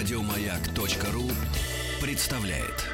Радиомаяк.ру 0.00 1.28
представляет. 2.00 2.86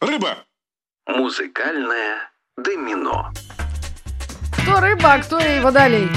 Рыба! 0.00 0.38
Музыкальное 1.06 2.30
домино. 2.56 3.30
Кто 4.50 4.80
рыба, 4.80 5.12
а 5.12 5.18
кто 5.18 5.38
и 5.40 5.60
водолей. 5.60 6.08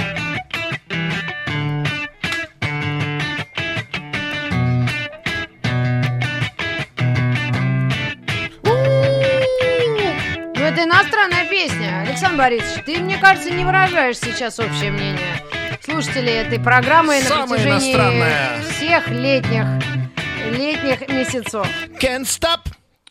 Иностранная 11.02 11.46
песня. 11.50 12.02
Александр 12.08 12.38
Борисович, 12.38 12.84
ты, 12.86 12.98
мне 13.00 13.18
кажется, 13.18 13.50
не 13.52 13.66
выражаешь 13.66 14.18
сейчас 14.18 14.60
общее 14.60 14.92
мнение 14.92 15.20
слушателей 15.82 16.34
этой 16.34 16.60
программы 16.60 17.20
на 17.20 17.26
Самая 17.28 17.48
протяжении 17.48 17.94
иностранная. 17.94 18.62
всех 18.72 19.08
летних, 19.10 19.66
летних 20.52 21.10
месяцев. 21.10 21.68
Can't 22.00 22.24
stop, 22.26 22.62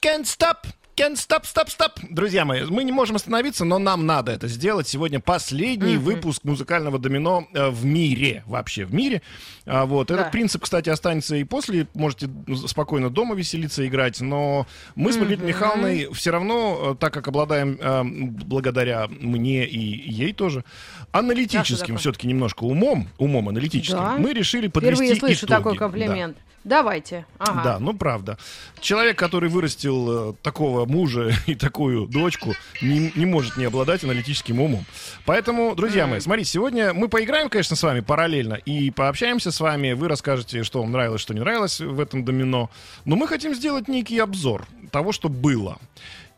can't 0.00 0.24
stop, 0.24 0.58
can't 0.96 1.16
stop, 1.16 1.42
stop, 1.44 1.68
stop. 1.68 1.92
Друзья 2.10 2.44
мои, 2.44 2.64
мы 2.64 2.84
не 2.84 2.92
можем 2.92 3.16
остановиться, 3.16 3.64
но 3.64 3.78
нам 3.78 4.06
надо 4.06 4.32
это 4.32 4.48
сделать. 4.48 4.88
Сегодня 4.88 5.20
последний 5.20 5.96
выпуск 5.96 6.44
музыкального 6.44 6.98
домино 6.98 7.46
э, 7.54 7.68
в 7.70 7.84
мире, 7.84 8.42
вообще 8.46 8.84
в 8.84 8.92
мире. 8.94 9.22
А, 9.64 9.86
вот. 9.86 10.08
Да. 10.08 10.14
Этот 10.14 10.30
принцип, 10.32 10.62
кстати, 10.62 10.88
останется 10.90 11.36
и 11.36 11.44
после. 11.44 11.86
Можете 11.94 12.28
спокойно 12.66 13.10
дома 13.10 13.34
веселиться, 13.34 13.86
играть. 13.86 14.20
Но 14.20 14.66
мы 14.94 15.12
с 15.12 15.16
Маргаритой 15.16 15.46
Михайловной 15.46 16.12
все 16.12 16.30
равно, 16.30 16.92
э, 16.92 16.96
так 16.98 17.12
как 17.12 17.28
обладаем, 17.28 17.78
э, 17.80 18.02
благодаря 18.04 19.08
мне 19.08 19.66
и 19.66 19.78
ей 19.78 20.32
тоже, 20.32 20.64
аналитическим 21.12 21.96
все-таки 21.96 22.26
немножко 22.26 22.64
умом, 22.64 23.08
умом 23.18 23.48
аналитическим, 23.48 23.98
Да. 23.98 24.16
мы 24.18 24.32
решили 24.32 24.68
подвести 24.68 25.04
Впервые 25.04 25.18
слышу 25.18 25.46
итоги. 25.46 25.76
такой 25.76 25.78
Да. 25.78 26.34
Давайте. 26.64 27.26
Ага. 27.38 27.62
Да, 27.62 27.78
ну 27.78 27.92
правда. 27.92 28.38
Человек, 28.80 29.18
который 29.18 29.48
вырастил 29.48 30.30
э, 30.30 30.34
такого 30.42 30.86
мужа 30.86 31.32
и 31.46 31.54
такую 31.54 32.06
дочку, 32.06 32.54
не, 32.80 33.12
не 33.14 33.26
может 33.26 33.56
не 33.56 33.64
обладать 33.64 34.04
аналитическим 34.04 34.60
умом. 34.60 34.84
Поэтому, 35.24 35.74
друзья 35.74 36.06
мои, 36.06 36.20
смотрите, 36.20 36.50
сегодня 36.50 36.92
мы 36.94 37.08
поиграем, 37.08 37.48
конечно, 37.48 37.74
с 37.74 37.82
вами 37.82 38.00
параллельно 38.00 38.54
и 38.54 38.90
пообщаемся 38.90 39.50
с 39.50 39.60
вами. 39.60 39.92
Вы 39.92 40.08
расскажете, 40.08 40.62
что 40.62 40.80
вам 40.80 40.92
нравилось, 40.92 41.20
что 41.20 41.34
не 41.34 41.40
нравилось 41.40 41.80
в 41.80 41.98
этом 41.98 42.24
домино. 42.24 42.70
Но 43.04 43.16
мы 43.16 43.26
хотим 43.26 43.54
сделать 43.54 43.88
некий 43.88 44.18
обзор 44.18 44.66
того, 44.90 45.12
что 45.12 45.28
было. 45.28 45.78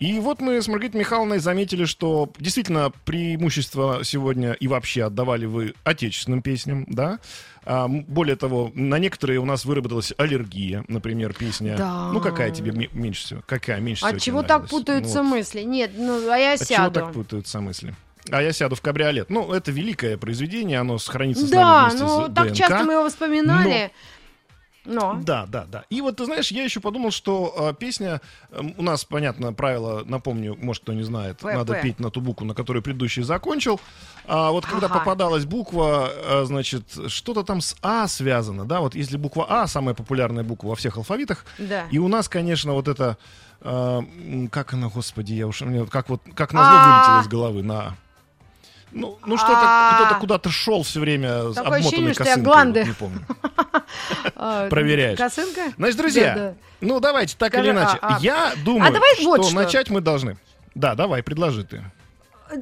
И 0.01 0.19
вот 0.19 0.41
мы 0.41 0.61
с 0.61 0.69
Маргаритой 0.69 1.01
Михайловной 1.01 1.39
заметили, 1.39 1.85
что 1.85 2.31
действительно 2.39 2.93
преимущество 3.05 4.01
сегодня 4.05 4.53
и 4.53 4.69
вообще 4.69 5.05
отдавали 5.05 5.47
вы 5.47 5.75
отечественным 5.85 6.43
песням, 6.43 6.85
да? 6.89 7.19
А, 7.65 7.89
более 7.89 8.37
того, 8.37 8.71
на 8.75 8.99
некоторые 8.99 9.39
у 9.41 9.45
нас 9.47 9.65
выработалась 9.65 10.13
аллергия, 10.19 10.85
например, 10.89 11.33
песня. 11.33 11.77
Да. 11.79 12.11
Ну, 12.13 12.21
какая 12.21 12.51
тебе 12.51 12.73
ме- 12.73 12.91
меньше 12.93 13.25
всего? 13.25 13.43
Какая 13.47 13.81
меньше 13.81 14.05
всего 14.05 14.17
От 14.17 14.23
чего 14.23 14.41
так 14.43 14.49
нравилась? 14.51 14.71
путаются 14.71 15.23
Ну, 15.23 15.29
мысли? 15.31 15.61
Нет, 15.63 15.93
ну, 15.97 16.31
а 16.31 16.37
я 16.37 16.53
От 16.55 16.59
чего 16.61 16.67
сяду. 16.77 17.01
так 17.01 17.13
путаются 17.13 17.61
мысли? 17.61 17.95
А 18.31 18.43
я 18.43 18.53
сяду 18.53 18.75
в 18.75 18.81
кабриолет. 18.81 19.29
Ну, 19.31 19.53
это 19.53 19.71
великое 19.71 20.17
произведение, 20.17 20.79
оно 20.81 20.99
сохранится 20.99 21.47
с 21.47 21.51
Да, 21.51 21.83
нами 21.83 21.91
вместе 21.91 22.05
ну 22.07 22.23
с 22.31 22.35
так 22.35 22.47
ДНК. 22.49 22.57
часто 22.57 22.85
мы 22.85 22.93
его 22.95 23.09
вспоминали. 23.09 23.69
Но. 23.69 23.91
Да, 25.25 25.47
да, 25.49 25.65
да. 25.71 25.85
И 25.91 26.01
вот, 26.01 26.17
ты 26.17 26.25
знаешь, 26.27 26.51
я 26.51 26.63
еще 26.65 26.81
подумал, 26.81 27.11
что 27.11 27.55
э, 27.71 27.75
песня... 27.79 28.21
э, 28.51 28.61
у 28.77 28.83
нас, 28.83 29.05
понятно, 29.05 29.53
правило, 29.53 30.03
напомню, 30.05 30.57
может, 30.61 30.83
кто 30.83 30.93
не 30.93 31.03
знает, 31.03 31.39
П, 31.39 31.55
надо 31.55 31.81
петь 31.81 32.01
на 32.01 32.11
ту 32.11 32.21
букву, 32.21 32.45
на 32.47 32.55
которую 32.55 32.83
предыдущий 32.83 33.23
закончил. 33.23 33.81
А 34.27 34.51
вот 34.51 34.67
когда 34.67 34.87
Ага. 34.87 34.99
попадалась 34.99 35.45
буква, 35.47 36.11
э, 36.13 36.45
значит, 36.45 36.85
что-то 37.09 37.43
там 37.45 37.61
с 37.61 37.77
А 37.83 38.07
связано, 38.09 38.65
да? 38.67 38.81
Вот 38.81 38.95
если 38.95 39.17
буква 39.17 39.47
А, 39.49 39.67
самая 39.67 39.95
популярная 39.95 40.45
буква 40.45 40.69
во 40.69 40.77
всех 40.77 40.97
алфавитах, 40.97 41.45
Да. 41.59 41.85
и 41.91 41.99
у 41.99 42.09
нас, 42.09 42.29
конечно, 42.29 42.73
вот 42.75 42.89
это... 42.89 43.17
э, 43.63 44.01
как 44.51 44.75
она, 44.75 44.89
господи, 44.89 45.33
я 45.33 45.47
уж... 45.47 45.61
мне 45.63 45.87
Как 45.87 46.09
вот, 46.09 46.21
как 46.35 46.53
назло 46.53 46.73
А. 46.77 46.87
вылетело 46.99 47.23
из 47.23 47.29
головы 47.29 47.63
на... 47.63 47.97
Ну, 48.95 49.19
ну 49.27 49.37
что-то, 49.37 49.55
А. 49.61 50.01
кто-то 50.05 50.21
куда-то 50.21 50.51
шел 50.51 50.83
все 50.85 51.01
время 51.01 51.51
с 51.51 51.55
Такое 51.57 51.79
обмотанной 51.79 51.81
ощущение, 51.81 52.15
что 52.15 52.23
я 52.25 52.29
косынкой, 52.31 52.53
гланды. 52.53 52.81
вот 52.81 52.87
не 52.89 52.95
помню. 52.95 53.21
А, 54.37 54.69
Проверяешь. 54.69 55.19
Косынка? 55.19 55.61
Значит, 55.77 55.97
друзья, 55.99 56.55
ну 56.81 57.01
давайте 57.01 57.37
так 57.37 57.55
или 57.55 57.71
иначе. 57.71 57.99
а, 58.01 58.17
а. 58.17 58.19
Я 58.21 58.53
думаю, 58.65 58.93
что. 59.21 59.51
начать 59.51 59.91
мы 59.91 60.01
должны. 60.01 60.37
Да, 60.75 60.95
давай, 60.95 61.23
предложи 61.23 61.65
ты. 61.65 61.83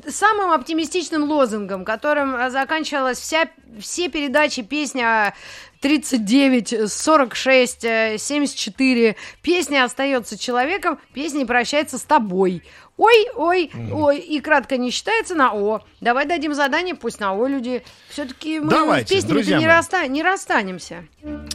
Самым 0.09 0.53
оптимистичным 0.53 1.25
лозунгом, 1.25 1.85
которым 1.85 2.35
а, 2.37 2.51
заканчивалась 2.51 3.19
вся, 3.19 3.49
все 3.81 4.09
передачи 4.09 4.63
песня 4.63 5.35
39, 5.81 6.91
46, 6.91 7.85
э, 7.85 8.17
74. 8.19 9.17
Песня 9.43 9.85
остается 9.85 10.39
человеком, 10.39 10.99
песня 11.13 11.45
прощается 11.45 11.99
с 11.99 12.03
тобой. 12.03 12.63
Ой, 12.97 13.27
ой, 13.35 13.71
ой, 13.93 14.19
и 14.19 14.41
кратко 14.41 14.77
не 14.77 14.91
считается 14.91 15.35
на 15.35 15.53
О. 15.53 15.81
Давай 16.01 16.27
дадим 16.27 16.55
задание, 16.55 16.95
пусть 16.95 17.19
на 17.19 17.33
О 17.33 17.49
люди. 17.49 17.83
Все-таки 18.11 18.61
мы 18.61 18.71
Давайте, 18.71 19.21
с 19.21 19.25
песнями 19.25 19.43
не, 19.43 19.55
мои. 19.57 19.65
расста- 19.67 20.07
не 20.07 20.23
расстанемся. 20.23 21.05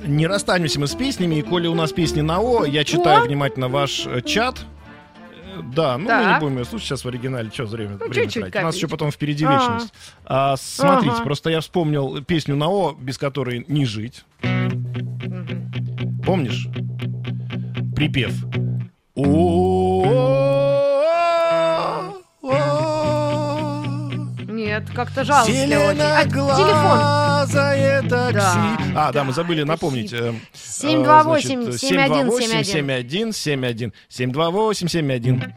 Не 0.05 0.27
расстанемся 0.27 0.79
мы 0.79 0.87
с 0.87 0.95
песнями, 0.95 1.35
и 1.35 1.41
коли 1.43 1.67
у 1.67 1.75
нас 1.75 1.93
песни 1.93 2.21
на 2.21 2.39
О, 2.41 2.65
я 2.65 2.83
читаю 2.83 3.21
О. 3.21 3.25
внимательно 3.25 3.69
ваш 3.69 4.05
э, 4.07 4.21
чат. 4.23 4.57
Да, 5.63 5.97
ну 5.97 6.03
мы 6.03 6.09
Так. 6.09 6.35
не 6.35 6.39
будем 6.45 6.57
ее 6.59 6.65
слушать 6.65 6.87
сейчас 6.87 7.03
в 7.03 7.07
оригинале, 7.07 7.49
что 7.53 7.65
время, 7.65 7.91
Ну, 7.91 7.97
время 8.07 8.13
чуть-чуть 8.13 8.43
тратить. 8.43 8.61
У 8.61 8.63
нас 8.65 8.75
еще 8.75 8.87
потом 8.87 9.11
впереди 9.11 9.45
А. 9.45 9.51
вечность. 9.51 9.93
А, 10.25 10.55
смотрите, 10.57 11.15
Ага. 11.15 11.23
просто 11.23 11.49
я 11.49 11.61
вспомнил 11.61 12.21
песню 12.23 12.55
на 12.55 12.67
О, 12.69 12.93
без 12.99 13.17
которой 13.17 13.65
не 13.67 13.85
жить. 13.85 14.23
Помнишь? 16.25 16.67
Припев. 17.95 18.33
О, 19.15 20.66
Нет, 24.79 24.89
как-то 24.93 25.21
очень. 25.21 25.33
А, 25.33 25.45
телефон. 25.45 25.97
Такси. 28.09 28.33
Да. 28.33 28.77
А, 28.95 29.11
да, 29.11 29.23
мы 29.23 29.33
забыли 29.33 29.63
напомнить. 29.63 30.13
э, 30.13 30.33
728 30.53 31.59
э, 31.59 31.63
значит, 31.63 31.79
71 31.79 33.33
728 33.33 33.33
71 33.33 33.93
728 34.09 34.87
71. 34.87 35.53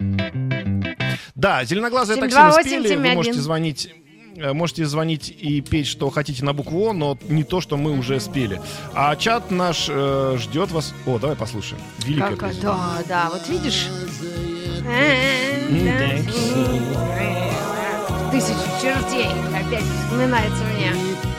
Да, 1.34 1.64
зеленоглазое 1.64 2.16
такси 2.16 2.36
мы 2.36 2.52
728 2.52 2.68
спели. 2.68 2.82
Вы 2.82 2.88
71. 2.88 3.16
можете 3.16 3.40
звонить 3.40 3.94
э, 4.36 4.52
Можете 4.52 4.86
звонить 4.86 5.28
и 5.38 5.60
петь, 5.60 5.86
что 5.86 6.10
хотите 6.10 6.44
на 6.44 6.52
букву 6.52 6.88
О, 6.88 6.92
но 6.92 7.18
не 7.28 7.44
то, 7.44 7.60
что 7.60 7.76
мы 7.76 7.92
уже 7.98 8.20
спели. 8.20 8.60
А 8.94 9.14
чат 9.16 9.50
наш 9.50 9.86
э, 9.88 10.36
ждет 10.38 10.70
вас. 10.70 10.94
О, 11.06 11.18
давай 11.18 11.36
послушаем. 11.36 11.82
Великое 12.04 12.36
Как, 12.36 12.58
да, 12.60 12.98
да, 13.06 13.30
вот 13.30 13.46
видишь. 13.48 13.88
Тысячу 18.30 18.54
чертей 18.80 19.28
опять 19.48 19.82
вспоминается 19.82 20.62
мне. 20.62 20.92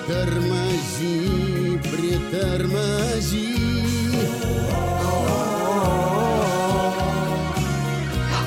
Тормози, 0.08 1.80
притормози. 1.90 3.56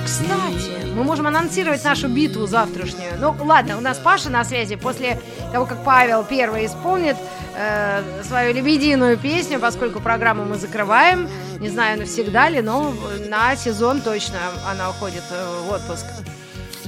Кстати, 0.05 0.93
мы 0.95 1.05
можем 1.05 1.27
анонсировать 1.27 1.83
нашу 1.85 2.09
битву 2.09 2.47
завтрашнюю. 2.47 3.15
Ну, 3.19 3.35
ладно, 3.41 3.79
у 3.79 3.81
нас 3.81 3.97
Паша 3.97 4.29
на 4.29 4.45
связи. 4.45 4.77
После 4.77 5.19
того, 5.51 5.65
как 5.65 5.83
Павел 5.83 6.23
первый 6.23 6.67
исполнит 6.67 7.17
э, 7.57 8.23
свою 8.29 8.53
лебединую 8.53 9.17
песню, 9.17 9.59
поскольку 9.59 10.01
программу 10.01 10.45
мы 10.45 10.57
закрываем, 10.57 11.31
не 11.61 11.71
знаю, 11.71 11.99
навсегда 11.99 12.51
ли, 12.51 12.61
но 12.61 12.93
на 13.27 13.57
сезон 13.57 14.03
точно 14.03 14.37
она 14.71 14.91
уходит 14.91 15.23
в 15.31 15.73
отпуск. 15.73 16.05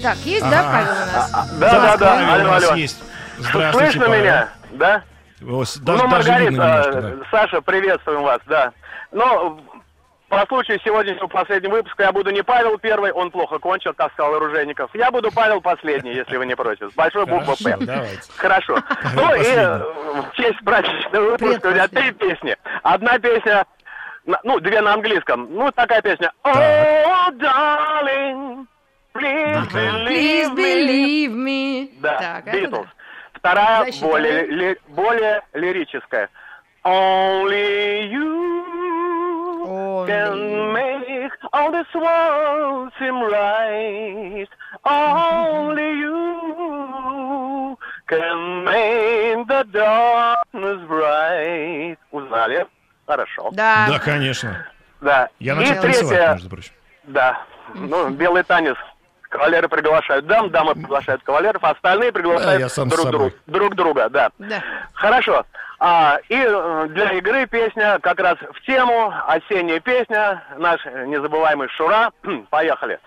Так, 0.02 0.16
есть, 0.18 0.48
да. 0.50 0.62
Павел 0.72 0.92
у 0.92 1.06
нас? 1.12 1.50
Да, 1.58 1.70
да, 1.70 1.96
да, 1.96 2.26
Павел 2.28 2.46
у 2.46 2.52
алло, 2.52 2.74
есть. 2.74 3.02
Здравствуйте, 3.38 3.90
Слышно 3.90 4.06
Павел. 4.06 4.20
меня, 4.22 4.48
да? 4.72 5.02
О, 5.42 5.64
ну, 5.82 6.06
Маргарита, 6.08 6.50
немножко, 6.50 7.00
да. 7.02 7.12
Саша, 7.30 7.60
приветствуем 7.60 8.22
вас, 8.22 8.40
да. 8.46 8.72
Ну, 9.12 9.60
по 10.28 10.44
случаю 10.46 10.80
сегодняшнего 10.84 11.28
последнего 11.28 11.74
выпуска 11.74 12.02
я 12.02 12.12
буду 12.12 12.30
не 12.30 12.42
Павел 12.42 12.78
первый, 12.78 13.12
он 13.12 13.30
плохо 13.30 13.58
кончил, 13.58 13.94
так 13.94 14.12
сказал 14.12 14.34
оружейников. 14.34 14.90
Я 14.94 15.10
буду 15.10 15.30
Павел 15.30 15.60
последний, 15.60 16.14
если 16.14 16.36
вы 16.36 16.46
не 16.46 16.56
против. 16.56 16.90
С 16.90 16.94
большой 16.94 17.26
буквы 17.26 17.54
Хорошо, 17.56 17.78
П. 17.78 18.02
Хорошо. 18.36 18.78
Ну 19.14 19.34
и 19.34 20.22
в 20.22 20.32
честь 20.34 20.58
праздничного 20.64 21.30
выпуска 21.30 21.66
у 21.68 21.70
меня 21.70 21.86
три 21.88 22.10
песни. 22.12 22.56
Одна 22.82 23.18
песня, 23.18 23.66
ну, 24.42 24.58
две 24.60 24.80
на 24.80 24.94
английском. 24.94 25.48
Ну, 25.50 25.70
такая 25.70 26.02
песня. 26.02 26.32
Oh, 26.44 27.30
darling, 27.38 28.66
please 29.18 29.68
Please 29.70 30.48
believe 30.50 30.50
me. 30.50 30.56
believe 30.56 31.32
me. 31.34 31.90
Да, 32.00 32.18
Так, 32.18 32.46
это 32.48 32.58
Beatles. 32.58 32.84
да. 32.84 32.90
Вторая 33.34 33.84
Защита. 33.86 34.06
более, 34.06 34.46
ли- 34.46 34.78
более 34.88 35.42
лирическая. 35.52 36.28
Only 36.84 38.10
you 38.12 39.66
Only 39.66 40.06
can 40.08 40.72
make 40.72 41.32
all 41.52 41.70
the 41.72 41.84
swans 41.92 42.92
seem 42.98 43.20
right. 43.22 44.48
Only 44.84 45.90
you 46.02 47.76
can 48.08 48.64
make 48.64 49.46
the 49.48 49.64
darkness 49.72 50.80
bright. 50.88 51.98
Узнали? 52.12 52.66
Хорошо. 53.06 53.50
Да. 53.52 53.86
Да, 53.88 53.98
конечно. 53.98 54.66
Да. 55.00 55.28
Я 55.40 55.52
И 55.52 55.56
начал 55.56 55.82
танцевать, 55.82 56.08
третье, 56.08 56.32
между 56.34 56.48
прочим. 56.50 56.72
да, 57.04 57.42
ну, 57.74 58.10
белый 58.10 58.42
танец. 58.44 58.76
Кавалеры 59.28 59.68
приглашают 59.68 60.26
дам, 60.26 60.50
дамы 60.50 60.74
приглашают 60.74 61.22
кавалеров, 61.22 61.62
а 61.64 61.70
остальные 61.70 62.12
приглашают 62.12 62.72
с 62.72 62.76
друг, 62.76 63.10
друг, 63.10 63.32
друг 63.46 63.74
друга, 63.74 64.08
да. 64.08 64.30
Да. 64.38 64.62
Хорошо. 64.92 65.44
А, 65.78 66.18
и 66.28 66.36
э, 66.38 66.86
для 66.90 67.12
игры 67.12 67.46
песня 67.46 67.98
как 68.00 68.18
раз 68.20 68.36
в 68.38 68.64
тему, 68.64 69.12
осенняя 69.26 69.80
песня, 69.80 70.42
наш 70.56 70.84
незабываемый 70.86 71.68
Шура. 71.68 72.12
Поехали. 72.50 72.94
А 72.94 73.00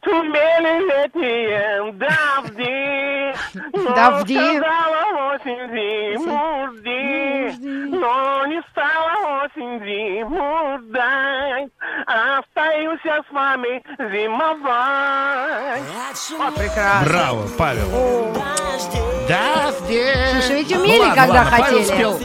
тумели 0.00 0.86
летние 0.86 1.92
дожди, 1.92 3.34
но 3.74 3.94
Дожди. 3.94 4.36
сказала 4.38 5.34
осень 5.34 5.66
зиму 5.74 6.68
жди, 6.76 7.66
но 7.96 8.46
не 8.46 8.62
стала 8.70 9.44
осень 9.44 9.84
зиму 9.84 10.78
ждать, 10.78 11.70
остаюсь 12.06 13.00
я 13.04 13.22
с 13.22 13.32
вами 13.32 13.82
зимовать. 13.98 15.82
Прекрасно. 16.56 17.08
Браво, 17.08 17.48
Павел. 17.58 18.34
Да, 19.28 19.72
Слушай, 19.78 20.58
ведь 20.62 20.72
умели, 20.76 21.08
когда 21.14 21.44
Павел 21.50 21.64
хотели. 21.82 21.82
спел, 21.82 22.18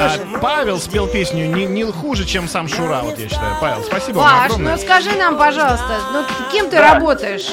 а, 0.00 0.38
Павел 0.40 0.78
спел 0.80 1.06
песню 1.06 1.46
не, 1.46 1.66
не 1.66 1.84
хуже, 1.84 2.24
чем 2.24 2.48
сам 2.48 2.68
Шура, 2.68 3.00
вот 3.02 3.18
я 3.18 3.28
считаю. 3.28 3.56
Павел, 3.60 3.82
спасибо 3.84 4.18
вам 4.18 4.30
Паш, 4.30 4.44
огромное. 4.46 4.76
ну 4.76 4.82
скажи 4.82 5.12
нам, 5.12 5.36
пожалуйста, 5.38 5.98
ну 6.12 6.24
кем 6.52 6.70
ты 6.70 6.76
Да. 6.76 6.94
работаешь? 6.94 7.50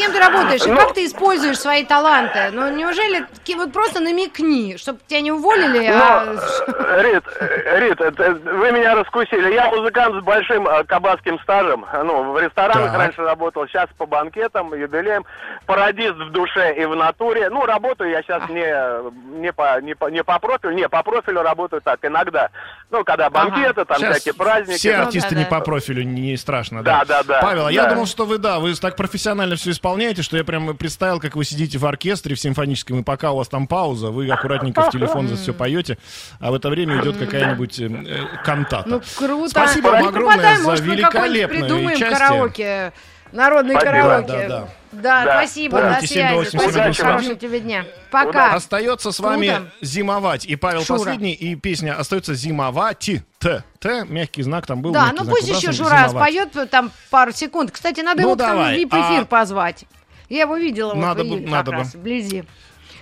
Кем 0.00 0.12
ты 0.12 0.18
работаешь 0.18 0.64
и 0.64 0.70
Ну- 0.70 0.76
как 0.78 0.94
ты 0.94 1.04
используешь 1.04 1.58
свои 1.58 1.84
таланты? 1.84 2.50
Ну 2.52 2.70
неужели 2.74 3.26
вот 3.56 3.72
просто 3.72 4.00
намекни, 4.00 4.76
чтобы 4.78 5.00
тебя 5.06 5.20
не 5.20 5.32
уволили, 5.32 5.84
а... 5.86 6.24
Ну, 6.24 7.02
Рит, 7.02 7.24
э, 7.40 7.80
Рит, 7.80 8.00
это- 8.00 8.32
вы 8.32 8.72
меня 8.72 8.94
раскусили. 8.94 9.52
Я 9.52 9.68
музыкант 9.70 10.14
с 10.22 10.24
большим 10.24 10.66
э, 10.66 10.84
кабацким 10.84 11.38
стажем. 11.40 11.84
Ну, 12.04 12.32
в 12.32 12.38
ресторанах 12.38 12.92
Так. 12.92 12.98
раньше 12.98 13.22
работал, 13.22 13.66
сейчас 13.66 13.88
по 13.98 14.06
банкетам, 14.06 14.72
юбилеям. 14.72 15.26
Пародист 15.66 16.14
в 16.14 16.30
душе 16.30 16.74
и 16.76 16.84
в 16.86 16.94
натуре. 16.96 17.50
Ну, 17.50 17.66
работаю 17.66 18.10
я 18.10 18.22
сейчас 18.22 18.48
не, 18.48 19.40
не, 19.40 19.52
по, 19.52 19.80
не, 19.80 19.94
по, 19.94 20.06
не 20.08 20.24
по 20.24 20.38
профилю, 20.38 20.72
не, 20.72 20.88
по 20.88 21.02
профилю 21.02 21.42
работаю 21.42 21.82
так, 21.82 21.98
иногда. 22.02 22.48
Ну, 22.90 23.04
когда 23.04 23.28
банкеты, 23.28 23.84
там 23.84 23.98
Сейчас 23.98 24.16
всякие 24.16 24.34
праздники. 24.34 24.78
все 24.78 24.94
артисты 24.96 25.34
да, 25.34 25.36
не 25.40 25.44
да. 25.44 25.50
по 25.50 25.60
профилю, 25.60 26.02
не 26.04 26.36
страшно, 26.36 26.82
Да, 26.82 27.04
да. 27.04 27.22
да, 27.22 27.34
да. 27.34 27.40
Павел, 27.42 27.66
а 27.66 27.72
я 27.72 27.84
Да. 27.84 27.90
думал, 27.90 28.06
что 28.06 28.24
вы, 28.24 28.38
да, 28.38 28.58
вы 28.58 28.74
так 28.74 28.96
профессионально 28.96 29.56
все 29.56 29.70
исполняете, 29.70 29.89
что 30.22 30.36
я 30.36 30.44
прям 30.44 30.76
представил, 30.76 31.20
как 31.20 31.36
вы 31.36 31.44
сидите 31.44 31.78
в 31.78 31.86
оркестре 31.86 32.34
в 32.34 32.40
симфоническом, 32.40 33.00
и 33.00 33.02
пока 33.02 33.32
у 33.32 33.36
вас 33.36 33.48
там 33.48 33.66
пауза, 33.66 34.10
вы 34.10 34.28
аккуратненько 34.28 34.82
в 34.82 34.90
телефон 34.90 35.28
за 35.28 35.36
все 35.36 35.52
поете, 35.52 35.98
а 36.38 36.50
в 36.50 36.54
это 36.54 36.68
время 36.68 37.00
идет 37.00 37.16
какая-нибудь 37.16 37.80
э, 37.80 37.84
э, 37.86 38.44
кантата. 38.44 38.88
Ну 38.88 39.00
круто. 39.16 39.50
Спасибо 39.50 39.88
вам 39.88 40.08
огромное 40.08 40.56
за 40.58 40.74
великолепное 40.82 41.60
придумаем 41.60 42.00
караоке. 42.00 42.92
Народный 43.32 43.74
Спасибо. 43.74 43.92
караоке. 43.92 44.26
Да, 44.26 44.38
да, 44.38 44.48
Да, 44.48 44.68
Да. 44.92 45.22
спасибо, 45.22 45.78
Помните, 45.78 46.00
до 46.00 46.06
728 46.06 46.58
связи. 46.58 46.72
Спасибо, 46.72 47.08
хорошего 47.08 47.34
тебе 47.36 47.60
дня. 47.60 47.84
Пока. 48.10 48.54
Остается 48.54 49.12
с 49.12 49.20
вами 49.20 49.48
Круто. 49.48 49.72
зимовать. 49.80 50.44
И 50.46 50.56
Павел 50.56 50.82
Шура. 50.84 50.98
последний, 50.98 51.32
и 51.32 51.54
песня 51.54 51.96
остается 51.98 52.34
зимовать. 52.34 53.10
Т. 53.38 53.62
Т. 53.78 54.04
Мягкий 54.08 54.42
знак 54.42 54.66
там 54.66 54.82
был. 54.82 54.92
Да, 54.92 55.10
ну 55.12 55.24
знак 55.24 55.30
пусть 55.30 55.48
еще 55.48 55.70
выбрасываем, 55.70 56.08
Жура 56.08 56.08
споет 56.50 56.70
там 56.70 56.90
пару 57.10 57.32
секунд. 57.32 57.70
Кстати, 57.70 58.00
надо 58.00 58.22
Ну, 58.22 58.28
его 58.28 58.36
давай. 58.36 58.74
в 58.76 58.78
VIP-эфир 58.78 59.22
А- 59.22 59.24
позвать. 59.24 59.84
Я 60.28 60.42
его 60.42 60.56
видела 60.56 60.94
вот 60.94 61.00
Надо 61.00 61.24
в 61.24 61.28
бы- 61.28 61.40
надо 61.40 61.70
как 61.70 61.80
бы. 61.80 61.84
раз, 61.84 61.94
вблизи. 61.94 62.44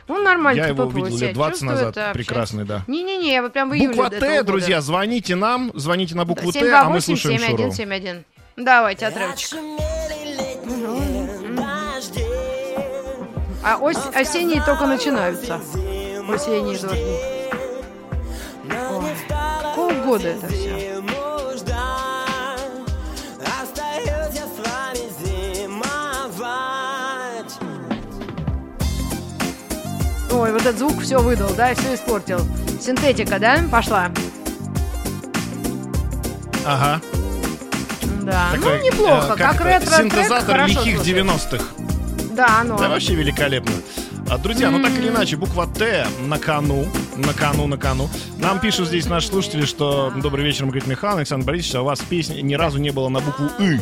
Он 0.08 0.24
нормально 0.24 0.60
Я 0.60 0.68
его 0.68 0.84
увидел 0.84 1.16
лет 1.18 1.34
20 1.34 1.52
чувствует, 1.52 1.70
назад. 1.72 1.88
общается. 1.88 2.14
Прекрасный, 2.14 2.64
да. 2.64 2.84
Не-не-не, 2.86 3.32
я 3.32 3.42
вот 3.42 3.52
прям 3.52 3.68
в 3.68 3.74
июле 3.74 3.88
Буква 3.94 4.08
Т, 4.10 4.42
друзья, 4.42 4.80
звоните 4.80 5.36
нам, 5.36 5.70
звоните 5.74 6.14
на 6.14 6.24
букву 6.24 6.50
Т, 6.52 6.60
а 6.60 6.88
мы 6.88 7.00
728 7.00 7.16
слушаем 7.16 7.38
Шуру. 7.40 7.72
7171. 7.72 8.24
Давайте 8.56 9.06
отрывочек. 9.06 9.58
А 13.70 13.76
ось- 13.76 13.98
осенние 14.14 14.62
только 14.64 14.86
начинаются. 14.86 15.60
Осенние 16.26 16.78
дожди. 16.78 17.04
Ой, 18.90 19.14
Какого 19.62 19.92
года 20.04 20.28
это 20.28 20.46
все? 20.48 21.02
Ой, 30.30 30.52
вот 30.52 30.62
этот 30.62 30.78
звук 30.78 31.02
все 31.02 31.18
выдал, 31.18 31.50
да, 31.54 31.74
все 31.74 31.94
испортил. 31.94 32.40
Синтетика, 32.80 33.38
да, 33.38 33.58
пошла? 33.70 34.10
Ага. 36.64 37.00
Да, 38.22 38.50
Такой, 38.54 38.78
ну 38.78 38.84
неплохо, 38.84 39.34
э, 39.34 39.36
как, 39.36 39.54
это, 39.60 39.64
ретро 39.64 39.96
Синтезатор 39.96 40.66
лихих 40.66 41.02
слушается. 41.02 41.04
90-х. 41.04 41.64
Да, 42.38 42.60
оно. 42.60 42.78
Да, 42.78 42.88
вообще 42.88 43.16
великолепно. 43.16 43.72
А, 44.30 44.36
друзья, 44.36 44.70
ну 44.70 44.82
так 44.82 44.92
или 44.92 45.08
иначе, 45.08 45.36
буква 45.36 45.66
Т 45.66 46.06
на 46.26 46.38
кону, 46.38 46.86
на 47.16 47.32
кону, 47.32 47.66
на 47.66 47.78
кону. 47.78 48.10
Нам 48.38 48.60
пишут 48.60 48.88
здесь 48.88 49.06
наши 49.06 49.28
слушатели, 49.28 49.64
что 49.64 50.12
добрый 50.16 50.44
вечер, 50.44 50.64
Маргарита 50.66 50.90
Михайловна, 50.90 51.20
Александр 51.20 51.46
Борисович, 51.46 51.76
а 51.76 51.80
у 51.80 51.84
вас 51.86 52.00
песни 52.00 52.42
ни 52.42 52.52
разу 52.54 52.78
не 52.78 52.90
было 52.90 53.08
на 53.08 53.20
букву 53.20 53.46
И. 53.58 53.78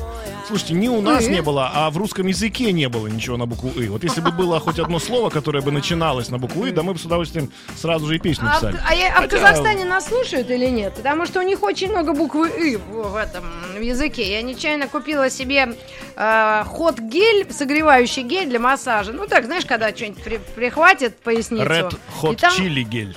Слушайте, 0.46 0.75
не 0.75 0.88
у 0.88 1.00
нас 1.00 1.26
не 1.26 1.43
было, 1.43 1.69
а 1.75 1.90
в 1.90 1.96
русском 1.96 2.28
языке 2.28 2.70
не 2.70 2.88
было 2.88 3.08
ничего 3.08 3.37
на 3.37 3.46
букву 3.46 3.70
И. 3.70 3.88
Вот 3.88 4.04
если 4.04 4.20
бы 4.20 4.31
было 4.31 4.60
хоть 4.60 4.78
одно 4.78 5.00
слово, 5.00 5.31
которое 5.31 5.62
бы 5.62 5.72
начиналось 5.72 6.28
на 6.28 6.38
букву 6.38 6.64
И, 6.66 6.70
да 6.70 6.84
мы 6.84 6.92
бы 6.92 6.99
с 7.00 7.04
удовольствием 7.04 7.50
сразу 7.76 8.06
же 8.06 8.14
и 8.14 8.19
песню 8.20 8.49
А, 8.49 8.54
писали. 8.56 8.78
а 8.88 8.94
я- 8.94 9.08
а 9.08 9.19
в 9.19 9.22
Хотя- 9.22 9.37
Казахстане 9.38 9.84
нас 9.84 10.06
слушают 10.06 10.49
или 10.50 10.66
нет? 10.66 10.94
Потому 10.94 11.26
что 11.26 11.40
у 11.40 11.42
них 11.42 11.60
очень 11.64 11.90
много 11.90 12.12
буквы 12.12 12.49
«ы» 12.50 12.78
в, 12.78 13.10
в 13.10 13.16
этом 13.16 13.44
в 13.76 13.81
языке. 13.81 14.31
Я 14.31 14.42
нечаянно 14.42 14.87
купила 14.87 15.28
себе 15.28 15.75
э, 16.19 16.64
хот-гель, 16.66 17.46
согревающий 17.50 18.22
гель 18.22 18.49
для 18.49 18.60
массажа. 18.60 19.12
Ну 19.12 19.26
так, 19.26 19.46
знаешь, 19.46 19.66
когда 19.66 19.88
что-нибудь 19.94 20.22
при- 20.22 20.35
прихватит 20.54 21.18
поясницу. 21.18 21.64
Red 21.64 21.98
Hot 22.22 22.36
там- 22.36 22.54
Chili 22.54 22.82
гель. 22.82 23.16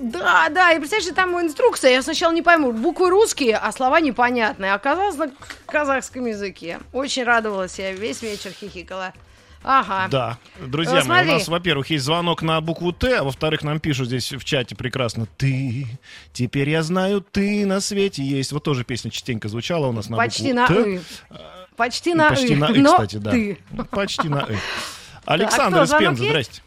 Да, 0.00 0.48
да, 0.48 0.72
и 0.72 0.78
представляешь, 0.80 1.14
там 1.14 1.40
инструкция, 1.40 1.92
я 1.92 2.02
сначала 2.02 2.32
не 2.32 2.42
пойму, 2.42 2.72
буквы 2.72 3.08
русские, 3.08 3.56
а 3.56 3.70
слова 3.70 4.00
непонятные. 4.00 4.72
Оказалось 4.72 5.16
на 5.16 5.30
казахском 5.66 6.26
языке. 6.26 6.80
Очень 6.92 7.22
радовалась 7.22 7.78
я, 7.78 7.92
весь 7.92 8.20
вечер 8.20 8.50
хихикала. 8.50 9.12
Ага. 9.64 10.08
Да, 10.10 10.38
друзья 10.58 11.02
Ну, 11.02 11.08
мои, 11.08 11.28
у 11.28 11.32
нас, 11.34 11.46
во-первых, 11.46 11.88
есть 11.90 12.04
звонок 12.04 12.42
на 12.42 12.60
букву 12.60 12.92
Т, 12.92 13.18
а 13.18 13.22
во-вторых, 13.22 13.62
нам 13.62 13.78
пишут 13.78 14.08
здесь 14.08 14.32
в 14.32 14.42
чате 14.44 14.74
прекрасно. 14.74 15.26
Ты, 15.36 15.86
теперь 16.32 16.68
я 16.68 16.82
знаю, 16.82 17.20
ты 17.20 17.64
на 17.64 17.80
свете 17.80 18.24
есть. 18.24 18.50
Вот 18.50 18.64
тоже 18.64 18.82
песня 18.84 19.10
частенько 19.12 19.48
звучала 19.48 19.86
у 19.86 19.92
нас 19.92 20.08
на 20.08 20.16
Почти 20.16 20.52
букву 20.52 20.56
на 20.56 20.66
Т. 20.66 20.74
«ы». 20.74 21.00
Почти 21.76 22.14
на 22.14 22.28
Почти 22.28 22.54
«ы», 22.54 22.56
на 22.56 22.66
«ы», 22.66 22.78
но 22.78 22.92
кстати, 22.92 23.16
да. 23.16 23.30
ты. 23.30 23.58
Почти 23.90 24.28
на 24.28 24.46
«ы». 24.48 24.58
Александр 25.26 25.84
кто, 25.84 25.84
из 25.84 25.94
Пензы, 25.94 26.24
здрасте. 26.24 26.62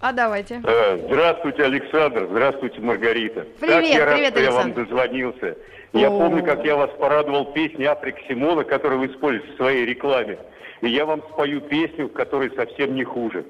А 0.00 0.12
давайте. 0.12 0.60
Э, 0.64 0.98
Здравствуйте, 1.06 1.64
Александр. 1.64 2.26
Здравствуйте, 2.30 2.80
Маргарита. 2.80 3.46
Привет, 3.60 3.74
как 3.76 3.86
я 3.86 4.04
рад, 4.04 4.14
привет, 4.14 4.32
что 4.32 4.42
я 4.42 4.50
вам 4.52 4.72
дозвонился. 4.74 5.56
Я 5.92 6.08
О. 6.08 6.18
помню, 6.18 6.44
как 6.44 6.64
я 6.64 6.76
вас 6.76 6.90
порадовал 6.98 7.52
песней 7.52 7.86
Африка 7.86 8.20
Симона, 8.28 8.64
которую 8.64 9.00
вы 9.00 9.06
используете 9.06 9.54
в 9.54 9.56
своей 9.56 9.86
рекламе. 9.86 10.38
И 10.80 10.88
я 10.88 11.06
вам 11.06 11.22
спою 11.32 11.60
песню, 11.62 12.08
которая 12.08 12.50
совсем 12.50 12.94
не 12.94 13.04
хуже. 13.04 13.46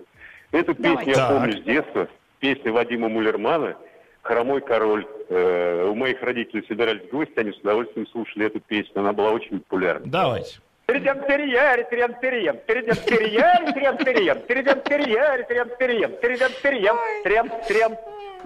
Эту 0.52 0.74
Давай. 0.74 0.98
песню 0.98 1.12
я 1.14 1.18
Так. 1.18 1.30
помню 1.30 1.52
с 1.58 1.62
детства. 1.64 2.08
Песня 2.38 2.72
Вадима 2.72 3.08
Мулермана 3.08 3.76
«Хромой 4.22 4.60
король». 4.60 5.06
Э, 5.30 5.86
у 5.88 5.94
моих 5.94 6.22
родителей 6.22 6.64
собирались 6.68 7.08
гости, 7.10 7.32
они 7.36 7.52
с 7.52 7.56
удовольствием 7.56 8.06
слушали 8.08 8.46
эту 8.46 8.60
песню. 8.60 8.92
Она 8.96 9.12
была 9.12 9.30
очень 9.30 9.58
популярна. 9.60 10.06
Давайте. 10.06 10.58
Тридем 10.86 11.22
перьяри, 11.22 11.82
тридем 11.84 12.14
перьем, 12.20 12.58
тридем 12.66 12.96
перьяри, 13.06 13.72
тридем 13.72 13.96
перьем, 13.96 14.40
тридем 14.42 14.80
перьяри, 14.80 15.42
тридем 15.44 15.68
перьем, 15.78 16.16
тридем 16.20 16.50
перьем, 16.62 16.96
трем, 17.22 17.50
трем. 17.66 17.96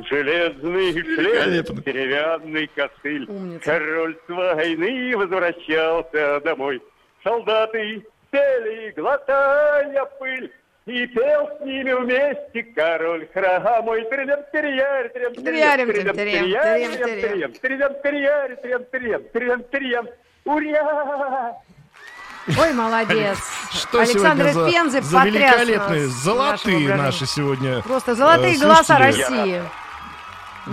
Железный 0.08 0.92
шлем, 0.92 1.82
деревянный 1.84 2.68
костыль. 2.68 3.28
Умница. 3.28 3.64
Король 3.64 4.16
с 4.24 4.28
войны 4.30 5.16
возвращался 5.16 6.40
домой. 6.44 6.80
Солдаты 7.24 8.04
пели, 8.30 8.92
глотая 8.96 10.04
пыль, 10.20 10.52
и 10.86 11.06
пел 11.08 11.50
с 11.58 11.64
ними 11.64 11.92
вместе 11.92 12.62
король 12.76 13.26
хромой. 13.34 14.04
Тридем 14.04 14.44
перьяри, 14.52 15.08
тридем 15.08 15.44
перьем, 15.44 15.92
тридем 15.92 16.14
трям, 16.14 17.52
тридем 17.52 17.94
перьем, 18.00 18.54
тридем 18.60 18.84
перьяри, 18.84 19.24
тридем 19.32 19.62
перьем. 19.64 20.08
Ура! 20.44 21.56
Ой, 22.56 22.72
молодец. 22.72 23.38
Что 23.70 24.00
Александр 24.00 24.46
из 24.46 24.54
Пензы 24.54 25.02
потряс 25.02 25.24
великолепные, 25.24 26.08
золотые 26.08 26.94
наши 26.94 27.26
сегодня 27.26 27.82
Просто 27.82 28.14
золотые 28.14 28.56
э, 28.56 28.58
голоса. 28.58 28.98
России. 28.98 29.62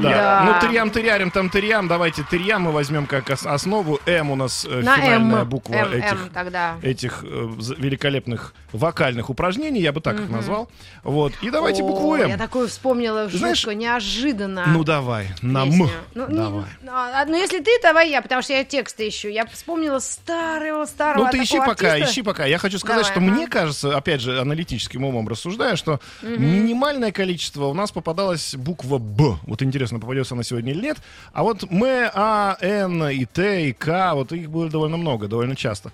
Да. 0.01 0.09
Да. 0.09 0.59
Ну, 0.61 0.67
тырям, 0.67 0.89
тырярим, 0.89 1.31
там 1.31 1.49
тырям. 1.49 1.87
Давайте 1.87 2.23
тырям 2.23 2.63
мы 2.63 2.71
возьмем 2.71 3.05
как 3.05 3.29
ос- 3.29 3.45
основу. 3.45 3.99
М 4.05 4.31
у 4.31 4.35
нас 4.35 4.65
э, 4.69 4.81
На 4.81 4.95
финальная 4.97 5.41
М. 5.41 5.49
буква 5.49 5.73
М, 5.75 5.91
этих 5.93 6.11
М 6.11 6.29
тогда. 6.33 6.75
этих 6.81 7.23
э, 7.23 7.49
великолепных 7.77 8.53
вокальных 8.71 9.29
упражнений, 9.29 9.81
я 9.81 9.91
бы 9.93 10.01
так 10.01 10.19
их 10.19 10.29
назвал. 10.29 10.69
Вот. 11.03 11.33
И 11.41 11.49
давайте 11.49 11.83
О, 11.83 11.87
букву 11.87 12.15
М. 12.15 12.29
Я 12.29 12.37
такую 12.37 12.67
вспомнила 12.67 13.29
знаешь, 13.29 13.59
жутко, 13.59 13.75
неожиданно. 13.75 14.65
Ну 14.67 14.83
давай, 14.83 15.29
на 15.41 15.63
М. 15.63 15.69
песню. 15.71 15.89
Ну, 16.13 16.27
не- 16.29 16.35
давай. 16.35 16.65
а, 16.89 17.25
ну, 17.25 17.37
если 17.37 17.59
ты, 17.59 17.69
давай 17.81 18.09
я, 18.09 18.21
потому 18.21 18.41
что 18.41 18.53
я 18.53 18.63
тексты 18.63 19.07
ищу. 19.07 19.27
Я 19.29 19.45
вспомнила 19.45 19.99
старого, 19.99 20.85
старого 20.85 21.25
Ну 21.25 21.29
ты 21.31 21.37
ищи 21.43 21.53
такого 21.57 21.73
пока, 21.73 21.91
артиста. 21.93 22.11
ищи 22.11 22.21
пока. 22.21 22.45
Я 22.45 22.57
хочу 22.57 22.79
сказать, 22.79 23.03
Давай, 23.03 23.11
что 23.11 23.19
ага. 23.21 23.31
мне 23.31 23.47
кажется, 23.47 23.95
опять 23.95 24.21
же, 24.21 24.39
аналитическим 24.39 25.03
умом 25.05 25.27
рассуждая, 25.27 25.75
что 25.75 25.99
минимальное 26.21 27.11
количество 27.11 27.65
у 27.65 27.73
нас 27.73 27.91
попадалось 27.91 28.55
буква 28.55 28.97
Б. 28.97 29.37
Вот 29.43 29.61
интересно, 29.61 29.84
попадется 29.89 30.33
она 30.33 30.43
сегодня 30.43 30.71
или 30.73 30.81
нет. 30.81 30.97
А 31.33 31.43
вот 31.43 31.63
М, 31.63 31.83
А, 32.13 32.57
Н, 32.61 33.09
и 33.09 33.25
Т, 33.25 33.69
и 33.69 33.73
К, 33.73 34.11
вот 34.13 34.31
их 34.31 34.49
было 34.49 34.69
довольно 34.69 34.97
много, 34.97 35.27
довольно 35.27 35.55
часто. 35.55 35.91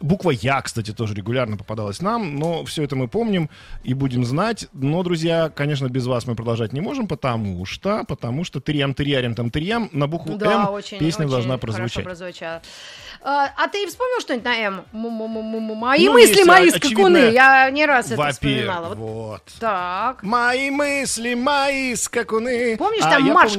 Буква 0.00 0.30
Я, 0.30 0.60
кстати, 0.62 0.92
тоже 0.92 1.14
регулярно 1.14 1.56
попадалась 1.56 2.00
нам, 2.00 2.36
но 2.36 2.64
все 2.64 2.82
это 2.82 2.96
мы 2.96 3.08
помним 3.08 3.48
и 3.84 3.94
будем 3.94 4.24
знать. 4.24 4.68
Но, 4.72 5.02
друзья, 5.02 5.50
конечно, 5.54 5.88
без 5.88 6.06
вас 6.06 6.26
мы 6.26 6.34
продолжать 6.34 6.72
не 6.72 6.80
можем, 6.80 7.06
потому 7.08 7.64
что, 7.66 8.04
потому 8.04 8.44
что 8.44 8.60
тырьям, 8.60 8.94
тырярим, 8.94 9.34
там 9.34 9.50
тырьям, 9.50 9.88
на 9.92 10.06
букву 10.06 10.36
Да, 10.36 10.52
М 10.52 10.70
очень, 10.70 10.98
песня 10.98 11.24
очень 11.24 11.30
должна 11.32 11.58
прозвучать. 11.58 12.04
прозвучала. 12.04 12.62
А, 13.22 13.46
а 13.56 13.68
ты 13.68 13.86
вспомнил 13.86 14.20
что-нибудь 14.20 14.44
на 14.44 14.56
М? 14.56 14.84
Мои 14.92 16.06
Ну, 16.06 16.12
мысли, 16.12 16.42
мои 16.44 16.68
а, 16.70 16.76
скакуны. 16.76 17.30
Я 17.32 17.70
не 17.70 17.86
раз 17.86 18.10
это 18.10 18.28
вспоминала. 18.30 18.88
Вот 18.94 18.98
вот. 18.98 19.42
так. 19.58 20.22
Мои 20.22 20.70
мысли, 20.70 21.34
мои 21.34 21.94
скакуны. 21.96 22.76
Помнишь, 22.76 23.02
А 23.04 23.10
там 23.12 23.25
я 23.26 23.34
марш 23.34 23.52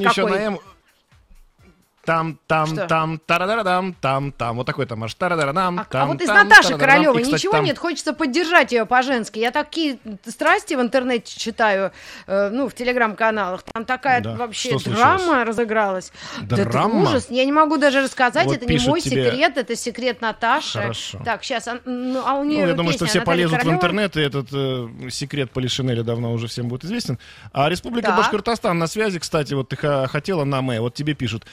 Там, 2.08 2.38
там, 2.46 2.66
Что? 2.68 2.86
там, 2.86 3.18
тарадарадам, 3.26 3.92
там, 4.00 4.32
там. 4.32 4.56
Вот 4.56 4.66
такой 4.66 4.86
там 4.86 5.00
марш. 5.00 5.12
Тарадарадам, 5.14 5.78
А, 5.78 5.82
а 5.82 5.84
там, 5.84 6.08
вот 6.08 6.22
из 6.22 6.26
там, 6.26 6.48
Наташи. 6.48 6.78
Королевой 6.78 7.22
кстати, 7.22 7.34
ничего 7.42 7.52
там- 7.52 7.64
нет, 7.66 7.76
хочется 7.78 8.14
поддержать 8.14 8.72
ее 8.72 8.86
по-женски. 8.86 9.38
Я 9.38 9.50
такие 9.50 9.98
страсти 10.26 10.72
в 10.72 10.80
интернете 10.80 11.38
читаю, 11.38 11.92
э, 12.26 12.48
ну, 12.48 12.68
в 12.70 12.74
телеграм-каналах. 12.74 13.62
Там 13.62 13.84
такая 13.84 14.22
Да, 14.22 14.34
вообще 14.36 14.70
что 14.70 14.78
случилось? 14.78 14.98
драма 15.22 15.44
разыгралась. 15.44 16.10
Да 16.40 16.56
это 16.56 16.70
Драма? 16.70 17.02
ужас. 17.02 17.26
Я 17.28 17.44
не 17.44 17.52
могу 17.52 17.76
даже 17.76 18.00
рассказать. 18.00 18.46
Вот 18.46 18.56
это 18.56 18.64
не 18.64 18.78
мой 18.88 19.02
тебе- 19.02 19.30
секрет, 19.30 19.58
это 19.58 19.76
секрет 19.76 20.22
Наташи. 20.22 20.78
Хорошо. 20.80 21.18
Так, 21.24 21.44
сейчас. 21.44 21.68
Ну, 21.84 22.22
а 22.24 22.34
у 22.36 22.44
Ну, 22.44 22.50
нее 22.50 22.68
я 22.68 22.72
думаю, 22.72 22.94
что 22.94 23.04
все 23.04 23.18
Наталья 23.18 23.48
полезут 23.48 23.54
в 23.54 23.58
Королева. 23.58 23.76
интернет, 23.76 24.16
и 24.16 24.20
этот 24.22 24.48
э, 24.52 24.88
секрет 25.10 25.50
Полишинеля 25.50 26.02
давно 26.02 26.32
уже 26.32 26.46
всем 26.46 26.68
будет 26.68 26.84
известен. 26.84 27.18
А 27.52 27.68
Республика 27.68 28.08
Так. 28.08 28.16
Башкортостан 28.16 28.78
на 28.78 28.86
связи, 28.86 29.18
кстати, 29.18 29.52
вот 29.52 29.68
ты 29.68 29.76
хотела 29.76 30.44
на 30.44 30.62
Мэ, 30.62 30.80
вот 30.80 30.94
тебе 30.94 31.12
пишут 31.12 31.44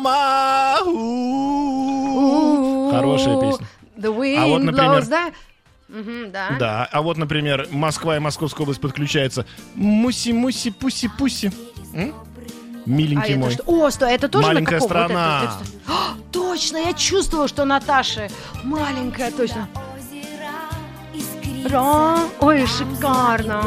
«Мама!» 0.00 0.78
у-у-у». 0.84 2.90
Хорошая 2.90 3.40
песня. 3.40 3.66
The 3.96 4.14
wind 4.16 4.38
А 4.38 4.46
вот, 4.46 4.62
например- 4.62 5.00
blows, 5.02 5.08
да? 5.08 5.30
Да. 6.32 6.56
Да, 6.58 6.88
а 6.90 7.02
вот, 7.02 7.16
например, 7.16 7.68
Москва 7.70 8.16
и 8.16 8.18
Московская 8.18 8.62
область 8.64 8.80
подключаются. 8.80 9.46
Муси-муси, 9.76 10.70
пуси-пуси. 10.70 11.52
М? 11.94 12.12
А 12.14 12.88
Миленький 12.88 13.30
это 13.32 13.38
мой. 13.40 13.50
что? 13.52 13.62
О, 13.66 13.90
стой, 13.90 14.12
это 14.12 14.28
тоже 14.28 14.46
Маленькая 14.46 14.80
на 14.80 14.80
каком? 14.80 14.96
Вот 14.96 15.06
страна. 15.06 15.42
это, 15.44 15.52
это? 15.52 15.70
А, 15.88 16.14
точно, 16.32 16.76
я 16.78 16.92
чувствовала, 16.92 17.48
что 17.48 17.64
Наташа 17.64 18.28
маленькая, 18.64 19.30
точно. 19.30 19.68
Ра, 21.68 22.18
Ой, 22.40 22.66
шикарно. 22.66 23.62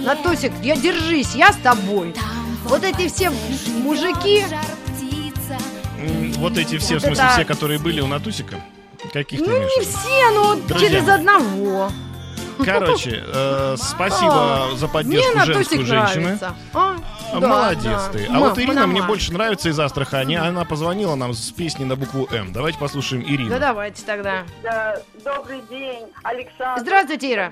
Натосик, 0.00 0.52
я 0.62 0.76
держись, 0.76 1.34
я 1.34 1.52
с 1.52 1.56
тобой. 1.56 2.14
Вот 2.64 2.84
эти 2.84 3.08
все 3.08 3.30
мужики, 3.82 4.44
Вот 6.38 6.58
эти 6.58 6.78
все, 6.78 6.98
в 6.98 7.02
Вот 7.02 7.06
смысле, 7.08 7.24
это- 7.24 7.32
все, 7.34 7.44
которые 7.44 7.78
были 7.78 8.00
у 8.00 8.06
Натусика. 8.06 8.62
Каких 9.12 9.40
ты 9.40 9.46
ну 9.46 9.56
имеешь? 9.58 9.70
не 9.78 9.84
в 9.84 9.88
все, 9.88 10.30
но 10.32 10.54
Друзья 10.54 10.88
через 10.88 11.02
мои. 11.02 11.14
одного. 11.16 11.90
Короче, 12.64 13.22
э, 13.26 13.76
спасибо 13.78 14.68
за 14.74 14.86
Мне 14.86 14.92
поддержку 14.92 15.40
женскую 15.44 15.86
женщины. 15.86 16.38
А? 16.72 16.96
А, 17.34 17.40
Да, 17.40 17.48
Молодец 17.48 17.84
да. 17.84 18.08
ты. 18.12 18.26
А 18.28 18.32
Ма- 18.32 18.48
вот 18.48 18.58
Ирина 18.58 18.86
мне 18.86 19.02
больше 19.02 19.32
нравится 19.32 19.68
из 19.68 19.78
Астрахани. 19.80 20.36
Она 20.36 20.64
позвонила 20.64 21.14
нам 21.16 21.32
с 21.32 21.50
песней 21.50 21.84
на 21.84 21.96
букву 21.96 22.28
М. 22.30 22.52
Давайте 22.52 22.78
послушаем 22.78 23.22
Ирину. 23.24 23.50
Да 23.50 23.58
давайте 23.58 24.04
тогда. 24.04 24.44
Да, 24.62 24.96
добрый 25.24 25.60
день, 25.68 26.04
Александр. 26.22 26.80
Здравствуйте, 26.80 27.32
Ира. 27.32 27.50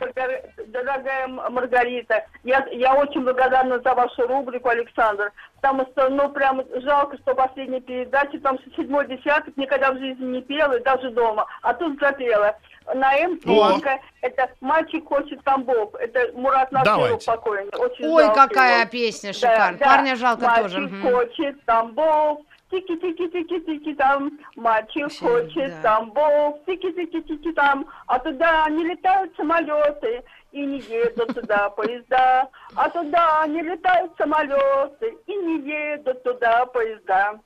Дорогая- 0.69 1.27
Маргарита, 1.27 2.25
я, 2.45 2.65
я 2.73 2.95
очень 2.95 3.23
благодарна 3.25 3.81
за 3.81 3.95
вашу 3.95 4.27
рубрику, 4.27 4.69
Александр. 4.69 5.33
Потому 5.61 5.87
что, 5.93 6.09
ну, 6.09 6.29
прям 6.31 6.63
жалко, 6.83 7.17
что 7.19 7.35
последняя 7.35 7.81
передача, 7.81 8.39
там 8.41 8.59
седьмой 8.77 9.07
десяток, 9.09 9.57
никогда 9.57 9.93
в 9.93 9.99
жизни 9.99 10.25
не 10.25 10.43
пела, 10.43 10.75
и 10.79 10.83
даже 10.83 11.11
дома. 11.11 11.47
А 11.63 11.75
тут 11.75 11.99
запела. 12.01 12.57
На 12.95 13.17
М 13.19 13.39
песенка, 13.39 14.01
это 14.21 14.51
«Мальчик 14.61 15.07
хочет 15.07 15.43
Тамбов». 15.45 15.95
Это 15.95 16.31
Мурат 16.35 16.69
Давайте. 16.71 17.25
покойный. 17.27 17.71
Очень 17.79 18.07
Ой, 18.07 18.25
жалко 18.25 18.49
какая 18.49 18.81
его. 18.83 18.91
песня 18.91 19.31
Да, 19.31 19.35
шикарная. 19.35 19.79
да. 19.79 19.85
Парня 19.87 20.17
жалко 20.17 20.45
Мальчик 20.45 20.63
тоже. 20.63 20.81
Мгм. 20.81 21.03
хочет 21.03 21.65
Тамбов, 21.65 22.39
тики-тики-тики-тики 22.71 23.95
там, 23.95 24.39
мальчик 24.57 25.03
Вообще, 25.03 25.21
хочет 25.27 25.71
да. 25.71 25.83
Тамбов, 25.83 26.57
тики-тики-тики 26.67 27.53
там, 27.53 27.87
а 28.07 28.19
туда 28.19 28.69
не 28.71 28.85
летают 28.85 29.35
самолеты 29.37 30.23
и 30.53 30.65
не 30.67 30.79
едут 30.81 31.35
туда 31.35 31.71
поезда, 31.77 32.49
а 32.75 32.89
туда 32.91 33.47
не 33.47 33.63
летают 33.63 34.13
самолеты 34.19 35.15
и 35.27 35.35
не 35.37 35.61
едут 35.95 36.23
туда 36.23 36.67
поезда. 36.67 37.39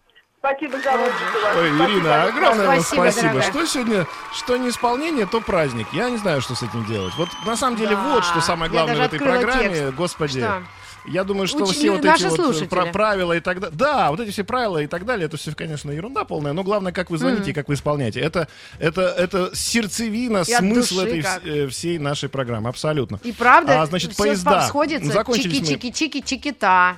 Спасибо 0.49 0.79
за 0.81 0.93
вашу. 0.93 1.59
Ой, 1.59 1.69
Ирина, 1.71 2.25
огромное 2.25 2.67
вам 2.67 2.81
Спасибо. 2.83 3.43
Что 3.43 3.67
сегодня, 3.67 4.07
что 4.35 4.57
не 4.57 4.69
исполнение, 4.69 5.27
то 5.27 5.41
праздник. 5.41 5.87
Я 5.93 6.09
не 6.11 6.19
знаю, 6.19 6.41
что 6.41 6.55
с 6.55 6.63
этим 6.63 6.85
делать. 6.87 7.13
Вот 7.17 7.29
на 7.45 7.57
самом 7.57 7.77
деле 7.77 7.97
Да. 7.97 8.03
вот 8.15 8.25
что 8.25 8.41
самое 8.41 8.71
главное 8.71 8.97
в 8.97 9.01
этой 9.01 9.19
программе. 9.19 9.69
текст. 9.75 9.95
Господи. 9.95 10.41
Что? 10.41 10.63
Я 11.09 11.23
думаю, 11.23 11.47
что 11.47 11.61
Уч- 11.61 11.73
все 11.73 11.91
вот 11.93 12.03
наши 12.03 12.25
эти 12.27 12.31
вот 12.31 12.41
слушатели. 12.41 12.67
про- 12.67 12.87
правила 12.87 13.33
и 13.33 13.39
так 13.39 13.61
далее. 13.61 13.77
Да, 13.79 14.11
вот 14.11 14.19
эти 14.19 14.31
все 14.31 14.43
правила 14.43 14.79
и 14.79 14.89
так 14.89 15.05
далее, 15.05 15.27
это 15.27 15.37
все, 15.37 15.55
конечно, 15.55 15.93
ерунда 15.93 16.25
полная. 16.25 16.53
Но 16.53 16.65
главное, 16.65 16.91
как 16.93 17.11
вы 17.11 17.19
звоните 17.19 17.51
и 17.53 17.55
как 17.55 17.69
вы 17.69 17.75
исполняете. 17.75 18.19
Это, 18.21 18.49
это, 18.81 19.03
это 19.03 19.51
сердцевина, 19.55 20.39
И 20.39 20.45
смысл 20.53 21.01
этой 21.01 21.23
как. 21.23 21.45
вс- 21.45 21.65
э, 21.67 21.69
всей 21.69 21.99
нашей 22.01 22.29
программы. 22.29 22.69
Абсолютно. 22.71 23.21
И 23.23 23.31
правда, 23.31 23.83
А, 23.83 23.87
значит, 23.87 24.15
всё 24.15 24.25
поезда. 24.25 24.67
сходится. 24.67 25.13
Закончились. 25.13 25.59
Чики-чики-чики-чики-та. 25.71 26.97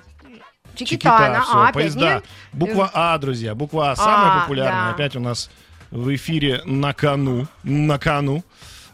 Чикита, 0.86 1.10
Чикита, 1.18 1.44
А, 1.68 1.72
поезда. 1.72 2.00
нет? 2.14 2.24
Буква 2.52 2.90
А, 2.92 3.18
друзья, 3.18 3.54
буква 3.54 3.90
А 3.92 3.96
самая 3.96 4.38
А, 4.38 4.40
популярная. 4.42 4.84
да. 4.86 4.90
Опять 4.90 5.16
у 5.16 5.20
нас 5.20 5.50
в 5.90 6.14
эфире 6.14 6.62
на 6.64 6.92
кону, 6.94 7.46
на 7.62 7.98
кону. 7.98 8.44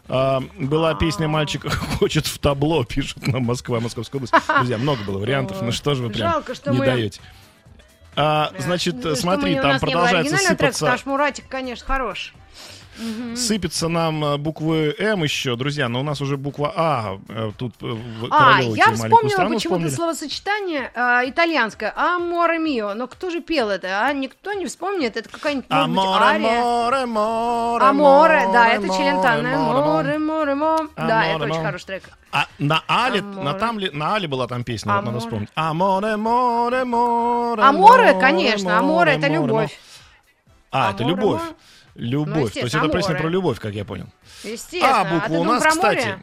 А, 0.07 0.41
была 0.59 0.93
песня 0.93 1.27
«Мальчик 1.27 1.65
хочет 1.99 2.27
в 2.27 2.37
табло», 2.39 2.83
пишет 2.87 3.25
нам 3.27 3.43
Москва, 3.43 3.79
Московская 3.79 4.17
область. 4.19 4.33
Друзья, 4.57 4.77
много 4.77 5.03
было 5.03 5.17
вариантов, 5.17 5.61
ну 5.61 5.71
что 5.71 5.95
же 5.95 6.03
вы 6.03 6.09
прям 6.09 6.31
Жалко, 6.31 6.53
что 6.55 6.71
не 6.71 6.77
мы- 6.79 6.85
даете. 6.85 7.21
А, 8.17 8.51
Да. 8.55 8.63
значит, 8.63 8.95
смотри, 9.17 9.55
там 9.55 9.73
не 9.73 9.79
продолжается 9.79 10.37
сыпаться, 10.37 10.79
потому 10.85 10.97
что 10.99 11.09
Муратик, 11.09 11.47
конечно, 11.49 11.85
хорош. 11.85 12.33
Сыпется 13.35 13.87
нам 13.87 14.23
а, 14.23 14.37
буквы 14.37 14.95
М 14.97 15.23
еще, 15.23 15.55
друзья, 15.55 15.89
но 15.89 15.99
у 15.99 16.03
нас 16.03 16.21
уже 16.21 16.37
буква 16.37 16.73
А. 16.75 17.17
э, 17.29 17.51
Тут 17.57 17.73
э, 17.81 17.85
в 17.87 18.27
А, 18.31 18.61
я 18.61 18.91
вспомнила 18.93 19.47
почему-то 19.49 19.89
словосочетание 19.91 20.91
а, 20.95 21.23
итальянское 21.27 21.91
«Аморе 21.95 22.57
мио». 22.59 22.93
Но 22.93 23.07
кто 23.07 23.29
же 23.29 23.41
пел 23.41 23.69
это, 23.69 24.05
а? 24.05 24.13
Никто 24.13 24.53
не 24.53 24.65
вспомнит. 24.65 25.17
Это 25.17 25.29
какая-нибудь, 25.29 25.69
может 25.69 25.89
быть, 25.89 25.97
Аморе, 25.99 26.25
ария. 26.25 26.61
море, 26.61 27.05
море, 27.05 27.85
Аморе, 27.85 28.49
да, 28.53 28.67
это 28.69 28.87
Челентано. 28.89 29.57
море, 29.57 30.17
Море, 30.19 30.55
море. 30.55 30.87
Да, 30.95 31.03
Аморе, 31.21 31.35
это 31.35 31.43
очень 31.45 31.63
хороший 31.65 31.85
трек. 31.85 32.03
А 32.31 32.45
на 32.59 32.81
Але, 32.87 33.21
на, 33.21 33.41
Аморе. 33.41 33.59
там, 33.59 33.79
ли- 33.79 33.91
на 33.93 34.15
Але 34.15 34.27
была 34.27 34.47
там 34.47 34.63
песня, 34.63 34.91
вот 34.93 35.05
надо 35.05 35.09
Аморе. 35.09 35.19
вспомнить. 35.19 35.49
Аморе, 35.55 36.17
море, 36.17 36.83
море, 36.85 37.61
Аморе, 37.63 38.03
море, 38.13 38.19
конечно, 38.19 38.77
аморе 38.79 39.13
это 39.13 39.27
любовь. 39.27 39.77
А, 40.71 40.91
это 40.91 41.03
Аморе, 41.03 41.15
любовь. 41.15 41.41
Любовь. 41.95 42.53
Ну, 42.55 42.61
То 42.61 42.65
есть 42.65 42.75
это 42.75 42.89
песня 42.89 43.15
про 43.15 43.29
любовь, 43.29 43.59
как 43.59 43.73
я 43.73 43.85
понял. 43.85 44.07
Естественно. 44.43 45.01
А, 45.01 45.03
буква 45.05 45.29
ты 45.29 45.37
у 45.39 45.43
нас, 45.43 45.65
кстати. 45.65 46.15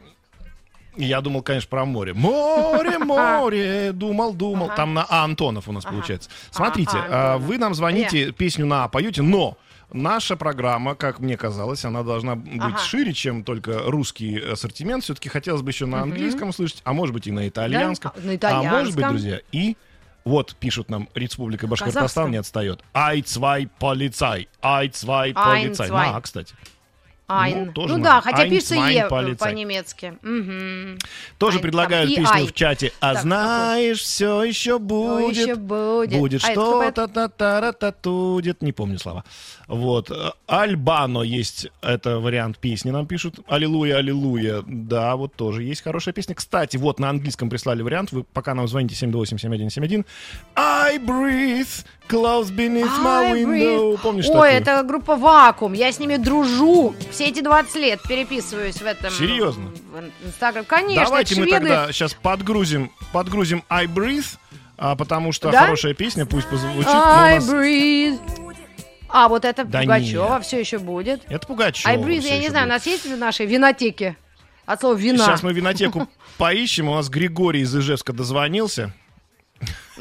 Я 0.96 1.22
думал, 1.22 1.40
конечно, 1.42 1.68
про 1.70 1.86
море. 1.86 2.12
Море, 2.12 2.98
море, 2.98 3.92
думал, 3.92 4.34
думал. 4.34 4.66
Ага. 4.66 4.76
Там 4.76 4.94
на 4.94 5.06
А 5.08 5.24
Антонов 5.24 5.66
у 5.68 5.72
нас 5.72 5.84
получается. 5.84 6.28
Смотрите, 6.50 6.90
Ага, 6.98 7.06
а, 7.08 7.32
Антонов. 7.34 7.48
вы 7.48 7.58
нам 7.58 7.74
звоните, 7.74 8.32
песню 8.32 8.66
на 8.66 8.84
А 8.84 8.88
поете, 8.88 9.22
но 9.22 9.56
наша 9.90 10.36
программа, 10.36 10.94
как 10.94 11.18
мне 11.20 11.38
казалось, 11.38 11.86
она 11.86 12.02
должна 12.02 12.34
быть 12.36 12.60
Ага. 12.60 12.78
шире, 12.78 13.14
чем 13.14 13.42
только 13.42 13.78
русский 13.86 14.38
ассортимент. 14.38 15.04
Все-таки 15.04 15.30
хотелось 15.30 15.62
бы 15.62 15.70
еще 15.70 15.86
на 15.86 16.02
английском 16.02 16.50
услышать, 16.50 16.82
а 16.84 16.92
может 16.92 17.14
быть 17.14 17.26
и 17.26 17.32
на 17.32 17.48
итальянском. 17.48 18.12
Да, 18.38 18.50
на 18.50 18.60
А 18.60 18.62
может 18.62 18.94
быть, 18.94 19.08
друзья, 19.08 19.40
и 19.50 19.78
вот 20.24 20.54
пишут 20.56 20.90
нам 20.90 21.08
Республика 21.14 21.66
Башкортостан 21.66 22.02
Казахском. 22.02 22.30
не 22.30 22.36
отстает. 22.38 22.82
Ай, 22.94 23.22
цвай, 23.22 23.68
полицай. 23.78 24.48
Ай, 24.62 24.88
цвай, 24.88 25.32
Ein, 25.32 25.64
полицай. 25.66 25.90
На, 25.90 26.16
А, 26.16 26.20
кстати. 26.20 26.54
Айн. 27.28 27.66
Ну, 27.66 27.72
тоже 27.72 27.96
Ну, 27.96 28.04
да, 28.04 28.20
хотя 28.20 28.46
Eins, 28.46 28.50
пишется 28.50 28.74
Е 28.74 29.08
Polizei. 29.08 29.36
по-немецки. 29.36 30.14
Мгм. 30.22 30.98
Тоже 31.38 31.56
Айн, 31.56 31.62
предлагают 31.62 32.14
там, 32.14 32.24
песню 32.24 32.36
ай. 32.40 32.46
в 32.46 32.52
чате. 32.52 32.92
А 33.00 33.14
Так, 33.14 33.22
знаешь, 33.22 34.00
все 34.00 34.42
еще 34.44 34.78
будет. 34.78 35.36
еще 35.36 35.54
будет. 35.54 36.18
Будет 36.18 36.44
А 36.44 36.52
что-то 36.52 37.08
та 37.08 37.28
та 37.28 37.72
та 37.72 37.92
тудит. 37.92 38.62
Не 38.62 38.72
помню 38.72 38.98
слова. 38.98 39.24
Вот. 39.68 40.10
Э, 40.10 40.32
Альбано 40.46 41.20
есть. 41.22 41.68
Это 41.80 42.18
вариант 42.18 42.58
песни 42.58 42.90
нам 42.90 43.06
пишут. 43.06 43.36
Аллилуйя, 43.46 43.96
аллилуйя. 43.96 44.62
Да, 44.66 45.16
вот 45.16 45.34
тоже 45.34 45.62
есть 45.62 45.82
хорошая 45.82 46.12
песня. 46.12 46.34
Кстати, 46.34 46.76
вот 46.76 46.98
на 47.00 47.08
английском 47.08 47.48
прислали 47.48 47.82
вариант. 47.82 48.12
Вы 48.12 48.24
пока 48.24 48.54
нам 48.54 48.68
звоните 48.68 48.94
728-7171. 48.94 50.04
I 50.56 50.98
breathe 50.98 51.84
close 52.12 52.50
beneath 52.50 52.90
my 53.02 53.30
I 53.32 53.32
window. 53.44 53.46
breathe. 53.94 54.00
Помнишь 54.02 54.26
Ой, 54.26 54.32
такую? 54.32 54.50
это 54.50 54.82
группа 54.82 55.16
Вакуум. 55.16 55.72
Я 55.72 55.90
с 55.90 55.98
ними 55.98 56.16
дружу. 56.16 56.94
Все 57.10 57.28
эти 57.28 57.40
20 57.40 57.74
лет 57.76 58.00
переписываюсь 58.06 58.76
в 58.76 58.84
этом. 58.86 59.10
Серьезно? 59.10 59.70
В 60.22 60.26
Инстаграм. 60.28 60.64
Конечно, 60.64 61.04
Давайте 61.04 61.34
мы 61.36 61.42
шведы. 61.46 61.58
тогда 61.58 61.92
сейчас 61.92 62.14
подгрузим, 62.14 62.90
подгрузим 63.12 63.64
I 63.70 63.86
breathe, 63.86 64.36
а, 64.76 64.94
потому 64.96 65.32
что 65.32 65.50
Да? 65.50 65.62
хорошая 65.62 65.94
песня, 65.94 66.26
пусть 66.26 66.46
позвучит. 66.48 66.88
у 66.88 66.90
I 66.92 67.36
нас- 67.36 67.48
breathe. 67.48 68.20
А, 69.08 69.28
вот 69.28 69.44
это 69.44 69.64
Да 69.64 69.80
Пугачева 69.82 70.34
нет. 70.36 70.44
все 70.46 70.58
еще 70.60 70.78
будет. 70.78 71.22
Это 71.28 71.46
Пугачева. 71.46 71.90
I 71.90 71.98
breathe, 71.98 72.22
я 72.26 72.38
не 72.38 72.48
знаю, 72.48 72.66
у 72.66 72.68
будет. 72.68 72.76
нас 72.78 72.86
есть 72.86 73.04
в 73.06 73.16
нашей 73.18 73.46
винотеке? 73.46 74.16
От 74.64 74.80
слова 74.80 74.94
вина. 74.94 75.18
Сейчас 75.26 75.42
мы 75.42 75.52
винотеку 75.52 76.08
поищем. 76.38 76.88
У 76.88 76.94
нас 76.94 77.08
Григорий 77.10 77.60
из 77.62 77.76
Ижевска 77.76 78.12
дозвонился. 78.12 78.92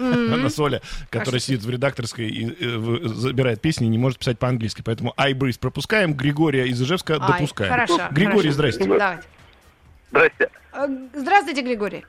Она 0.01 0.49
Соля, 0.49 0.81
которая 1.09 1.39
сидит 1.39 1.61
в 1.63 1.69
редакторской 1.69 2.27
и 2.27 2.55
э, 2.59 3.07
забирает 3.07 3.61
песни, 3.61 3.85
не 3.85 3.97
может 3.97 4.19
писать 4.19 4.39
по-английски. 4.39 4.81
Поэтому 4.83 5.13
breathe 5.17 5.59
пропускаем, 5.59 6.13
Григория 6.13 6.67
из 6.67 6.81
Ижевска 6.81 7.19
допускаем. 7.19 7.71
хорошо, 7.71 7.99
Григорий, 8.11 8.49
здрасте. 8.49 8.83
Здрасте. 10.09 10.49
Э, 10.73 10.87
Здравствуйте, 11.13 11.61
Григорий. 11.61 12.05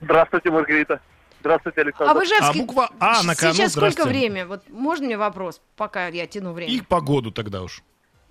Здравствуйте, 0.00 0.50
Маргарита. 0.50 1.00
Здравствуйте, 1.40 1.82
Александр. 1.82 2.10
А 2.10 2.14
в 2.14 2.24
Ижевске 2.24 2.46
А 2.46 2.52
буква 2.54 2.90
А 2.98 3.22
на 3.22 3.34
кону, 3.34 3.52
сейчас 3.54 3.72
сколько 3.72 3.90
здрасте. 3.90 4.10
время? 4.10 4.46
Вот 4.46 4.62
можно 4.70 5.04
мне 5.06 5.18
вопрос, 5.18 5.60
пока 5.76 6.08
я 6.08 6.26
тяну 6.26 6.52
время? 6.52 6.72
И 6.72 6.80
погоду 6.80 7.30
тогда 7.30 7.62
уж. 7.62 7.82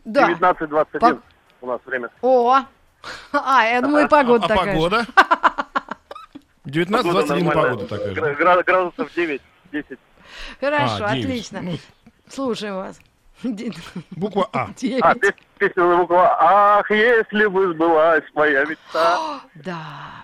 Да. 0.04 0.30
19.21 0.32 1.00
По- 1.00 1.22
у 1.62 1.68
нас 1.68 1.80
время. 1.86 2.10
О! 2.22 2.60
А, 3.34 3.66
я 3.66 3.82
думаю, 3.82 4.08
погода 4.08 4.46
а 4.46 4.48
такая. 4.48 4.66
же. 4.66 4.72
погода? 4.74 5.06
19-21 6.66 7.28
нормальная. 7.28 7.54
погода 7.54 7.88
такая 7.88 8.08
же. 8.10 8.22
Гра- 8.22 8.34
гра- 8.36 8.64
Градусов 8.64 9.10
9-10. 9.16 9.40
Хорошо, 10.60 11.06
А, 11.06 11.12
девять. 11.14 11.26
отлично. 11.26 11.62
Ну, 11.62 11.78
Слушаем 12.30 12.76
вас. 12.76 13.00
буква 14.12 14.48
А. 14.54 14.70
Девять. 14.78 15.04
А, 15.04 15.14
пес- 15.16 15.34
песня 15.58 15.84
на 15.84 15.98
букву 15.98 16.16
А. 16.18 16.80
Ах, 16.80 16.90
если 16.92 17.46
бы 17.48 17.74
сбылась 17.74 18.24
моя 18.34 18.66
мечта. 18.66 19.42
Да. 19.56 20.24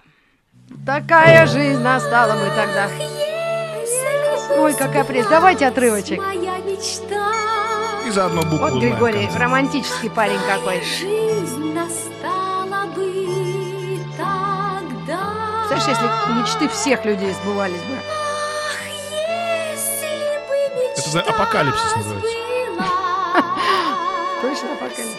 Такая 0.86 1.48
жизнь 1.48 1.82
настала 1.82 2.34
бы 2.34 2.48
тогда. 2.56 2.88
Ой, 4.58 4.74
какая 4.76 5.04
прелесть. 5.04 5.30
Давайте 5.30 5.66
отрывочек. 5.68 6.20
Моя 6.20 6.58
мечта. 6.60 7.34
И 8.08 8.12
заодно 8.12 8.42
букву 8.44 8.58
Вот 8.70 8.82
Григорий, 8.82 9.28
романтический 9.36 10.10
парень 10.10 10.40
какой. 10.48 10.82
Жизнь 10.84 11.39
Представляешь, 15.80 16.20
если 16.26 16.34
мечты 16.34 16.68
всех 16.68 17.06
людей 17.06 17.32
сбывались 17.34 17.80
бы. 17.82 17.96
Это 20.98 21.10
за 21.10 21.22
апокалипсис 21.22 21.96
называется. 21.96 22.28
Точно 24.42 24.74
апокалипсис. 24.74 25.16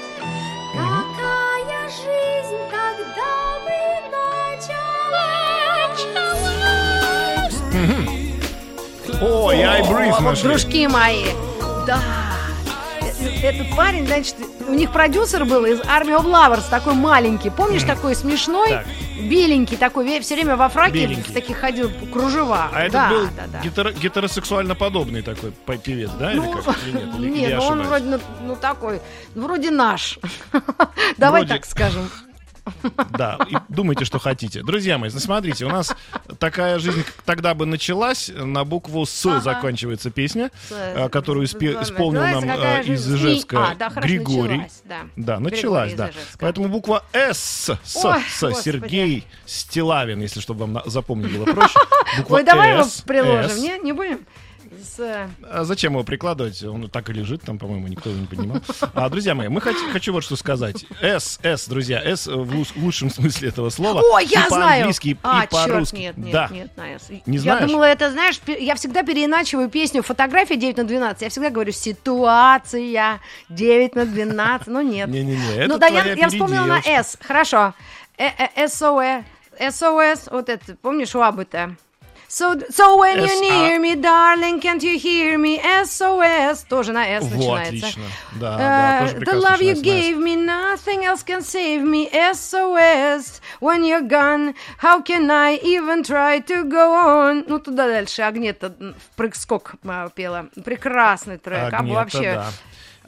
Какая 0.75 1.88
жизнь 1.88 2.59
тогда 2.71 3.59
бы 3.64 3.79
началась? 4.50 5.97
Ой, 9.23 9.62
I 9.62 9.81
breathe 9.83 10.11
Вот, 10.11 10.21
нашли. 10.21 10.49
дружки 10.49 10.87
мои. 10.88 11.25
Да. 11.87 11.99
Э, 13.20 13.40
Этот 13.48 13.74
парень, 13.76 14.06
значит, 14.06 14.36
у 14.68 14.72
них 14.74 14.90
продюсер 14.92 15.44
был 15.44 15.64
из 15.64 15.80
Army 15.80 16.16
of 16.18 16.24
Lovers, 16.24 16.68
такой 16.70 16.94
маленький. 16.94 17.50
Помнишь, 17.50 17.83
такой 17.83 18.14
смешной, 18.14 18.68
Так. 18.70 18.87
беленький 19.28 19.76
такой, 19.76 20.20
все 20.20 20.35
время 20.35 20.56
во 20.56 20.68
фраке 20.68 20.92
Беленький. 21.06 21.30
в 21.30 21.33
таких 21.35 21.59
ходил 21.59 21.90
кружева. 22.12 22.70
А 22.72 22.83
это 22.83 22.92
да, 22.92 23.09
был 23.11 23.26
да, 23.37 23.42
да. 23.52 23.61
гетеро- 23.61 23.92
гетеросексуально 23.98 24.74
подобный 24.74 25.22
такой 25.22 25.52
певец, 25.78 26.11
да? 26.18 26.30
Ну, 26.35 26.52
или 26.52 26.62
как? 26.62 26.76
Или 26.87 26.92
нет? 26.92 27.14
Или- 27.14 27.26
или 27.26 27.30
нет, 27.40 27.50
я 27.50 27.56
ну 27.59 27.62
он 27.64 27.83
вроде, 27.83 28.04
ну, 28.06 28.20
ну, 28.46 28.56
такой, 28.56 29.00
ну, 29.35 29.44
вроде 29.46 29.70
наш. 29.70 30.18
Давай 31.18 31.46
так 31.46 31.64
скажем. 31.66 32.11
Да, 33.11 33.38
и 33.51 33.57
думайте, 33.68 34.05
что 34.05 34.18
хотите. 34.18 34.62
Друзья 34.62 34.99
мои, 34.99 35.11
ну, 35.12 35.18
смотрите, 35.20 35.64
у 35.64 35.68
нас 35.68 35.94
такая 36.38 36.79
жизнь 36.79 37.05
тогда 37.25 37.55
бы 37.55 37.66
началась. 37.66 38.31
На 38.35 38.64
букву 38.64 39.05
«С» 39.07 39.27
Ага. 39.27 39.40
заканчивается 39.40 40.11
песня, 40.11 40.51
С- 40.68 40.73
э, 40.73 41.09
которую 41.09 41.46
испе- 41.46 41.83
исполнил 41.83 42.23
нам 42.23 42.46
«Какая 42.46 42.83
э, 42.83 42.87
из 42.87 43.05
жизнь?» 43.07 43.16
Ижевска 43.16 43.68
А, 43.70 43.75
да, 43.75 43.88
Григорий. 44.01 44.59
началась, 44.59 44.83
да. 44.85 45.01
Да, 45.16 45.40
началась, 45.40 45.92
Григорий 45.92 46.12
да. 46.14 46.20
Поэтому 46.38 46.68
буква 46.68 47.05
«С», 47.12 47.70
«С», 47.85 48.05
Ой, 48.05 48.20
«С», 48.29 48.40
господи. 48.42 48.64
Сергей 48.64 49.25
Стилавин, 49.46 50.20
если 50.20 50.40
чтобы 50.40 50.66
вам 50.66 50.83
запомнить 50.87 51.33
было 51.37 51.44
проще. 51.46 51.79
Буква 52.18 52.37
Ой, 52.37 52.44
давай 52.44 52.73
его 52.75 52.85
приложим, 53.07 53.57
не? 53.62 53.79
Не 53.79 53.92
будем? 53.92 54.20
С, 54.70 55.00
э, 55.00 55.28
А 55.42 55.64
зачем 55.64 55.94
его 55.94 56.04
прикладывать? 56.04 56.62
Он 56.62 56.88
так 56.88 57.11
и 57.11 57.12
лежит, 57.12 57.42
там, 57.42 57.59
по-моему, 57.59 57.88
никто 57.88 58.11
его 58.11 58.20
не 58.20 58.26
поднимал. 58.26 58.61
А, 58.94 59.09
друзья 59.09 59.35
мои, 59.35 59.48
мы 59.48 59.61
хот- 59.61 59.92
хочу 59.92 60.12
вот 60.12 60.22
что 60.22 60.37
сказать. 60.37 60.85
С, 61.00 61.40
С, 61.42 61.66
друзья, 61.68 62.00
С 62.00 62.26
в 62.26 62.64
лучшем 62.76 63.11
смысле 63.11 63.48
этого 63.48 63.70
слова. 63.70 64.00
Ой, 64.00 64.26
я 64.26 64.44
и 64.44 64.48
знаю! 64.48 64.68
по-английски, 64.68 65.09
и 65.09 65.18
а, 65.22 65.40
черт, 65.40 65.50
по-русски. 65.50 65.96
нет, 65.96 66.16
нет, 66.16 66.33
да. 66.33 66.48
нет, 66.52 66.76
на 66.76 66.98
«С». 66.98 67.09
Не 67.26 67.37
я 67.37 67.42
знаешь? 67.42 67.70
думала, 67.70 67.85
это, 67.85 68.12
знаешь, 68.12 68.40
я 68.46 68.74
всегда 68.76 69.02
переиначиваю 69.02 69.68
песню 69.68 70.02
«Фотография 70.02 70.56
9 70.56 70.76
на 70.76 70.83
12». 70.83 71.16
Я 71.20 71.30
всегда 71.30 71.50
говорю 71.50 71.72
«Ситуация 71.72 73.20
9 73.48 73.94
на 73.96 74.02
12». 74.02 74.62
Ну, 74.66 74.80
нет. 74.83 75.09
Не-не-не, 75.09 75.56
это 75.56 75.68
ну, 75.68 75.78
да, 75.78 75.87
я, 75.87 76.12
я 76.14 76.28
вспомнила 76.28 76.64
на. 76.64 76.80
«С». 76.83 77.18
Хорошо. 77.20 77.74
Э, 78.16 78.28
э, 78.54 78.68
СОЭ. 78.68 79.24
СОС, 79.70 80.28
вот 80.30 80.48
это, 80.48 80.76
помнишь, 80.80 81.14
у 81.14 81.20
Абыта? 81.20 81.76
So, 82.31 82.57
so 82.71 82.97
when 82.97 83.19
you 83.19 83.25
S.A. 83.25 83.40
near 83.40 83.81
me, 83.81 83.97
darling, 83.97 84.61
can't 84.61 84.81
you 84.85 84.97
hear 84.97 85.37
me? 85.37 85.59
SOS. 85.59 86.64
Тоже 86.69 86.93
на 86.93 87.05
S 87.05 87.25
начинается. 87.25 87.87
отлично. 87.88 88.03
Да, 88.37 88.57
да, 88.57 89.01
тоже 89.01 89.25
the 89.25 89.43
love 89.43 89.61
you 89.61 89.75
gave 89.83 90.16
me, 90.16 90.37
nothing 90.37 91.05
else 91.05 91.25
can 91.25 91.43
save 91.43 91.83
me. 91.83 92.09
SOS, 92.12 93.40
when 93.61 93.83
you're 93.83 94.09
gone, 94.09 94.55
how 94.79 95.03
can 95.03 95.29
I 95.29 95.59
even 95.64 96.05
try 96.05 96.38
to 96.38 96.62
go 96.62 96.95
on? 96.95 97.47
Ну, 97.49 97.59
туда 97.59 97.88
дальше. 97.88 98.23
Агнета 98.23 98.77
в 98.79 99.16
прыг-скок 99.16 99.75
а, 99.85 100.09
пела. 100.11 100.51
Прекрасный 100.64 101.38
трек. 101.38 101.73
а 101.73 101.79
Агнета, 101.79 101.95
вообще... 101.95 102.35
да. 102.35 102.51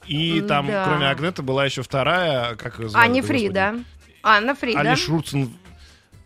И 0.09 0.41
там, 0.41 0.67
Да. 0.67 0.85
кроме 0.85 1.09
Агнеты, 1.09 1.43
была 1.43 1.65
еще 1.65 1.83
вторая, 1.83 2.57
как 2.57 2.81
ее 2.81 2.91
Ани 2.93 3.21
господи? 3.21 3.39
Фрида. 3.39 3.75
Анна 4.25 4.57
Фрида. 4.57 4.81
Али 4.81 4.97
Шурцен. 4.97 5.57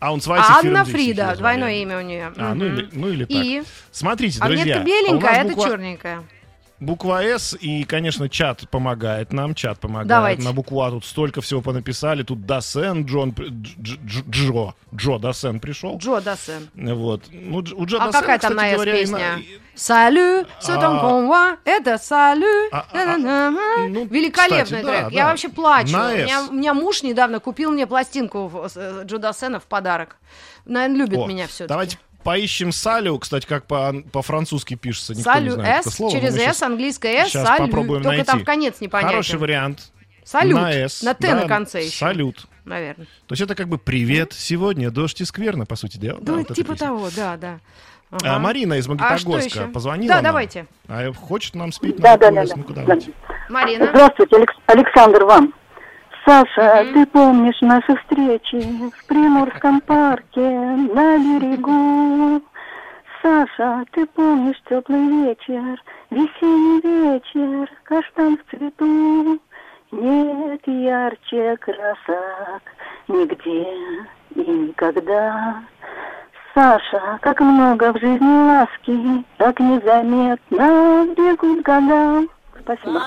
А 0.07 0.13
он 0.13 0.21
Анна 0.29 0.85
Фрида, 0.85 1.35
двойное 1.37 1.75
имя 1.83 1.99
у 1.99 2.03
нее. 2.03 2.33
А, 2.37 2.55
ну 2.55 2.67
или, 2.67 2.89
ну 2.93 3.09
или 3.09 3.25
так. 3.25 3.37
И 3.45 3.63
Смотрите, 3.91 4.39
друзья. 4.41 4.81
А 4.81 4.85
беленькая, 4.85 5.31
а 5.31 5.45
это 5.45 5.55
черненькая. 5.55 6.23
Буква 6.79 7.23
С, 7.23 7.57
и, 7.59 7.85
конечно, 7.85 8.29
чат 8.29 8.69
помогает 8.69 9.33
нам, 9.33 9.55
чат 9.55 9.79
помогает. 9.81 10.09
Давайте. 10.09 10.43
На 10.43 10.53
букву 10.53 10.83
А 10.83 10.91
тут 10.91 11.05
столько 11.05 11.41
всего 11.41 11.63
понаписали. 11.63 12.23
Тут 12.23 12.45
Дасен, 12.45 13.05
Джон, 13.05 13.31
Дж- 13.31 13.99
Дж- 14.05 14.31
Джо, 14.31 14.75
Джо 14.95 15.19
Дасен 15.19 15.59
пришел. 15.61 15.97
Джо 15.99 16.21
Дасен. 16.21 16.69
Вот. 16.75 17.23
Ну, 17.31 17.59
у 17.59 17.87
Джо 17.87 17.97
А 17.97 18.07
Дасена, 18.07 18.13
какая 18.13 18.39
там 18.39 18.51
кстати 18.53 18.55
на 18.55 18.71
«С» 18.71 18.75
говоря, 18.75 18.95
и 18.97 19.01
песня? 19.01 19.19
на- 19.19 19.43
Салю, 19.75 20.47
сотон 20.61 20.97
А. 21.33 21.57
это 21.65 21.99
салю. 21.99 22.47
А, 22.73 22.87
а, 22.93 23.17
ну, 23.89 24.07
Великолепный 24.07 24.83
трек. 24.83 25.11
Я 25.13 25.27
вообще 25.27 25.49
плачу. 25.49 25.97
У 25.97 26.53
меня, 26.53 26.75
муж 26.75 27.03
недавно 27.03 27.41
купил 27.41 27.71
мне 27.71 27.87
пластинку 27.87 28.69
э, 28.75 29.03
Джо 29.05 29.19
Дассена 29.19 29.61
в 29.61 29.65
подарок. 29.65 30.17
Наверное, 30.65 30.97
любит 30.99 31.27
меня 31.27 31.47
все-таки. 31.47 31.69
Давайте 31.69 31.99
поищем 32.27 32.73
Салю, 32.73 33.19
кстати, 33.19 33.47
как 33.47 33.67
по- 33.67 33.95
по-французски 34.13 34.75
пишется. 34.75 35.15
Никто 35.15 35.31
не 35.31 35.35
Салю 35.39 35.51
знает 35.53 35.81
это 35.81 35.91
С, 35.91 35.95
слово, 35.95 36.13
но 36.15 36.21
через 36.21 36.35
С, 36.59 36.63
английское 36.63 37.25
С, 37.25 37.31
щас 37.31 37.47
салю. 37.47 37.65
попробуем 37.67 38.03
Только 38.03 38.17
найти. 38.19 38.31
там 38.31 38.45
конец 38.45 38.81
непонятен. 38.81 39.09
Хороший 39.11 39.39
вариант. 39.39 39.93
Салют. 40.25 40.55
На 40.61 40.73
«С». 40.73 41.03
На 41.03 41.15
«Т» 41.15 41.29
да, 41.29 41.37
на 41.43 41.49
конце 41.49 41.85
еще. 41.85 41.97
Салют. 41.97 42.47
Наверное. 42.65 43.07
То 43.29 43.33
есть 43.33 43.43
это 43.43 43.55
как 43.55 43.69
бы 43.69 43.79
«Привет, 43.79 44.33
сегодня 44.33 44.91
дождь 44.91 45.21
и 45.21 45.25
скверно», 45.25 45.67
по 45.67 45.77
сути 45.77 45.99
дела. 45.99 46.19
да, 46.21 46.33
Ну, 46.33 46.39
вот 46.39 46.53
типа 46.55 46.75
того, 46.75 47.09
да, 47.15 47.37
да. 47.37 47.61
А, 48.11 48.17
Ага. 48.23 48.39
Марина 48.41 48.75
из 48.75 48.87
А 48.87 48.91
Магнитогорска 48.91 49.49
еще? 49.61 49.67
позвонила 49.69 50.09
Да, 50.09 50.15
нам. 50.17 50.25
давайте. 50.25 50.67
А 50.89 51.13
хочет 51.13 51.55
нам 51.55 51.71
спеть 51.71 51.97
Да, 51.97 52.13
на 52.13 52.17
да, 52.19 52.31
да, 52.33 52.45
да. 52.45 52.55
Ну-ка, 52.57 52.73
Да. 52.75 52.81
давайте. 52.83 53.13
Марина. 53.49 53.87
Здравствуйте, 53.91 54.37
Алекс- 54.37 54.61
Александр, 54.67 55.25
вам. 55.25 55.55
Саша, 56.27 56.85
ты 56.93 57.07
помнишь 57.07 57.61
наши 57.61 57.95
встречи 57.95 58.61
в 58.91 59.07
Приморском 59.07 59.81
парке 59.81 60.41
на 60.41 61.19
берегу? 61.19 62.43
Саша, 63.23 63.85
ты 63.93 64.07
помнишь 64.07 64.61
теплый 64.69 65.07
вечер, 65.07 65.81
весенний 66.11 66.81
вечер, 66.81 67.71
каштан 67.85 68.39
в 68.39 68.51
цвету? 68.51 69.41
Нет 69.93 70.63
ярче 70.67 71.57
красок 71.59 72.63
нигде 73.07 73.69
и 74.35 74.41
никогда. 74.41 75.63
Саша, 76.55 77.21
как 77.23 77.39
много 77.39 77.93
в 77.93 78.01
жизни 78.01 78.49
ласки, 78.49 79.25
так 79.37 79.61
незаметно 79.61 81.07
бегут 81.17 81.63
года. 81.63 82.36
Спасибо. 82.67 83.01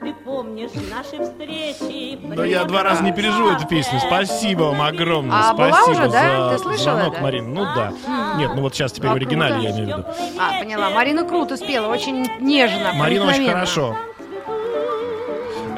Ты 0.00 0.14
помнишь 0.24 0.70
наши 0.90 1.22
встречи? 1.22 2.18
Да 2.34 2.46
я 2.46 2.64
два 2.64 2.82
раза 2.82 3.04
не 3.04 3.12
переживу 3.12 3.50
эту 3.50 3.66
песню. 3.66 4.00
Спасибо 4.00 4.62
вам 4.64 4.80
огромное. 4.80 5.36
А 5.50 5.52
была 5.52 5.72
Спасибо 5.72 5.90
уже, 5.92 6.08
да? 6.10 6.48
за 6.48 6.56
Ты 6.56 6.62
слышала, 6.62 6.96
звонок, 6.96 7.14
да? 7.16 7.20
Марин. 7.20 7.52
Ну 7.52 7.62
да. 7.64 7.92
Нет, 8.38 8.52
ну 8.54 8.62
вот 8.62 8.74
сейчас 8.74 8.92
теперь 8.92 9.10
А, 9.10 9.12
в 9.12 9.16
оригинале 9.16 9.52
круто. 9.56 9.68
я 9.68 9.74
имею 9.74 9.84
в 9.84 9.98
виду. 9.98 10.08
А, 10.40 10.58
поняла. 10.60 10.88
Марина 10.90 11.24
круто 11.24 11.58
спела, 11.58 11.88
очень 11.88 12.26
нежно, 12.40 12.94
Марина 12.94 13.26
очень 13.26 13.46
хорошо. 13.46 13.94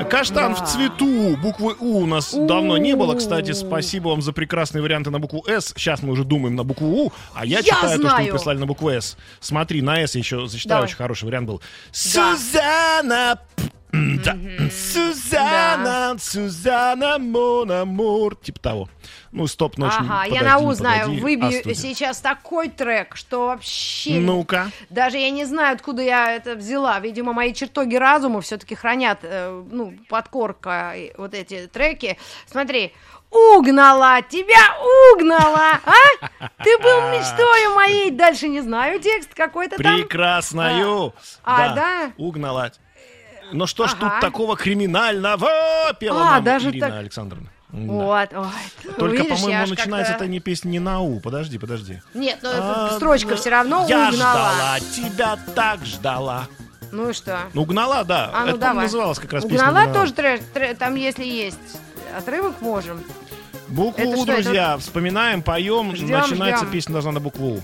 Каштан 0.05 0.55
Да. 0.55 0.65
в 0.65 0.69
цвету. 0.69 1.37
Буквы 1.37 1.75
У 1.81 1.99
у 2.01 2.07
нас 2.07 2.33
давно 2.35 2.77
не 2.77 2.95
было. 2.97 3.15
Кстати, 3.15 3.53
спасибо 3.53 4.09
вам 4.09 4.23
за 4.23 4.33
прекрасные 4.33 4.83
варианты 4.83 5.11
на 5.11 5.19
букву 5.19 5.45
С. 5.47 5.73
Сейчас 5.77 6.03
мы 6.03 6.13
уже 6.13 6.25
думаем 6.25 6.55
на 6.57 6.65
букву 6.65 6.87
У, 7.07 7.13
а 7.35 7.45
я, 7.47 7.59
Я 7.59 7.63
читаю 7.63 7.83
то, 7.83 7.89
что 7.89 8.09
знаю. 8.09 8.25
вы 8.27 8.31
прислали 8.33 8.59
на 8.59 8.67
букву 8.67 8.91
С. 8.91 9.17
Смотри, 9.41 9.83
на 9.83 9.99
С 10.07 10.15
я 10.15 10.19
еще 10.21 10.47
зачитаю. 10.47 10.77
Давай. 10.79 10.85
Очень 10.89 10.97
хороший 10.97 11.25
вариант 11.25 11.47
был. 11.49 11.63
Сюзанна. 11.93 13.41
Да. 14.25 14.37
Сюзанна, 14.71 16.17
Сюзанна, 16.19 17.19
мон 17.19 17.71
амур. 17.71 18.37
Типа 18.37 18.59
того. 18.61 18.89
Ну, 19.33 19.47
стоп, 19.47 19.79
ночь. 19.79 19.93
Ага, 19.97 20.25
я 20.25 20.41
подожди, 20.41 20.45
на 20.45 20.59
У 20.59 20.73
знаю, 20.73 21.21
выбью 21.21 21.49
Астудия. 21.49 21.75
сейчас 21.75 22.21
такой 22.21 22.69
трек, 22.69 23.17
что 23.17 23.47
вообще... 23.47 24.21
Ну-ка. 24.21 24.71
Даже 24.91 25.19
я 25.19 25.31
не 25.31 25.45
знаю, 25.45 25.75
откуда 25.75 26.03
я 26.03 26.33
это 26.35 26.55
взяла. 26.55 27.01
Видимо, 27.01 27.33
мои 27.33 27.53
чертоги 27.53 27.97
разума 27.97 28.41
все-таки 28.41 28.75
хранят, 28.77 29.19
э, 29.23 29.63
ну, 29.71 29.95
подкорка 30.09 30.93
и 30.97 31.13
вот 31.17 31.35
эти 31.35 31.67
треки. 31.67 32.17
Смотри. 32.47 32.93
Угнала, 33.31 34.23
тебя 34.23 34.77
угнала, 35.13 35.81
а? 35.85 36.49
Ты 36.63 36.79
был 36.79 37.01
мечтою 37.11 37.75
моей. 37.75 38.13
Дальше 38.13 38.47
не 38.47 38.61
знаю 38.61 39.01
текст 39.01 39.35
какой-то 39.35 39.77
там. 39.77 39.97
Прекрасною. 39.97 41.13
А, 41.43 41.75
да? 41.75 42.13
Угнала. 42.17 42.71
Но 43.53 43.67
что 43.67 43.87
ж 43.87 43.93
Ага. 43.99 44.11
тут 44.11 44.21
такого 44.21 44.57
криминального? 44.57 45.49
Пела 46.01 46.21
А, 46.23 46.31
нам 46.35 46.45
даже 46.45 46.71
Ирина 46.71 46.89
так. 46.89 46.99
Александровна. 46.99 47.51
Да. 47.71 47.93
Вот, 47.93 48.29
ой, 48.35 48.93
Только, 48.99 49.17
видишь, 49.23 49.41
по-моему, 49.41 49.67
начинается 49.67 50.13
эта 50.13 50.27
не 50.29 50.39
песня 50.41 50.69
не 50.71 50.79
на 50.79 51.01
У. 51.01 51.19
Подожди, 51.21 51.59
подожди. 51.59 52.01
Нет, 52.15 52.39
ну, 52.43 52.51
А, 52.53 52.93
строчка 52.97 53.35
все 53.37 53.51
равно 53.51 53.85
Я 53.89 54.11
угнала. 54.11 54.13
ждала, 54.13 54.79
тебя 54.95 55.39
так 55.57 55.85
ждала. 55.85 56.47
Ну 56.93 57.11
и 57.11 57.13
что? 57.13 57.39
Ну, 57.53 57.63
угнала, 57.63 58.05
да. 58.05 58.31
А, 58.33 58.43
ну 58.43 58.51
Это, 58.51 58.59
давай. 58.59 58.85
называлась 58.85 59.19
как 59.19 59.33
раз 59.33 59.43
песня 59.45 59.59
Угнала 59.59 59.79
«Угнала». 59.81 59.95
тоже 59.95 60.13
трэш, 60.13 60.41
трэ- 60.55 60.77
там 60.77 60.95
если 60.95 61.25
есть 61.25 61.59
отрывок 62.17 62.61
можем. 62.61 63.03
Букву 63.67 64.03
Это 64.05 64.11
У, 64.19 64.23
что, 64.23 64.33
это 64.35 64.43
друзья, 64.45 64.79
вспоминаем, 64.79 65.43
поем. 65.43 65.97
Ждем, 65.97 66.21
Начинается 66.21 66.65
ждем. 66.65 66.73
песня 66.73 66.93
должна 66.93 67.11
на 67.11 67.19
букву 67.21 67.57
У. 67.57 67.61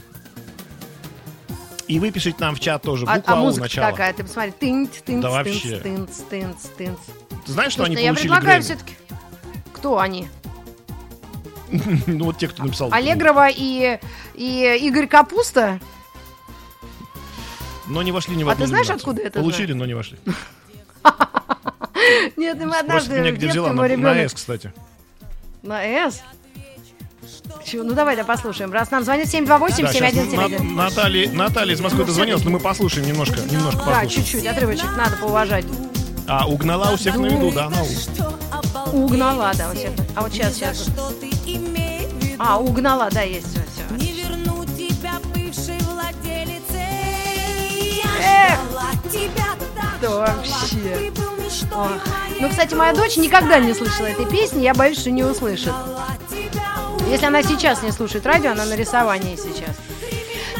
И 1.90 1.98
вы 1.98 2.12
пишите 2.12 2.36
нам 2.38 2.54
в 2.54 2.60
чат 2.60 2.82
тоже. 2.82 3.04
А, 3.08 3.16
Буква 3.16 3.34
а 3.34 3.40
У 3.40 3.44
музыка 3.46 3.64
начало. 3.64 3.90
такая, 3.90 4.12
ты 4.12 4.22
посмотри, 4.22 4.52
тынц, 4.52 4.90
тынц, 5.04 5.22
Да 5.22 5.42
тынц, 5.42 5.64
вообще. 5.64 5.76
тынц, 5.78 6.16
тынц, 6.30 6.56
тынц. 6.78 6.98
Ты 7.44 7.52
знаешь, 7.52 7.72
что 7.72 7.84
Слушай, 7.84 7.96
они 7.96 8.04
я 8.04 8.10
получили 8.10 8.28
предлагаю 8.28 8.62
Грэмми? 8.62 8.64
все-таки. 8.64 8.94
Кто 9.72 9.98
они? 9.98 10.28
Ну, 12.06 12.26
вот 12.26 12.38
те, 12.38 12.46
кто 12.46 12.62
написал. 12.62 12.92
Аллегрова 12.92 13.48
и, 13.48 13.98
и 14.34 14.78
Игорь 14.86 15.08
Капуста? 15.08 15.80
Но 17.88 18.02
не 18.04 18.12
вошли 18.12 18.36
ни 18.36 18.44
в 18.44 18.48
А 18.48 18.52
одну 18.52 18.64
ты 18.64 18.68
знаешь, 18.68 18.86
номинацию. 18.86 19.10
откуда 19.10 19.22
это 19.22 19.40
Получили, 19.40 19.72
но 19.72 19.84
не 19.84 19.94
вошли. 19.94 20.18
Нет, 22.36 22.56
мы 22.58 22.66
Спросите 22.66 22.80
однажды 22.80 23.20
меня, 23.20 23.32
где 23.32 23.48
взяла. 23.48 23.72
На, 23.72 23.88
на. 23.88 24.28
С, 24.28 24.32
кстати. 24.32 24.72
На 25.62 25.82
С? 25.82 26.22
Чего? 27.64 27.84
Ну 27.84 27.94
давай, 27.94 28.16
да 28.16 28.24
послушаем. 28.24 28.72
Раз 28.72 28.90
нам 28.90 29.04
звонит 29.04 29.26
Да, 29.26 29.30
щас 29.30 29.60
728-7171. 29.60 30.62
На- 30.62 30.84
Наталья, 30.84 31.30
Наталья 31.30 31.74
из 31.74 31.80
Москвы 31.80 32.04
дозвонилась, 32.04 32.42
но 32.44 32.50
мы 32.50 32.58
послушаем 32.60 33.06
немножко, 33.06 33.40
немножко 33.50 33.78
Да, 33.78 33.84
послушаем. 33.84 34.10
чуть-чуть, 34.10 34.46
отрывочек 34.46 34.96
надо 34.96 35.16
поуважать. 35.16 35.64
А, 36.26 36.46
угнала 36.46 36.90
у 36.92 36.96
всех 36.96 37.16
на 37.16 37.26
виду, 37.26 37.50
да, 37.52 37.68
на 37.70 37.82
У. 37.82 38.96
Угнала, 39.04 39.52
да, 39.56 39.70
у 39.70 39.74
всех. 39.74 39.90
А 40.14 40.22
вот 40.22 40.32
сейчас, 40.32 40.54
сейчас. 40.54 40.86
А, 42.38 42.58
угнала, 42.58 43.08
да, 43.10 43.22
есть. 43.22 43.46
Все, 43.50 43.60
все. 43.74 43.94
Не 43.96 44.12
верну 44.12 44.64
тебя 44.64 45.12
бывшей 45.34 45.78
владелице. 45.80 46.86
Эх! 48.22 48.58
Я 48.72 49.10
тебя 49.10 49.44
так 49.76 50.00
Да 50.00 50.10
вообще. 50.10 50.76
Ты 50.76 51.10
был 51.10 51.30
мечтой 51.36 51.68
Ох. 51.76 51.90
Ну, 52.40 52.48
кстати, 52.48 52.74
моя 52.74 52.94
дочь 52.94 53.16
никогда 53.18 53.58
не 53.58 53.74
слышала 53.74 54.06
этой 54.06 54.24
песни, 54.24 54.62
я 54.62 54.72
боюсь, 54.72 54.98
что 55.00 55.10
не 55.10 55.22
услышит. 55.24 55.74
Если 57.10 57.26
она 57.26 57.42
сейчас 57.42 57.82
не 57.82 57.90
слушает 57.90 58.24
радио, 58.24 58.52
она 58.52 58.64
на 58.64 58.76
рисовании 58.76 59.34
сейчас. 59.34 59.76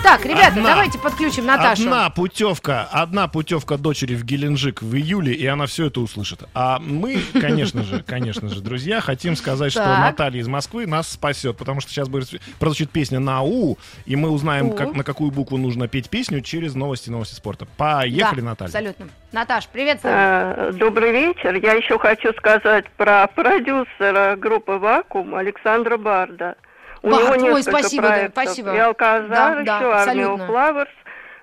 Так, 0.02 0.24
ребята, 0.24 0.48
Одна. 0.48 0.62
давайте 0.70 0.98
подключим 0.98 1.44
Наташу. 1.44 1.82
Одна 1.82 2.08
путевка, 2.08 2.88
одна 2.90 3.28
путевка 3.28 3.76
дочери 3.76 4.14
в 4.14 4.24
Геленджик 4.24 4.80
в 4.80 4.94
июле, 4.96 5.34
и 5.34 5.46
она 5.46 5.66
все 5.66 5.86
это 5.86 6.00
услышит. 6.00 6.42
А 6.54 6.78
мы, 6.80 7.18
конечно 7.34 7.82
же, 7.82 8.02
конечно 8.02 8.48
же, 8.48 8.60
друзья, 8.62 9.00
хотим 9.00 9.36
сказать, 9.36 9.72
что. 9.72 9.84
Наталья 9.84 10.40
из 10.40 10.48
Москвы 10.48 10.86
нас 10.86 11.08
спасет, 11.08 11.56
потому 11.58 11.80
что 11.80 11.90
сейчас 11.90 12.08
будет 12.08 12.28
прозвучит 12.58 12.90
песня 12.90 13.20
на 13.20 13.42
У, 13.42 13.76
и 14.06 14.16
мы 14.16 14.30
узнаем, 14.30 14.72
как, 14.72 14.94
на 14.94 15.04
какую 15.04 15.30
букву 15.32 15.58
нужно 15.58 15.86
петь 15.86 16.08
песню 16.08 16.40
через 16.40 16.74
новости, 16.74 17.10
новости 17.10 17.34
спорта. 17.34 17.66
Поехали, 17.76 18.40
Да, 18.40 18.46
Наталья. 18.46 18.68
абсолютно. 18.68 19.08
Наташ, 19.32 19.68
привет. 19.68 20.00
Э, 20.02 20.72
Добрый 20.74 21.12
вечер. 21.12 21.54
Я 21.54 21.74
еще 21.74 21.98
хочу 21.98 22.32
сказать 22.32 22.86
про 22.96 23.26
продюсера 23.26 24.36
группы 24.36 24.72
«Вакуум» 24.72 25.34
Александра 25.34 25.98
Барда. 25.98 26.56
У 27.02 27.10
Бард, 27.10 27.22
него 27.22 27.32
ой, 27.32 27.38
несколько 27.58 27.78
спасибо, 27.78 28.02
да, 28.02 28.08
проектов. 28.08 28.44
спасибо. 28.44 28.74
И 28.74 28.78
«Алказар» 28.78 29.28
Да, 29.28 29.60
еще, 29.60 29.64
да, 29.64 29.76
«Армия 29.76 29.94
абсолютно. 30.02 30.46
Флаверс» 30.46 30.90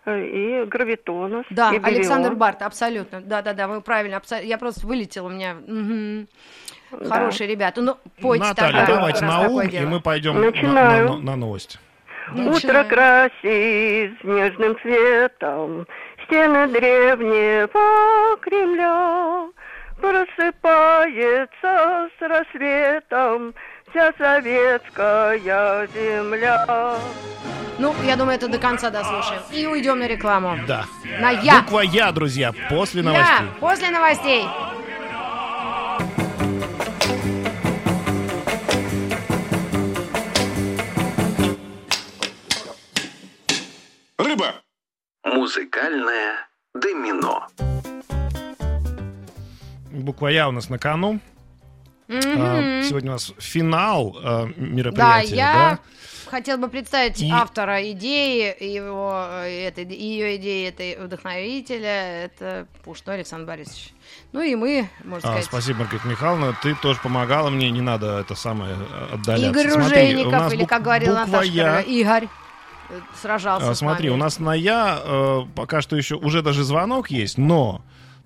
э, 0.05 0.25
и 0.25 0.65
«Гравитонус». 0.65 1.45
Да, 1.49 1.71
и. 1.71 1.79
Александр 1.83 2.35
Барт, 2.35 2.61
абсолютно. 2.61 3.21
Да-да-да, 3.21 3.67
вы 3.67 3.81
правильно. 3.81 4.17
абсо- 4.17 4.43
Я 4.43 4.57
просто 4.57 4.85
вылетела 4.85 5.27
у 5.27 5.29
меня. 5.29 5.55
Мгм. 5.65 6.27
Хорошие 7.09 7.47
ребята. 7.47 7.81
Ну, 7.81 7.97
пойте 8.21 8.45
Наталья, 8.45 8.79
тогда, 8.79 8.95
давайте 8.95 9.25
на 9.25 9.31
такое 9.41 9.47
У, 9.47 9.83
и 9.83 9.85
мы 9.85 9.99
пойдем 9.99 10.35
на, 10.41 10.51
на- 10.51 11.17
на 11.17 11.35
новости. 11.35 11.79
Утро 12.35 12.83
красит 12.83 14.21
нежным 14.23 14.77
цветом 14.81 15.87
Стены 16.25 16.67
древнего 16.67 18.35
Кремля 18.41 19.47
Просыпается 20.01 22.09
с 22.19 22.21
рассветом 22.21 23.53
Вся 23.89 24.11
советская 24.17 25.37
земля 25.87 26.97
Ну, 27.79 27.93
я 28.03 28.15
думаю, 28.15 28.35
это 28.35 28.47
до 28.47 28.57
конца 28.57 28.89
дослушаем. 28.89 29.41
И 29.51 29.65
уйдем 29.65 29.99
на 29.99 30.07
рекламу. 30.07 30.57
Да. 30.67 30.85
На 31.19 31.29
«Я». 31.31 31.61
Буква 31.61 31.81
Я, 31.81 32.11
друзья, 32.11 32.53
после 32.69 33.01
Я 33.01 33.09
новостей. 33.09 33.47
после 33.59 33.89
новостей. 33.91 34.45
Рыба. 44.17 44.55
Музыкальное 45.23 46.47
домино. 46.73 47.47
Буква 49.91 50.27
Я 50.27 50.47
у 50.49 50.51
нас 50.51 50.69
на 50.69 50.77
кону. 50.79 51.19
Мгм. 52.07 52.83
Сегодня 52.83 53.11
у 53.11 53.13
нас 53.13 53.33
финал 53.37 54.17
а, 54.23 54.45
Да, 54.45 54.51
мероприятия. 54.57 55.35
я 55.35 55.79
хотела 56.29 56.57
бы 56.57 56.69
представить 56.69 57.21
И- 57.21 57.29
автора 57.31 57.91
идеи, 57.91 58.55
его, 58.63 59.25
э, 59.43 59.67
этой, 59.67 59.85
ее 59.85 60.37
идеи, 60.37 60.67
этой 60.69 60.97
вдохновителя, 60.97 62.23
это 62.25 62.67
Пушной 62.83 63.15
Александр 63.15 63.45
Борисович. 63.47 63.93
Ну 64.31 64.41
и 64.41 64.55
мы, 64.55 64.89
можно 65.03 65.29
А, 65.29 65.31
сказать, 65.33 65.45
спасибо, 65.45 65.79
Маргарита 65.79 66.07
Михайловна. 66.07 66.57
Ты 66.61 66.75
тоже 66.75 66.99
помогала 67.01 67.49
мне, 67.49 67.69
не 67.71 67.81
надо 67.81 68.19
это 68.19 68.35
самое 68.35 68.75
э, 68.75 69.13
отдаляться. 69.15 69.49
Игорь 69.49 69.69
Смотри, 69.71 69.89
Ружейников, 69.89 70.53
или, 70.53 70.63
как 70.65 70.83
говорила 70.83 71.19
буква 71.19 71.31
Наташа, 71.31 71.51
«Я». 71.51 71.81
Игорь 71.81 72.27
э, 72.89 72.99
сражался 73.21 73.69
А, 73.71 73.75
Смотри, 73.75 74.09
у 74.09 74.17
нас 74.17 74.39
на 74.39 74.53
Я 74.53 74.99
э, 75.03 75.41
пока 75.55 75.81
что 75.81 75.95
еще 75.97 76.15
уже 76.15 76.41
даже 76.41 76.63
звонок 76.63 77.09
есть, 77.09 77.37
но 77.37 77.81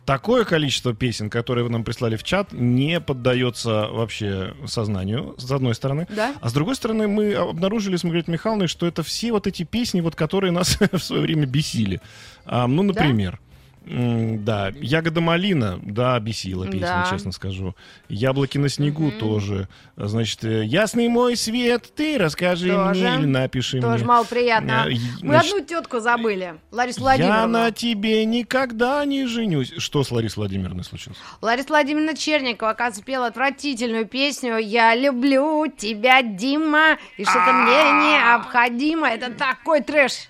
такое 0.06 0.44
количество 0.44 0.94
песен, 0.94 1.30
которые 1.30 1.64
вы 1.64 1.70
нам 1.70 1.84
прислали 1.84 2.16
в 2.16 2.24
чат, 2.24 2.52
не 2.52 3.00
поддается 3.00 3.88
вообще 3.88 4.54
сознанию, 4.66 5.36
с 5.38 5.50
одной 5.52 5.76
стороны. 5.76 6.08
Да? 6.10 6.36
А 6.42 6.50
с 6.50 6.54
другой 6.54 6.76
стороны, 6.76 7.08
мы 7.08 7.34
обнаружили 7.34 7.96
с 7.96 8.04
Маргаритой 8.04 8.34
Михайловной, 8.34 8.68
что 8.68 8.88
это 8.88 9.04
все 9.04 9.32
вот 9.32 9.48
эти 9.48 9.64
песни, 9.64 10.02
вот, 10.02 10.16
которые 10.16 10.52
нас 10.52 10.78
в 10.92 11.00
свое 11.00 11.22
время 11.22 11.46
бесили. 11.46 12.02
А, 12.46 12.68
ну, 12.68 12.84
например, 12.84 13.34
М, 13.34 13.51
Да, 13.84 14.72
ягода 14.76 15.22
малина, 15.22 15.80
да, 15.82 16.20
бесила 16.20 16.66
песня, 16.68 17.04
Да. 17.04 17.08
честно 17.10 17.32
скажу. 17.32 17.76
Яблоки 18.10 18.60
на 18.60 18.70
снегу 18.70 19.12
тоже. 19.12 19.68
Значит, 19.98 20.44
э, 20.44 20.64
ясный 20.66 21.08
мой 21.08 21.36
свет, 21.36 21.92
ты 21.96 22.20
расскажи 22.20 22.70
Тоже. 22.70 23.10
мне 23.10 23.16
или 23.20 23.26
напиши 23.26 23.82
Тоже 23.82 23.98
мне. 23.98 24.06
мало 24.06 24.24
приятно. 24.26 24.86
Э, 24.88 24.92
Мы 25.24 25.30
значит, 25.34 25.54
одну 25.54 25.66
тетку 25.66 26.00
забыли. 26.00 26.56
Ларису 26.72 27.00
Я 27.00 27.04
Владимировну. 27.04 27.48
на 27.48 27.72
тебе 27.72 28.24
никогда 28.26 29.04
не 29.06 29.26
женюсь. 29.26 29.74
Что 29.80 30.04
с 30.04 30.12
Ларисой 30.12 30.42
Владимировной 30.42 30.84
случилось? 30.84 31.18
Лариса 31.42 31.70
Владимировна 31.70 32.16
Черникова, 32.16 32.72
оказывается, 32.72 33.04
пела 33.04 33.28
отвратительную 33.28 34.06
песню 34.06 34.58
«Я 34.58 34.94
люблю 34.96 35.66
тебя, 35.68 36.22
Дима, 36.22 36.98
и 37.18 37.24
что-то 37.24 37.52
мне 37.52 37.74
необходимо». 38.14 39.10
Это 39.10 39.32
такой 39.32 39.82
трэш. 39.82 40.28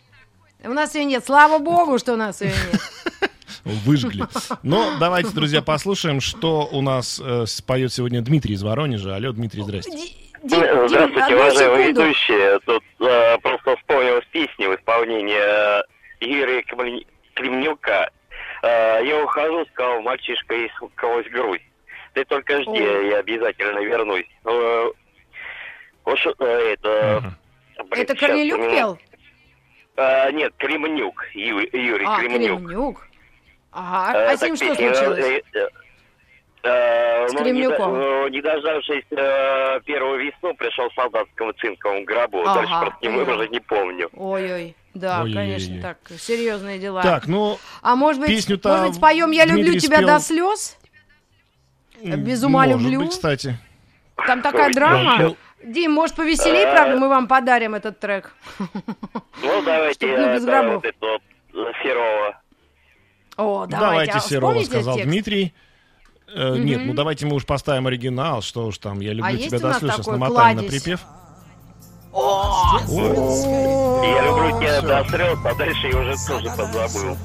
У 0.63 0.69
нас 0.73 0.95
ее 0.95 1.03
нет. 1.05 1.25
Слава 1.25 1.59
богу, 1.59 1.97
что 1.99 2.13
у 2.13 2.17
нас 2.17 2.39
ее 2.41 2.51
нет. 2.71 2.81
Выжгли. 3.63 4.23
Но 4.63 4.97
давайте, 4.99 5.29
друзья, 5.31 5.61
послушаем, 5.61 6.19
что 6.21 6.67
у 6.71 6.81
нас 6.81 7.21
э, 7.23 7.45
споет 7.45 7.93
сегодня 7.93 8.21
Дмитрий 8.21 8.55
из 8.55 8.63
Воронежа. 8.63 9.15
Алло, 9.15 9.31
Дмитрий, 9.31 9.61
здрасте. 9.63 9.91
Э, 10.43 10.87
Здравствуйте, 10.87 11.35
уважаемые 11.35 11.87
ведущие. 11.89 12.59
Тут 12.65 12.83
э, 12.99 13.37
просто 13.39 13.75
вспомнилась 13.77 14.25
песня 14.31 14.69
в 14.69 14.75
исполнении 14.75 15.35
э, 15.37 15.83
Юрия 16.21 16.61
Кремль- 16.63 17.05
Кремнюка. 17.35 18.09
Э, 18.63 19.01
я 19.05 19.23
ухожу, 19.23 19.65
сказал 19.73 20.01
мальчишка 20.01 20.55
и 20.55 20.67
сквозь 20.95 21.27
грудь. 21.29 21.61
Ты 22.13 22.25
только 22.25 22.61
жди, 22.63 22.69
О. 22.81 23.01
я 23.03 23.17
обязательно 23.19 23.79
вернусь. 23.79 24.25
Э, 24.45 24.89
уж, 26.05 26.25
э, 26.39 26.73
это... 26.73 27.35
блин, 27.89 28.03
Это 28.03 28.15
Корнелюк 28.15 28.61
пел? 28.61 28.97
Э, 29.97 30.31
нет, 30.31 30.53
Кремнюк, 30.57 31.23
Ю- 31.35 31.59
Юрий 31.71 32.05
А, 32.07 32.19
Кремнюк. 32.19 32.59
Кремнюк. 32.59 33.07
Ага. 33.71 34.17
Э, 34.19 34.31
А 34.33 34.37
с 34.37 34.41
ним 34.41 34.55
что 34.55 34.65
песня, 34.69 34.93
случилось? 34.95 35.25
э, 35.25 35.41
э, 35.53 35.67
э, 36.63 37.27
С 37.29 37.33
ну, 37.33 37.39
э, 37.39 38.29
Не 38.29 38.41
дождавшись 38.41 39.05
э, 39.11 39.79
первую 39.85 40.19
весну, 40.25 40.53
пришел 40.55 40.89
в 40.89 40.93
солдатском 40.93 41.53
цинковом 41.59 42.03
гробу. 42.05 42.41
Ага, 42.41 42.55
Дальше 42.55 42.73
просто 42.81 42.97
не, 43.01 43.09
поняла. 43.17 43.35
уже 43.37 43.47
не 43.49 43.59
помню. 43.59 44.09
Ой-ой. 44.13 44.75
Да, 44.93 45.21
Ой-ой-ой. 45.21 45.33
конечно, 45.33 45.81
так, 45.81 45.97
серьезные 46.19 46.77
дела. 46.77 47.01
Так, 47.01 47.27
ну, 47.27 47.57
а 47.81 47.95
может 47.95 48.19
быть, 48.21 48.29
песню-то 48.29 48.67
может 48.69 48.87
быть, 48.87 48.95
споем 48.95 49.31
«Я 49.31 49.45
люблю 49.45 49.79
тебя 49.79 49.99
спел- 49.99 50.07
до 50.07 50.19
слез»? 50.19 50.77
Без 52.03 52.43
ума 52.43 52.65
может 52.65 52.81
люблю. 52.81 52.99
быть, 53.01 53.11
кстати. 53.11 53.57
Там 54.27 54.41
такая 54.41 54.67
Ой, 54.67 54.73
драма. 54.73 55.17
ну, 55.19 55.37
Дим, 55.63 55.91
может, 55.91 56.15
повеселей, 56.15 56.63
Э, 56.65 56.71
правда, 56.71 56.97
мы 56.97 57.07
вам 57.07 57.27
подарим 57.27 57.75
этот 57.75 57.99
трек. 57.99 58.33
Ну, 59.41 59.61
давайте 59.63 59.93
Чтоб 60.07 60.09
не 60.19 60.33
без 60.33 60.43
э, 60.43 60.47
гробов. 60.47 60.83
э, 60.83 60.91
Серова. 61.83 62.40
О, 63.37 63.65
давайте. 63.65 63.77
Давайте, 63.77 64.11
А 64.13 64.19
Серова, 64.19 64.63
сказал 64.63 64.95
текст? 64.95 65.09
Дмитрий. 65.09 65.53
Э, 66.33 66.55
Нет, 66.57 66.81
ну 66.85 66.93
давайте 66.93 67.25
мы 67.25 67.35
уж 67.35 67.45
поставим 67.45 67.87
оригинал, 67.87 68.41
что 68.41 68.67
уж 68.67 68.77
там, 68.77 68.99
я 69.01 69.13
люблю 69.13 69.33
А 69.33 69.37
тебя 69.37 69.59
до 69.59 69.73
слез, 69.73 70.07
намотаем 70.07 70.57
на 70.57 70.63
кладезь? 70.63 70.83
припев. 70.83 71.01
Я 72.13 74.21
люблю 74.25 74.59
тебя 74.59 74.81
до 74.81 75.09
слез, 75.09 75.37
а 75.45 75.53
дальше 75.55 75.87
я 75.87 75.97
уже 75.97 76.15
тоже 76.27 76.45
позабыл. 76.55 77.17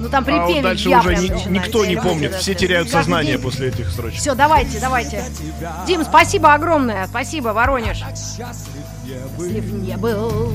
Ну 0.00 0.08
там 0.08 0.22
А 0.22 0.26
припев 0.26 0.54
вот 0.54 0.62
дальше 0.62 0.88
уже 0.88 1.14
ни- 1.16 1.48
никто 1.50 1.84
не 1.84 1.96
помнит, 1.96 2.34
все 2.34 2.54
теряют 2.54 2.88
сознание 2.88 3.34
день. 3.34 3.42
после 3.42 3.68
этих 3.68 3.88
строчек. 3.90 4.20
Все, 4.20 4.34
давайте, 4.34 4.78
давайте. 4.80 5.24
Дим, 5.86 6.04
спасибо 6.04 6.54
огромное. 6.54 7.06
Спасибо, 7.08 7.48
Воронеж. 7.48 7.98
Счастлив 7.98 9.64
не 9.72 9.96
был. 9.96 10.52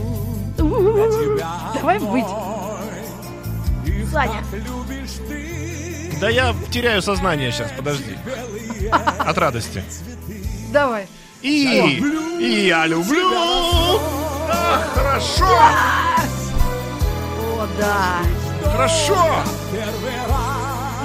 Давай 1.74 2.00
быть. 2.00 2.26
Саня. 4.14 4.44
Да 6.22 6.30
я 6.30 6.56
теряю 6.72 7.02
сознание 7.02 7.52
сейчас, 7.52 7.72
подожди. 7.76 8.16
От 8.92 9.38
радости. 9.38 9.84
Давай. 10.72 11.08
И, 11.42 12.00
и 12.40 12.68
я 12.68 12.86
люблю. 12.86 13.28
Ах, 14.50 14.88
хорошо, 14.94 15.46
О, 17.40 17.68
да. 17.78 18.20
хорошо. 18.72 19.18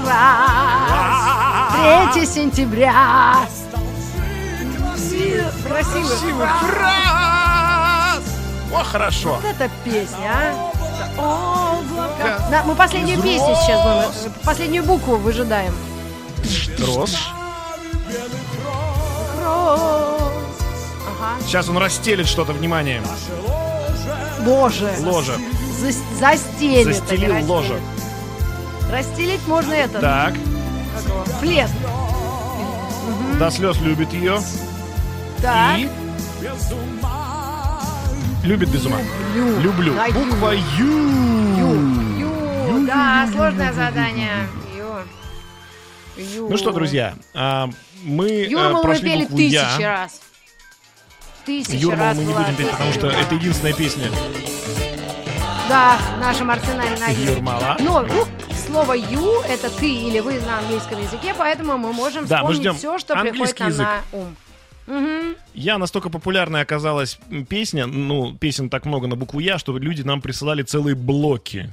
Раз. 0.07 2.15
3 2.15 2.27
сентября. 2.27 3.39
Красиво. 4.87 5.51
Красивый 5.67 6.49
фраз. 6.61 8.23
О, 8.73 8.83
хорошо. 8.85 9.35
Вот 9.37 9.45
это 9.45 9.69
песня, 9.85 10.31
а? 10.31 10.68
Облако. 11.19 12.47
Да, 12.51 12.63
мы 12.65 12.75
последнюю 12.75 13.21
песню 13.21 13.55
сейчас 13.57 13.83
будем. 13.83 14.33
Последнюю 14.45 14.85
букву 14.85 15.17
выжидаем. 15.17 15.75
Роз. 16.79 17.17
Ага. 21.07 21.37
Сейчас 21.47 21.69
он 21.69 21.79
расстелит 21.79 22.27
что-то, 22.29 22.53
внимание. 22.53 23.03
Боже. 24.45 24.93
Ложа. 25.01 25.35
Зас- 25.81 26.19
Застелит. 26.19 26.87
а 26.89 26.93
Застелил 26.93 27.29
расстелит. 27.35 27.49
ложа. 27.49 27.75
Расстелить 28.91 29.47
можно 29.47 29.75
этот. 29.75 30.01
Так, 30.01 30.35
его, 30.35 31.25
Плед. 31.41 31.71
до 33.39 33.51
слез 33.51 33.77
любит 33.81 34.13
ее. 34.13 34.41
Так. 35.43 35.79
И 35.79 35.91
любит 38.49 38.71
без 38.71 38.87
ума. 38.87 38.99
Ю. 39.37 39.61
Люблю. 39.61 39.95
Да, 39.95 40.07
Ю. 40.07 40.15
Буква 40.15 40.53
Ю. 40.53 41.09
Ю. 42.19 42.87
Да, 42.87 43.29
сложное 43.31 43.73
задание. 43.75 44.49
Ю. 44.75 46.23
Ю. 46.25 46.49
Ну 46.49 46.57
что, 46.57 46.73
друзья, 46.73 47.15
а, 47.35 47.69
мы 48.03 48.31
э, 48.31 48.49
Юрмалу 48.49 48.77
мы 48.77 48.83
прошли 48.83 49.11
пели 49.11 49.25
тысячи 49.27 49.81
Я. 49.81 50.01
раз. 50.03 50.21
Тысячи 51.45 51.77
Юрмалу 51.77 52.01
раз 52.03 52.17
мы 52.17 52.25
не 52.25 52.33
будем 52.33 52.57
петь, 52.57 52.71
потому 52.71 52.93
что 52.93 53.09
это 53.09 53.35
единственная 53.35 53.75
песня 53.75 54.11
Да, 55.69 55.99
в 56.17 56.21
нашем 56.21 56.51
арсенале 56.51 56.97
найдем. 56.99 57.35
Юрмала. 57.35 57.77
Но 57.81 58.01
ну, 58.03 58.25
слово 58.67 58.95
«ю»— 58.95 59.41
это 59.49 59.69
«ты» 59.69 59.87
или 59.87 60.21
«вы» 60.21 60.41
на 60.41 60.59
английском 60.61 61.01
языке, 61.03 61.35
поэтому 61.37 61.77
мы 61.77 61.93
можем 61.93 62.27
Да, 62.27 62.39
мы 62.39 62.53
вспомнить 62.53 62.61
ждем 62.61 62.77
все, 62.77 62.99
что 62.99 63.15
приходит 63.17 63.59
нам 63.59 63.69
язык. 63.69 63.87
на 63.87 64.19
ум. 64.19 64.37
Мгм. 64.89 65.37
Я 65.55 65.77
настолько 65.77 66.09
популярной 66.09 66.63
оказалась 66.63 67.19
песня, 67.49 67.87
ну, 67.87 68.35
песен 68.35 68.71
так 68.71 68.87
много 68.87 69.07
на 69.07 69.17
букву 69.17 69.39
Я, 69.39 69.59
что 69.59 69.77
люди 69.77 70.03
нам 70.03 70.23
присылали 70.23 70.63
целые 70.63 70.95
блоки. 70.95 71.71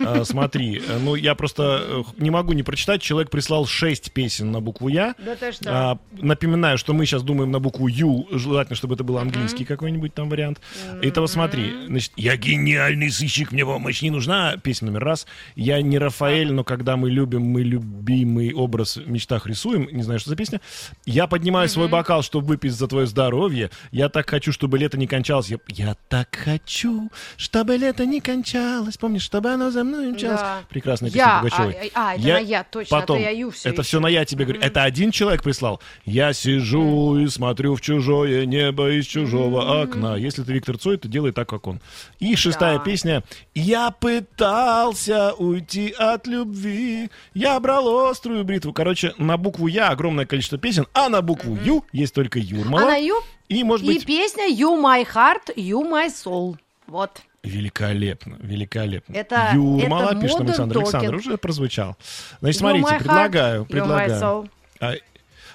А, 0.00 0.24
смотри, 0.24 0.82
э, 0.86 0.98
ну 0.98 1.14
я 1.14 1.34
просто 1.34 1.82
э, 1.82 2.02
не 2.18 2.30
могу 2.30 2.52
не 2.52 2.62
прочитать. 2.62 3.02
Человек 3.02 3.30
прислал 3.30 3.66
6 3.66 4.12
песен 4.12 4.50
на 4.50 4.60
букву 4.60 4.88
Я. 4.88 5.14
Да 5.18 5.34
ты 5.36 5.52
что? 5.52 5.70
А, 5.70 5.98
напоминаю, 6.12 6.78
что 6.78 6.94
мы 6.94 7.06
сейчас 7.06 7.22
думаем 7.22 7.50
на 7.50 7.60
букву 7.60 7.88
Ю. 7.88 8.26
Желательно, 8.30 8.76
чтобы 8.76 8.94
это 8.94 9.04
был 9.04 9.18
английский 9.18 9.64
какой-нибудь 9.64 10.14
там 10.14 10.28
вариант. 10.28 10.60
Итого 11.02 11.26
смотри. 11.26 11.72
Значит, 11.86 12.12
я 12.16 12.36
гениальный 12.36 13.10
сыщик, 13.10 13.52
мне 13.52 13.64
помощь 13.64 14.02
не 14.02 14.10
нужна. 14.10 14.56
Песня 14.56 14.86
номер 14.86 15.04
раз. 15.04 15.26
Я 15.56 15.80
не 15.82 15.98
Рафаэль, 15.98 16.52
но 16.52 16.64
когда 16.64 16.96
мы 16.96 17.10
любим, 17.10 17.42
мы 17.42 17.62
любимый 17.62 18.52
образ 18.52 18.96
в 18.96 19.08
мечтах 19.08 19.46
рисуем. 19.46 19.88
Не 19.92 20.02
знаю, 20.02 20.20
что 20.20 20.30
за 20.30 20.36
песня. 20.36 20.60
Я 21.06 21.26
поднимаю 21.26 21.68
свой 21.68 21.88
бокал, 21.88 22.22
чтобы 22.22 22.46
выпить 22.48 22.72
за 22.72 22.88
твое 22.88 23.06
здоровье. 23.06 23.70
Я 23.90 24.08
так 24.08 24.28
хочу, 24.28 24.52
чтобы 24.52 24.78
лето 24.78 24.98
не 24.98 25.06
кончалось. 25.06 25.48
Я, 25.48 25.58
я 25.68 25.96
так 26.08 26.34
хочу, 26.34 27.10
чтобы 27.36 27.76
лето 27.76 28.06
не 28.06 28.20
кончалось. 28.20 28.96
Помнишь, 28.96 29.22
чтобы 29.22 29.50
оно 29.50 29.67
за 29.70 29.84
мной 29.84 30.12
мчалось? 30.12 30.40
Да. 30.40 30.62
Прекрасная 30.68 31.10
Я, 31.10 31.40
песня 31.42 31.56
Пугачевой. 31.56 31.90
а, 31.94 32.10
а, 32.10 32.14
это 32.14 32.22
на 32.28 32.38
я, 32.38 32.64
точно, 32.64 32.96
то 32.96 33.00
Потом, 33.00 33.20
я 33.20 33.30
ю 33.30 33.50
всё 33.50 33.68
это 33.68 33.82
ищу. 33.82 33.88
все 33.88 34.00
на 34.00 34.06
я 34.08 34.24
тебе 34.24 34.44
говорю. 34.44 34.60
Это 34.62 34.82
один 34.82 35.10
человек 35.10 35.42
прислал. 35.42 35.80
Я 36.04 36.32
сижу 36.32 37.16
и 37.18 37.26
смотрю 37.28 37.74
в 37.74 37.80
чужое 37.80 38.46
небо 38.46 38.90
из 38.90 39.06
чужого 39.06 39.82
окна. 39.82 40.16
Если 40.16 40.42
ты 40.42 40.52
Виктор 40.52 40.78
Цой, 40.78 40.96
то 40.98 41.08
делай 41.08 41.32
так, 41.32 41.48
как 41.48 41.66
он. 41.66 41.80
И 42.18 42.34
шестая 42.36 42.78
Да. 42.78 42.84
песня. 42.84 43.22
Я 43.54 43.90
пытался 43.90 45.32
уйти 45.34 45.94
от 45.98 46.26
любви. 46.26 47.10
Я 47.34 47.58
брал 47.60 48.06
острую 48.08 48.44
бритву. 48.44 48.72
Короче, 48.72 49.14
на 49.18 49.36
букву 49.36 49.66
Я 49.66 49.88
огромное 49.88 50.26
количество 50.26 50.58
песен, 50.58 50.86
а 50.94 51.08
на 51.08 51.22
букву 51.22 51.58
Ю 51.64 51.84
есть 51.92 52.14
только 52.14 52.38
Юрмала. 52.38 52.82
А 52.82 52.86
на 52.86 52.96
«ю» 52.96 53.16
И, 53.48 53.64
может 53.64 53.86
и 53.86 53.94
быть, 53.94 54.06
песня 54.06 54.48
«You 54.50 54.78
my 54.80 55.06
heart, 55.06 55.54
you 55.56 55.82
my 55.90 56.08
soul». 56.08 56.56
Вот. 56.86 57.22
Великолепно, 57.44 58.36
великолепно. 58.40 59.14
Это- 59.14 59.50
Юрмала, 59.54 60.10
это 60.12 60.20
пишет 60.20 60.40
Александр. 60.40 60.76
talking. 60.76 60.82
Александр 60.82 61.14
уже 61.14 61.38
прозвучал. 61.38 61.96
Значит, 62.40 62.58
смотрите, 62.58 62.88
heart, 62.88 62.98
предлагаю, 62.98 63.64
предлагаю. 63.64 64.50
А, 64.80 64.94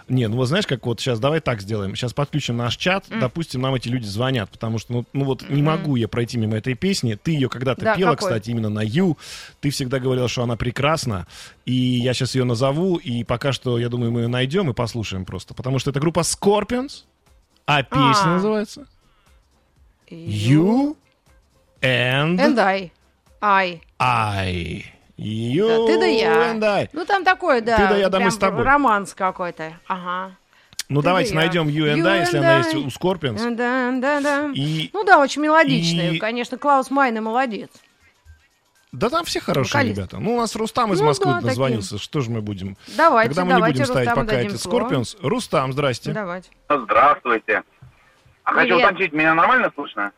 не, 0.10 0.28
ну 0.28 0.36
вот 0.38 0.46
знаешь, 0.48 0.66
как 0.66 0.86
вот 0.86 1.00
сейчас 1.00 1.20
давай 1.20 1.40
так 1.40 1.62
сделаем. 1.62 1.96
Сейчас 1.96 2.14
подключим 2.14 2.58
наш 2.58 2.78
чат, 2.78 3.06
М. 3.10 3.20
допустим, 3.20 3.62
нам 3.62 3.74
эти 3.76 3.88
люди 3.90 4.06
звонят, 4.06 4.50
потому 4.50 4.78
что, 4.80 4.92
ну, 4.94 5.06
ну 5.14 5.26
вот 5.26 5.50
не 5.50 5.62
могу 5.62 5.96
я 5.98 6.08
пройти 6.08 6.38
мимо 6.38 6.58
этой 6.58 6.74
песни. 6.74 7.16
Ты 7.22 7.32
ее 7.32 7.48
когда-то 7.50 7.84
Да, 7.84 7.96
пела, 7.96 8.12
какой? 8.12 8.28
кстати, 8.30 8.50
именно 8.50 8.70
на 8.70 8.82
Ю. 8.82 9.18
Ты 9.62 9.70
всегда 9.70 10.00
говорила, 10.00 10.28
что 10.28 10.44
она 10.44 10.56
прекрасна. 10.56 11.28
И 11.66 11.74
я 11.74 12.14
сейчас 12.14 12.34
ее 12.36 12.44
назову, 12.46 12.96
и 12.98 13.24
пока 13.24 13.52
что, 13.54 13.78
я 13.78 13.90
думаю, 13.90 14.12
мы 14.12 14.22
ее 14.22 14.28
найдем 14.28 14.70
и 14.70 14.74
послушаем 14.74 15.26
просто. 15.26 15.54
Потому 15.54 15.80
что 15.80 15.90
это 15.92 16.00
группа 16.00 16.20
Scorpions, 16.22 17.04
а 17.66 17.84
песня 17.84 18.24
А. 18.24 18.36
называется 18.36 18.88
You 20.10 20.96
and, 22.40 22.56
And 22.56 22.60
I. 22.60 22.92
I. 23.42 23.82
I. 24.00 24.86
You 25.18 25.68
Да, 25.68 25.94
ты 25.94 26.00
да 26.00 26.06
я. 26.06 26.54
and 26.54 26.64
I. 26.64 26.90
Ну, 26.94 27.06
там 27.06 27.24
такой, 27.24 27.62
да. 27.62 27.78
Ты 27.78 27.88
да 27.88 27.98
я, 27.98 28.10
да 28.10 28.20
мы 28.20 28.32
с 28.32 28.38
тобой. 28.38 28.64
Романс 28.64 29.14
какой-то. 29.14 29.74
Ага. 29.88 30.36
Ну, 30.90 31.00
Ты 31.02 31.06
да 31.06 31.10
давайте 31.12 31.30
я. 31.34 31.36
найдем 31.40 31.68
You 31.68 31.86
and 31.94 31.98
You 32.00 32.08
I, 32.08 32.20
если 32.22 32.40
and 32.40 32.44
она 32.44 32.56
I. 32.56 32.58
есть 32.60 32.74
у 32.76 32.88
Scorpions. 32.88 33.56
Да, 33.56 33.92
да, 34.00 34.22
да. 34.22 34.52
И- 34.54 34.90
Ну 34.94 35.04
да, 35.04 35.20
очень 35.20 35.42
мелодичный. 35.42 36.16
и- 36.16 36.20
Конечно, 36.20 36.58
Клаус 36.58 36.90
Майне 36.92 37.22
молодец. 37.22 37.70
Да 38.92 39.10
там 39.10 39.26
все 39.26 39.40
хорошие 39.40 39.72
Вокалист. 39.74 39.98
ребята. 39.98 40.20
Ну, 40.20 40.36
у 40.36 40.40
нас 40.40 40.56
Рустам 40.56 40.94
из 40.94 41.00
Ну 41.00 41.08
Москвы 41.08 41.26
да, 41.32 41.34
такие. 41.36 41.48
назвонился. 41.48 41.98
Что 41.98 42.22
же 42.22 42.30
мы 42.30 42.42
будем? 42.42 42.78
Давайте, 42.96 43.30
Когда 43.30 43.42
мы 43.46 43.48
не 43.48 43.54
давайте 43.56 43.74
будем 43.80 43.86
ставить 43.88 44.08
Рустаму 44.10 44.26
пока 44.28 44.38
дадим 44.38 44.52
эти. 44.54 44.68
Scorpions. 44.68 45.18
Рустам, 45.28 45.74
здрасте. 45.74 46.12
Давайте. 46.12 46.50
Здравствуйте. 46.70 47.64
А 48.44 48.52
хочу 48.54 48.78
уточнить, 48.78 49.14
меня 49.14 49.34
нормально 49.34 49.72
слышно? 49.74 50.12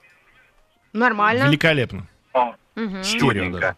Нормально. 0.99 1.43
Великолепно. 1.45 2.07
О, 2.33 2.55
Мгм. 2.75 3.03
Стерео 3.03 3.19
чудненько. 3.31 3.59
даже. 3.59 3.75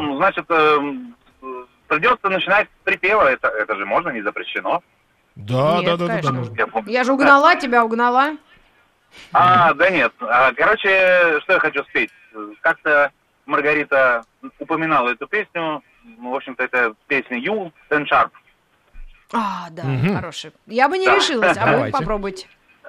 Ну, 0.00 0.16
значит, 0.16 0.44
эм, 0.50 1.14
э, 1.42 1.46
придется 1.88 2.28
начинать 2.28 2.68
с 2.68 2.84
припева. 2.84 3.22
Это, 3.30 3.48
это 3.48 3.74
же 3.76 3.86
можно, 3.86 4.10
не 4.10 4.22
запрещено. 4.22 4.82
Да, 5.34 5.78
Нет, 5.80 5.84
да, 5.86 5.96
да, 5.96 6.20
да, 6.20 6.30
да. 6.30 6.82
Я 6.86 7.04
же 7.04 7.12
угнала 7.12 7.54
тебя, 7.56 7.84
угнала. 7.84 8.36
А, 9.32 9.72
да 9.74 9.88
нет. 9.88 10.12
А, 10.20 10.52
Короче, 10.52 11.40
что 11.40 11.54
я 11.54 11.60
хочу 11.60 11.82
спеть? 11.84 12.10
Как-то 12.60 13.10
Маргарита 13.46 14.24
упоминала 14.58 15.10
эту 15.10 15.26
песню. 15.26 15.82
Ну, 16.04 16.32
В 16.32 16.34
общем-то, 16.34 16.62
это 16.64 16.94
песня 17.06 17.38
Ю 17.38 17.72
and 17.90 18.04
Sharp, 18.10 18.30
А, 19.32 19.68
да, 19.70 19.84
Мгм. 19.84 20.14
хороший. 20.16 20.52
Я 20.66 20.88
бы 20.88 20.98
не 20.98 21.06
Да. 21.06 21.16
решилась, 21.16 21.56
а 21.56 21.76
вы 21.78 21.90
попробуйте. 21.90 22.46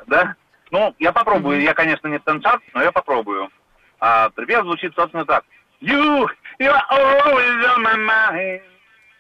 да? 0.08 0.36
Ну, 0.72 0.94
я 1.00 1.12
попробую. 1.12 1.62
Я, 1.62 1.74
конечно, 1.74 2.08
не 2.08 2.18
Stan 2.18 2.40
Sharp, 2.42 2.60
но 2.74 2.82
я 2.84 2.92
попробую. 2.92 3.50
А 4.00 4.30
припев 4.30 4.64
звучит, 4.64 4.94
собственно, 4.96 5.26
так. 5.26 5.44
You, 5.82 6.28
you 6.60 6.70
are 6.70 6.84
always 6.92 7.66
on 7.76 7.84
my 7.84 7.96
mind. 7.96 8.62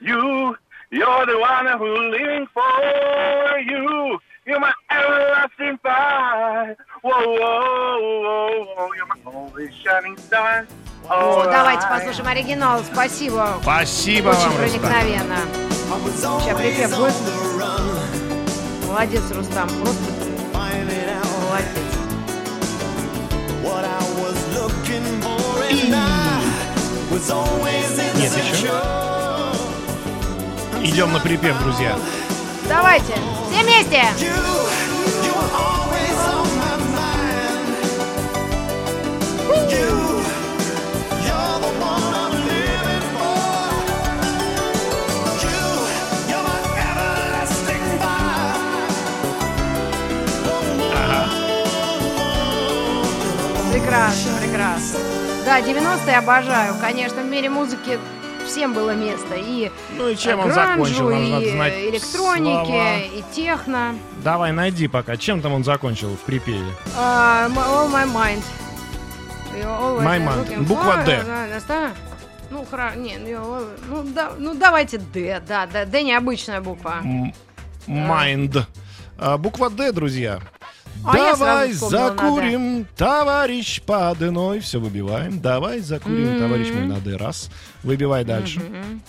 You, 0.02 0.56
you're 0.92 1.26
the 1.26 1.38
one 1.40 1.68
who's 1.78 2.12
living 2.12 2.48
for 2.54 3.60
you. 3.60 4.20
You're 4.46 4.60
my 4.60 4.74
everlasting 4.92 5.78
fire. 5.84 6.76
Whoa, 7.02 7.12
whoa, 7.12 8.00
whoa, 8.00 8.66
whoa. 8.76 8.94
You're 8.94 9.06
my 9.06 9.32
always 9.32 9.74
shining 9.84 10.18
star. 10.18 10.68
О, 11.10 11.44
давайте 11.46 11.88
послушаем 11.88 12.28
оригинал. 12.28 12.84
Спасибо. 12.84 13.58
Спасибо 13.62 14.30
Очень 14.30 14.40
вам, 14.40 14.62
Рустам. 14.62 14.82
проникновенно. 14.82 15.38
Сейчас 16.16 16.58
припев 16.58 16.98
будет. 16.98 18.88
Молодец, 18.88 19.32
Рустам. 19.32 19.70
Просто 19.70 20.12
молодец. 20.54 21.90
Нет, 28.16 28.32
еще. 28.54 28.72
Идем 30.84 31.14
на 31.14 31.20
припев, 31.20 31.58
друзья. 31.62 31.98
Давайте, 32.68 33.14
все 33.50 33.64
вместе. 33.64 34.04
Прекрасно, 53.90 54.32
прекрасно. 54.40 55.00
Да, 55.46 55.60
90-е 55.62 56.18
обожаю. 56.20 56.76
Конечно, 56.80 57.24
в 57.24 57.26
мире 57.26 57.50
музыки 57.50 57.98
всем 58.46 58.76
было 58.76 58.92
место. 58.94 59.34
И 59.36 59.72
Ну 59.98 60.10
и 60.10 60.16
чем 60.16 60.40
э, 60.40 60.44
он 60.44 60.52
гранжу, 60.52 60.86
закончил, 60.86 61.10
нам 61.10 61.32
надо 61.32 61.46
и 61.46 61.52
знать 61.52 61.74
электроники, 61.74 62.68
слова. 62.68 62.98
и 63.00 63.24
техно. 63.34 63.96
Давай, 64.24 64.52
найди 64.52 64.88
пока. 64.88 65.18
Чем 65.18 65.42
там 65.42 65.54
он 65.54 65.64
закончил 65.64 66.10
в 66.16 66.20
припеве? 66.20 66.72
А, 66.96 67.48
my- 67.50 67.66
all 67.66 67.92
my 67.92 68.06
mind. 68.06 68.44
My 69.60 70.20
mind. 70.20 70.62
Буква 70.68 70.98
for- 70.98 71.06
«Д». 71.06 71.92
Ну, 72.52 72.66
хра... 72.70 72.94
не, 72.96 73.18
ну, 73.18 73.66
ну, 73.88 74.04
да, 74.04 74.34
ну 74.38 74.54
давайте 74.54 75.00
Д, 75.00 75.42
да, 75.48 75.66
да, 75.66 75.86
Д 75.86 76.04
необычная 76.04 76.62
буква. 76.62 77.02
Mind. 77.88 78.66
А, 79.18 79.38
буква 79.40 79.72
Д, 79.72 79.92
друзья. 79.92 80.40
А 81.06 81.14
Давай 81.14 81.72
закурим, 81.72 82.86
товарищ 82.98 83.82
подыной. 83.82 84.60
Все 84.60 84.80
выбиваем. 84.80 85.40
Давай 85.40 85.80
закурим, 85.80 86.34
М. 86.36 86.40
товарищ 86.40 86.70
мой, 86.72 86.86
на 86.88 87.00
Д. 87.00 87.16
Раз. 87.18 87.50
Выбивай 87.84 88.24
дальше. 88.26 88.60
Мгм. 88.60 89.02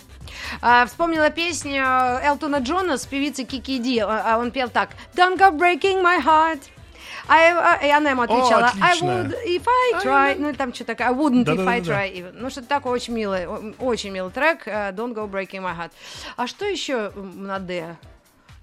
А, 0.63 0.87
вспомнила 0.87 1.31
песню 1.31 1.83
Элтона 2.23 2.57
Джона 2.59 2.97
с 2.97 3.07
певицей 3.07 3.45
Кики 3.45 3.79
Ди. 3.79 3.99
А, 3.99 4.35
а 4.35 4.39
он 4.39 4.51
пел 4.51 4.69
так. 4.69 4.91
Don't 5.15 5.37
go 5.39 5.51
breaking 5.51 6.03
my 6.03 6.25
heart. 6.25 6.61
I, 7.29 7.53
а, 7.53 7.77
и 7.85 7.91
она 7.91 8.11
ему 8.11 8.23
отвечала, 8.23 8.67
I 8.81 8.93
отлично. 8.93 9.07
would 9.07 9.35
if 9.47 9.67
I 9.67 10.05
try. 10.05 10.37
Ну, 10.39 10.51
и 10.51 10.53
там 10.53 10.73
что 10.75 10.85
такое, 10.85 11.09
I 11.09 11.13
wouldn't 11.13 11.45
if 11.45 11.69
I 11.69 11.81
Да-да-да-да. 11.81 12.05
try. 12.07 12.13
even. 12.13 12.33
Ну, 12.35 12.51
что-то 12.51 12.67
такое 12.69 12.93
очень 12.93 13.13
милое, 13.15 13.47
о- 13.49 13.73
очень 13.79 14.11
милый 14.11 14.33
трек. 14.33 14.67
э, 14.67 14.91
Don't 14.93 15.15
go 15.15 15.31
breaking 15.31 15.61
my 15.63 15.77
heart. 15.77 15.91
А 16.37 16.47
что 16.47 16.65
еще 16.65 17.13
на 17.15 17.59
D? 17.59 17.97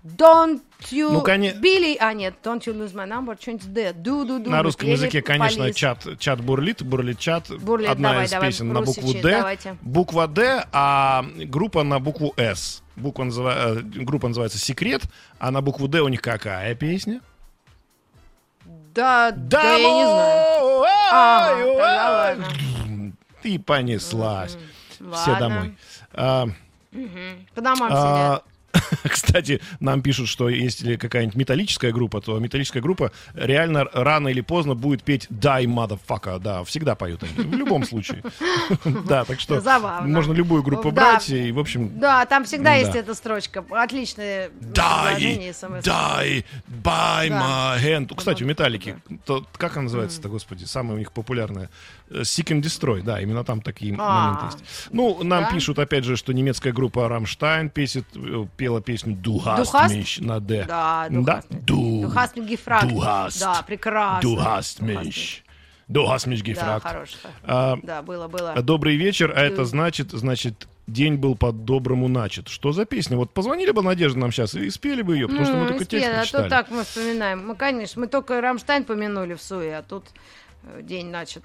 Don't 0.06 0.62
you... 0.92 1.12
Ну, 1.12 1.22
коне- 1.22 1.54
Билли... 1.60 1.98
А, 2.00 2.14
нет, 2.14 2.36
don't 2.44 2.60
you 2.66 2.74
lose 2.74 2.94
my 2.94 3.06
number. 3.08 3.36
Что-нибудь 3.42 3.74
D. 3.74 3.92
Ду-ду-ду. 3.94 4.50
На 4.50 4.64
русском 4.64 4.88
языке, 4.90 5.22
конечно, 5.22 5.64
police. 5.64 5.74
чат, 5.74 6.06
чат 6.20 6.40
бурлит, 6.42 6.82
бурлит 6.84 7.20
чат. 7.20 7.50
Бурлит, 7.50 7.90
Одна 7.90 8.10
давай, 8.12 8.26
из 8.26 8.32
давай, 8.32 8.50
песен 8.50 8.72
на 8.72 8.82
букву 8.82 9.14
Д. 9.14 9.22
давайте. 9.22 9.78
Буква 9.82 10.28
Д, 10.28 10.66
а 10.72 11.26
группа 11.46 11.84
на 11.84 12.00
букву 12.00 12.34
С. 12.38 12.84
Буква 12.96 13.24
называ- 13.26 13.78
э, 13.78 13.82
Группа 13.82 14.28
называется 14.30 14.58
«Секрет», 14.60 15.04
а 15.40 15.52
на 15.52 15.62
букву 15.62 15.88
Д 15.88 16.02
у 16.02 16.08
них 16.08 16.22
какая 16.22 16.74
песня? 16.76 17.22
Да, 18.94 19.32
да, 19.32 19.76
я 19.76 19.92
не 19.94 20.04
знаю. 20.04 20.84
А, 21.12 21.50
тогда 21.56 22.12
ладно. 22.12 23.14
И 23.44 23.60
понеслась. 23.60 24.58
Все 24.92 25.04
Ладно. 25.32 25.40
домой. 25.40 25.78
А, 26.14 26.46
Мгм. 26.92 27.48
По 27.54 27.62
домам 27.62 27.90
а, 27.94 28.42
Кстати, 29.10 29.62
нам 29.80 30.02
пишут, 30.02 30.28
что 30.28 30.50
если 30.50 30.96
какая-нибудь 30.98 31.36
металлическая 31.36 31.92
группа, 31.92 32.22
то 32.22 32.38
металлическая 32.40 32.82
группа 32.82 33.12
реально 33.34 33.86
рано 33.94 34.28
или 34.28 34.42
поздно 34.42 34.76
будет 34.76 35.04
петь 35.04 35.28
Die 35.30 35.66
Motherfucker. 35.66 36.40
Да, 36.40 36.64
всегда 36.64 36.96
поют 36.96 37.24
они. 37.24 37.34
В 37.48 37.54
любом 37.54 37.84
случае. 37.86 38.24
Да, 39.08 39.24
так 39.26 39.40
что 39.40 39.62
Забавно. 39.62 40.08
можно 40.08 40.34
любую 40.34 40.62
группу 40.64 40.92
Да. 40.92 41.12
брать 41.14 41.30
и, 41.30 41.52
в 41.52 41.60
общем... 41.60 42.00
Да, 42.00 42.26
там 42.26 42.44
всегда 42.44 42.72
Да. 42.72 42.76
есть 42.76 42.96
эта 42.96 43.14
строчка. 43.16 43.64
Отличное 43.72 44.50
Die, 44.50 45.54
die, 45.84 46.46
by 46.84 47.30
Да. 47.30 47.78
my 47.78 47.82
hand. 47.84 48.14
Кстати, 48.16 48.44
у 48.44 48.46
Металлики, 48.48 48.98
то, 49.26 49.46
как 49.58 49.74
она 49.74 49.84
называется-то, 49.84 50.30
господи, 50.30 50.66
самая 50.66 50.96
у 50.96 51.00
них 51.00 51.12
популярная? 51.12 51.70
Э, 52.10 52.22
Seek 52.22 52.52
and 52.52 52.62
Destroy, 52.62 53.02
да, 53.02 53.20
именно 53.22 53.44
там 53.44 53.62
такие 53.62 53.96
А. 53.98 54.30
моменты 54.38 54.46
есть. 54.46 54.90
Ну, 54.92 55.24
нам 55.24 55.52
пишут, 55.54 55.80
опять 55.80 56.04
же, 56.04 56.16
что 56.16 56.34
немецкая 56.34 56.72
группа 56.72 57.08
Рамштайн 57.08 57.70
песит, 57.70 58.06
э, 58.16 58.46
пела 58.56 58.82
песню 58.82 59.16
mich 59.16 60.24
на 60.24 60.40
Д. 60.40 60.66
Да, 60.68 61.08
du 61.10 62.10
hast, 62.96 63.40
Да, 63.40 63.62
прекрасно. 63.64 64.28
Du 64.28 64.38
hast 64.38 64.82
mich 64.82 65.42
Да, 66.56 66.80
хорошо. 66.80 67.18
А, 67.44 67.78
Да, 67.84 68.02
было, 68.02 68.28
было. 68.28 68.54
Добрый 68.62 68.96
вечер, 68.98 69.34
а 69.36 69.42
это 69.42 69.66
значит, 69.66 70.12
значит, 70.12 70.68
день 70.88 71.16
был 71.16 71.36
по-доброму 71.36 72.08
начат. 72.08 72.48
Что 72.48 72.72
за 72.72 72.86
песня? 72.86 73.18
Вот 73.18 73.32
позвонили 73.32 73.72
бы 73.72 73.82
Надежда 73.84 74.20
нам 74.20 74.32
сейчас 74.32 74.56
и 74.56 74.70
спели 74.70 75.02
бы 75.02 75.16
ее, 75.16 75.28
потому 75.28 75.46
что 75.46 75.56
мы 75.56 75.68
только 75.68 75.86
текст 75.86 76.10
а 76.10 76.44
то 76.44 76.50
так 76.50 76.72
мы 76.72 76.84
вспоминаем. 76.84 77.46
Мы, 77.48 77.56
конечно, 77.56 78.02
мы 78.02 78.08
только 78.08 78.40
Рамштайн 78.42 78.84
помянули 78.84 79.34
в 79.34 79.42
Суе, 79.42 79.78
а 79.78 79.84
тут 79.84 80.06
день 80.82 81.10
начат. 81.10 81.44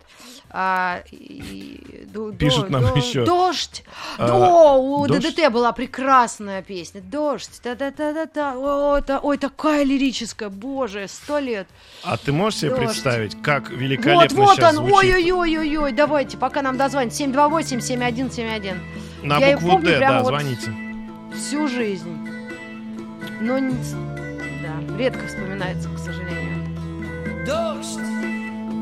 А, 0.51 1.03
и- 1.11 2.07
ду- 2.13 2.33
Пишут 2.33 2.67
до- 2.67 2.73
нам 2.81 2.83
до- 2.93 2.99
еще. 2.99 3.25
Дождь. 3.25 3.85
А, 4.19 4.33
О, 4.33 4.79
у 4.79 5.07
дождь? 5.07 5.35
ДДТ 5.37 5.51
была 5.53 5.73
прекрасная 5.73 6.63
песня. 6.63 7.01
Дождь. 7.01 7.61
Та-та-та-та-та. 7.63 8.55
О, 8.57 8.97
это, 8.99 9.19
ой, 9.21 9.39
такая 9.39 9.85
лирическая. 9.85 10.49
Боже, 10.49 11.07
сто 11.09 11.39
лет. 11.39 11.67
А 12.05 12.17
ты 12.17 12.33
можешь 12.33 12.61
себе 12.61 12.71
Дождь. 12.71 12.83
представить, 12.85 13.41
как 13.43 13.71
Вот, 13.71 13.79
великолепно 13.79 14.43
вот 14.43 14.57
сейчас 14.57 14.77
он. 14.77 14.87
звучит 14.89 15.15
Ой-ой-ой-ой-ой. 15.15 15.93
Давайте, 15.93 16.37
пока 16.37 16.63
нам 16.63 16.77
дозвонит. 16.77 17.13
728-7171. 17.13 18.81
на 19.23 19.39
Я 19.39 19.55
букву 19.55 19.71
помню 19.73 19.87
Д, 19.87 19.97
прямо 19.99 20.15
да, 20.15 20.23
вот 20.23 20.29
звоните. 20.29 20.73
всю 21.35 21.69
жизнь. 21.69 22.29
Но 23.41 23.59
не- 23.59 23.73
да, 24.63 24.97
редко 24.99 25.27
вспоминается, 25.27 25.89
к 25.89 25.99
сожалению. 25.99 26.63
Дождь 27.47 27.99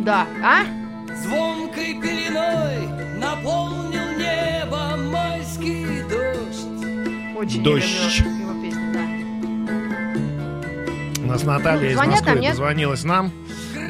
Да, 0.00 0.26
а? 0.42 0.64
звонкой 1.22 2.00
пеленой 2.00 2.88
наполнил 3.18 4.16
небо 4.18 4.96
майский 4.96 6.02
дождь. 6.08 7.36
Очень 7.36 7.62
Дождь. 7.62 8.20
его 8.20 8.62
песни, 8.62 8.92
да. 8.92 9.00
У 11.22 11.26
нас 11.26 11.42
Наталья 11.44 11.94
Ну, 11.94 12.02
из 12.02 12.06
Москвы 12.08 12.26
нам, 12.30 12.40
нет? 12.40 12.50
дозвонилась 12.52 13.04
нам. 13.04 13.32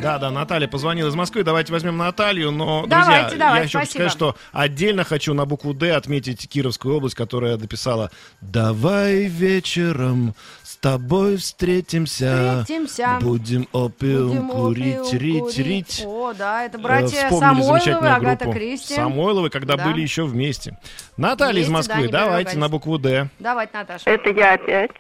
Да, 0.03 0.19
да, 0.19 0.31
Наталья 0.31 0.67
позвонила 0.67 1.09
из 1.09 1.15
Москвы. 1.15 1.45
Давайте 1.45 1.73
возьмем 1.73 1.97
Наталью. 1.99 2.51
Но, 2.51 2.87
Давайте, 2.87 3.29
друзья, 3.31 3.39
давайте, 3.39 3.59
я 3.59 3.65
еще 3.65 3.79
хочу 3.81 3.91
сказать, 3.91 4.13
что 4.13 4.37
отдельно 4.53 5.05
хочу 5.05 5.35
на 5.35 5.45
букву 5.45 5.75
Д 5.75 5.93
отметить 5.95 6.49
Кировскую 6.49 6.97
область, 6.97 7.15
которая 7.15 7.57
написала 7.59 8.11
«Давай 8.41 9.25
вечером 9.25 10.35
тобой 10.81 11.37
встретимся, 11.37 12.61
Встретимся. 12.63 13.19
будем 13.21 13.69
опиум 13.73 14.29
Будем 14.29 14.49
курить, 14.49 14.97
опиум 14.99 15.19
рить, 15.19 15.41
курить. 15.41 15.59
рить». 15.59 16.03
О, 16.07 16.33
да, 16.33 16.65
это 16.65 16.79
Э, 16.79 16.81
братья 16.81 17.25
вспомнили 17.29 17.63
Самойловы, 17.63 18.09
Агата 18.09 18.45
группу. 18.45 18.59
Кристи. 18.59 18.95
Самойловы, 18.95 19.51
когда 19.51 19.77
Да. 19.77 19.85
были 19.85 20.01
еще 20.01 20.25
вместе. 20.25 20.79
Наталья 21.17 21.61
из 21.63 21.69
Вместе, 21.69 21.89
да, 21.93 21.95
Москвы, 21.97 22.07
не 22.07 22.13
давайте 22.13 22.59
на 22.59 22.69
букву 22.69 22.99
Д. 22.99 23.29
Давайте, 23.39 23.73
Наташа. 23.77 24.09
Это 24.09 24.31
я 24.31 24.55
опять. 24.55 24.91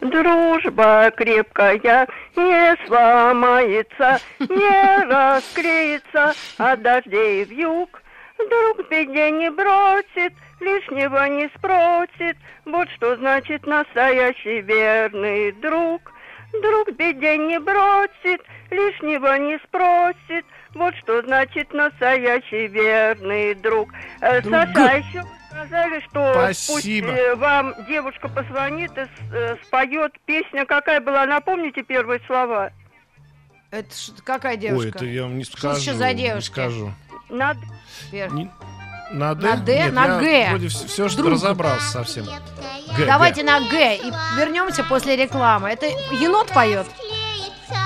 Дружба 0.00 1.10
крепкая 1.16 2.06
не 2.36 2.86
сломается, 2.86 4.20
не 4.38 5.04
расклеится 5.08 6.34
от 6.58 6.82
дождей 6.82 7.44
в 7.44 7.50
юг. 7.50 8.02
Друг 8.38 8.88
беде 8.90 9.30
не 9.30 9.50
бросит, 9.50 10.34
лишнего 10.60 11.26
не 11.28 11.48
спросит. 11.56 12.36
Вот 12.64 12.88
что 12.90 13.16
значит 13.16 13.66
настоящий 13.66 14.60
верный 14.60 15.52
друг. 15.52 16.12
Друг 16.62 16.92
беде 16.96 17.36
не 17.38 17.58
бросит, 17.58 18.40
лишнего 18.70 19.36
не 19.38 19.58
спросит. 19.66 20.44
Вот 20.74 20.94
что 20.96 21.22
значит 21.22 21.72
настоящий 21.72 22.66
верный 22.66 23.54
друг. 23.54 23.90
Э, 24.20 24.42
Друг. 24.42 24.54
Саша, 24.54 24.90
а 24.90 24.92
еще 24.98 25.22
вы 25.22 25.28
сказали, 25.50 26.00
что 26.10 26.32
Спасибо. 26.34 27.08
пусть, 27.08 27.18
э, 27.18 27.34
вам 27.36 27.74
девушка 27.88 28.28
позвонит 28.28 28.92
и 28.98 29.06
э, 29.32 29.56
споет 29.64 30.12
песня. 30.26 30.66
Какая 30.66 31.00
была? 31.00 31.24
Напомните 31.26 31.82
первые 31.82 32.20
слова. 32.26 32.70
Это 33.70 33.88
какая 34.24 34.52
Ой, 34.54 34.58
девушка? 34.58 34.88
это 34.90 35.04
я 35.06 35.22
вам 35.24 35.38
не 35.38 35.44
Что 35.44 35.56
скажу. 35.58 35.80
еще 35.80 35.94
за 35.94 36.12
Не 36.12 36.22
девушки? 36.22 36.50
скажу. 36.52 36.92
Вер. 38.10 38.32
Не- 38.32 38.50
На 39.12 39.34
Д? 39.34 39.46
На 39.48 39.56
Д? 39.56 39.78
Нет, 39.78 39.92
На 39.92 40.04
я 40.06 40.18
Г. 40.20 40.46
Вроде 40.50 40.68
все, 40.68 41.08
что 41.08 41.18
Друг. 41.22 41.32
разобрался 41.34 41.86
совсем. 41.90 42.24
Г, 42.96 43.06
Давайте 43.06 43.42
Г. 43.42 43.46
на 43.50 43.60
Г 43.60 43.96
и 43.96 44.12
вернемся 44.36 44.82
после 44.84 45.16
рекламы. 45.16 45.68
Это 45.70 45.86
енот 45.86 46.48
поет? 46.52 46.86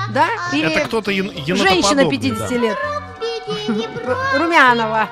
Да? 0.09 0.27
Или 0.51 0.71
Это 0.71 0.85
кто-то 0.87 1.11
ен- 1.11 1.31
женщина 1.45 2.01
енотоподобный, 2.01 2.19
50 2.19 2.49
да. 2.49 2.55
лет? 2.57 2.77
Ру- 4.05 4.37
Румянова. 4.39 5.09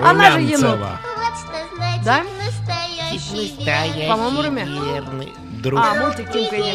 Она 0.00 0.30
же 0.32 0.40
енот. 0.40 0.62
Румянцева. 0.62 1.00
Да? 2.04 2.22
По-моему, 4.08 4.42
Румя. 4.42 4.66
Друг. 5.62 5.78
А, 5.80 5.94
мультик 5.94 6.32
Тимка 6.32 6.56
и. 6.56 6.72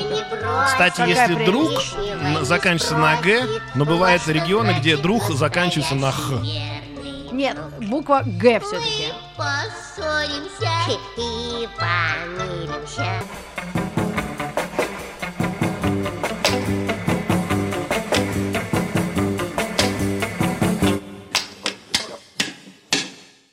Кстати, 0.65 0.95
Какая 0.97 1.07
если 1.09 1.35
прелесть. 1.35 1.51
друг 1.51 2.45
заканчивается 2.45 2.97
на 2.97 3.21
Г, 3.21 3.45
но 3.75 3.83
бывают 3.83 4.25
регионы, 4.27 4.75
где 4.79 4.95
друг 4.95 5.23
заканчивается 5.29 5.95
на 5.95 6.11
Х. 6.13 6.35
Нет, 7.33 7.57
буква 7.81 8.23
Г 8.25 8.61
все-таки. 8.61 9.09
Поссоримся 9.35 10.71
и 11.17 11.67
помиримся. 11.77 13.21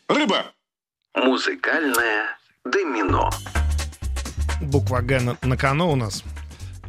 Рыба. 0.08 0.52
Музыкальное 1.14 2.36
домино. 2.64 3.30
Буква 4.60 5.00
Г 5.00 5.20
на, 5.20 5.36
на 5.42 5.56
кону 5.56 5.90
у 5.90 5.96
нас. 5.96 6.24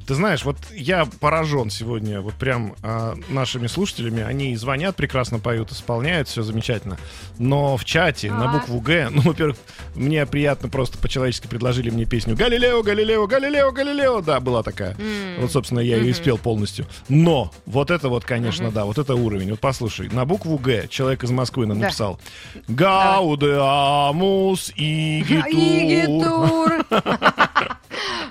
Ты 0.07 0.13
знаешь, 0.13 0.45
вот 0.45 0.57
я 0.71 1.07
поражен 1.19 1.71
сегодня 1.71 2.21
вот 2.21 2.35
прям 2.35 2.75
а, 2.83 3.15
нашими 3.27 3.65
слушателями. 3.65 4.21
Они 4.21 4.55
звонят, 4.55 4.95
прекрасно 4.95 5.39
поют, 5.39 5.71
исполняют, 5.71 6.27
все 6.27 6.43
замечательно. 6.43 6.99
Но 7.39 7.75
в 7.75 7.85
чате 7.85 8.31
на 8.31 8.45
Ага. 8.45 8.59
букву 8.59 8.79
Г, 8.81 9.09
ну, 9.11 9.21
во-первых, 9.21 9.57
мне 9.95 10.23
приятно 10.27 10.69
просто 10.69 10.99
по-человечески 10.99 11.47
предложили 11.47 11.89
мне 11.89 12.05
песню 12.05 12.35
«Галилео, 12.35 12.83
Галилео, 12.83 13.25
Галилео, 13.25 13.71
Галилео». 13.71 14.21
Да, 14.21 14.39
была 14.39 14.61
такая. 14.61 14.95
М. 14.99 15.41
Вот, 15.41 15.51
собственно, 15.51 15.79
я 15.79 15.95
ее 15.97 16.09
и 16.09 16.11
Мгм. 16.11 16.17
спел 16.17 16.37
полностью. 16.37 16.85
Но 17.09 17.51
вот 17.65 17.89
это 17.89 18.07
вот, 18.09 18.25
конечно, 18.25 18.69
да, 18.69 18.85
вот 18.85 18.99
это 18.99 19.15
уровень. 19.15 19.49
Вот 19.51 19.59
послушай, 19.59 20.09
на 20.09 20.25
букву 20.25 20.55
Г 20.59 20.87
человек 20.87 21.23
из 21.23 21.31
Москвы 21.31 21.65
нам 21.65 21.79
Да. 21.79 21.85
написал 21.87 22.19
«Gaudeamus 22.67 24.71
igitur». 24.75 26.85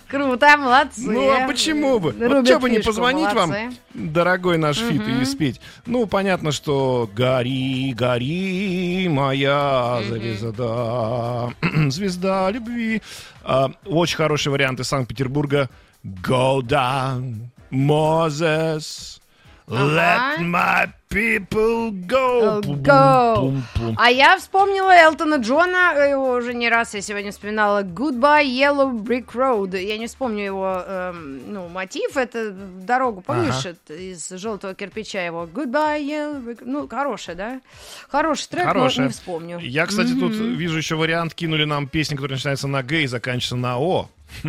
Круто, 0.09 0.57
молодцы. 0.57 1.11
Ну, 1.11 1.31
а 1.31 1.47
почему 1.47 1.99
бы? 1.99 2.13
Вот 2.13 2.23
Рубят 2.23 2.47
что 2.47 2.59
бы 2.61 2.71
не 2.71 2.79
позвонить 2.79 3.33
вам, 3.33 3.53
дорогой 3.95 4.59
наш 4.59 4.79
фит, 4.79 5.03
и 5.07 5.25
спеть? 5.25 5.61
Ну, 5.87 6.07
понятно, 6.07 6.53
что 6.53 7.09
«Гори, 7.15 7.95
гори, 7.95 9.09
моя 9.09 10.01
звезда, 10.09 11.53
звезда 11.91 12.51
любви». 12.51 13.03
А, 13.43 13.71
очень 13.85 14.17
хороший 14.17 14.49
вариант 14.49 14.81
из 14.81 14.89
Санкт-Петербурга. 14.89 15.69
«Go 16.05 16.61
down, 16.61 17.49
Moses, 17.71 19.21
let 19.67 20.41
my 20.41 20.89
people 21.09 21.91
go». 22.07 22.61
Go. 22.83 23.35
Пум-пум-пум. 23.37 23.97
А 23.99 24.11
я 24.11 24.37
вспомнила 24.37 24.91
Элтона 24.91 25.37
Джона, 25.37 25.93
его 26.09 26.33
уже 26.33 26.53
не 26.55 26.69
раз 26.69 26.95
я 26.95 27.01
сегодня 27.01 27.31
вспоминала. 27.31 27.83
Goodbye 27.83 28.45
Yellow 28.45 28.93
Brick 28.93 29.27
Road. 29.33 29.81
Я 29.81 29.97
не 29.99 30.07
вспомню 30.07 30.45
его 30.45 30.83
эм, 30.87 31.53
ну, 31.53 31.69
мотив, 31.69 32.17
это 32.17 32.51
дорогу, 32.51 33.21
помнишь, 33.23 33.65
Ага. 33.65 33.95
из 33.95 34.29
желтого 34.31 34.75
кирпича 34.75 35.23
его. 35.25 35.45
Goodbye 35.47 36.03
Yellow 36.03 36.45
Brick 36.45 36.63
Ну, 36.65 36.89
хороший, 36.89 37.35
да? 37.35 37.61
Хороший 38.09 38.49
трек, 38.49 38.65
Хорошая. 38.65 39.05
но 39.05 39.07
не 39.07 39.13
вспомню. 39.13 39.59
Я, 39.61 39.87
кстати, 39.87 40.13
тут 40.13 40.33
Мгм. 40.35 40.55
вижу 40.57 40.77
еще 40.77 40.97
вариант, 40.97 41.35
кинули 41.35 41.65
нам 41.65 41.87
песни, 41.89 42.17
которые 42.17 42.37
начинаются 42.37 42.69
на 42.69 42.83
Г 42.83 43.03
и 43.03 43.07
заканчиваются 43.07 43.57
на 43.57 43.79
О. 43.79 44.09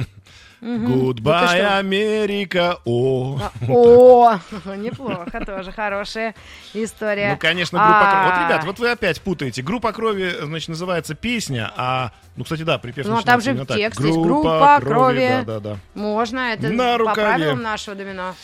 Что? 0.66 1.78
Америка, 1.78 2.80
О. 2.86 3.40
А, 3.40 3.52
О, 3.70 4.40
неплохо, 4.76 5.46
тоже 5.46 5.72
хорошая 5.72 6.34
история. 6.74 7.32
Ну, 7.34 7.38
конечно, 7.38 7.78
группа 7.78 8.00
А, 8.02 8.12
крови. 8.12 8.26
Вот, 8.26 8.46
ребят, 8.50 8.64
вот 8.66 8.80
вы 8.80 8.92
опять 8.92 9.22
путаете. 9.22 9.62
Группа 9.62 9.92
крови, 9.92 10.34
значит, 10.42 10.70
называется 10.70 11.14
песня, 11.14 11.72
а. 11.78 12.12
Ну, 12.36 12.44
кстати, 12.44 12.64
да, 12.64 12.78
припев 12.80 13.06
Ну, 13.06 13.18
а 13.18 13.22
там 13.22 13.42
же 13.42 13.56
текст 13.66 14.00
есть. 14.02 14.18
Группа 14.18 14.80
крови. 14.82 15.44
Да, 15.46 15.60
да, 15.60 15.60
да. 15.60 15.78
Можно, 15.94 16.54
это 16.54 16.70
по 16.98 17.14
правилам 17.14 17.62
нашего 17.62 17.96
домино. 17.96 18.36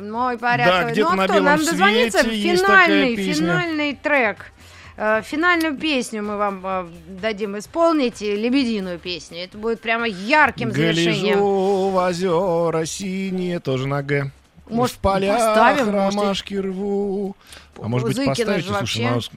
Мой 0.00 0.36
Да, 0.36 0.40
порядок. 0.40 0.92
где-то 0.92 1.10
ну, 1.10 1.16
на 1.16 1.26
белом 1.28 1.58
свете 1.60 2.36
есть 2.36 2.62
такая 2.62 2.86
финальный, 2.88 3.16
песня. 3.16 3.34
финальный 3.34 3.94
трек. 3.94 4.52
Э, 5.00 5.22
Финальную 5.24 5.76
песню 5.76 6.24
мы 6.24 6.36
вам 6.36 6.60
э, 6.64 6.86
дадим 7.22 7.56
исполнить, 7.56 8.20
лебединую 8.20 8.98
песню. 8.98 9.38
Это 9.44 9.56
будет 9.56 9.80
прямо 9.80 10.08
ярким 10.08 10.72
завершением. 10.72 11.34
Гляжу 11.36 11.90
в 11.90 11.96
озера 11.96 12.84
синие, 12.84 13.60
тоже 13.60 13.86
на 13.86 14.02
Г. 14.02 14.32
Может, 14.68 14.96
в 14.96 14.98
полях 14.98 15.38
поставим, 15.38 15.92
может, 15.92 15.94
ромашки 15.94 16.54
рву. 16.54 17.36
А 17.80 17.86
может 17.86 18.08
быть, 18.08 18.16
Зыкина 18.16 18.34
поставите? 18.34 18.66
Слушай, 18.66 18.80
вообще. 18.80 19.10
нас 19.10 19.30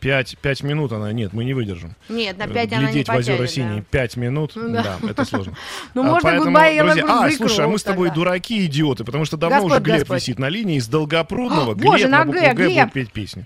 пять, 0.00 0.38
пять 0.38 0.62
минут 0.62 0.90
она... 0.92 1.12
Нет, 1.12 1.34
мы 1.34 1.44
не 1.44 1.52
выдержим. 1.52 1.94
Нет, 2.08 2.38
на 2.38 2.48
пять 2.48 2.72
она 2.72 2.82
не 2.84 2.86
Глядеть 2.86 3.08
в 3.08 3.14
озера 3.14 3.36
потянет, 3.36 3.50
синие 3.50 3.76
да. 3.80 3.84
пять 3.90 4.16
минут, 4.16 4.52
Ну 4.54 4.70
да. 4.70 4.96
да. 5.02 5.10
это 5.10 5.24
сложно. 5.26 5.54
Ну, 5.94 6.00
А, 6.00 6.04
можно 6.12 6.30
поэтому, 6.30 6.56
друзья, 6.56 7.04
А, 7.06 7.30
слушай, 7.30 7.64
а 7.64 7.68
мы 7.68 7.78
с 7.78 7.82
тобой 7.82 8.08
тогда. 8.08 8.20
дураки, 8.22 8.64
идиоты, 8.64 9.04
потому 9.04 9.26
что 9.26 9.36
давно 9.36 9.56
Господь, 9.56 9.72
уже 9.72 9.80
Глеб 9.82 9.98
Господь. 9.98 10.16
висит 10.22 10.38
на 10.38 10.48
линии 10.48 10.76
из 10.78 10.88
Долгопрудного. 10.88 11.72
А, 11.72 11.74
боже, 11.74 11.98
Глеб 12.04 12.10
на 12.10 12.18
на 12.20 12.24
букву 12.24 12.40
Г, 12.40 12.68
будет 12.68 12.92
петь 12.94 13.12
песню. 13.12 13.44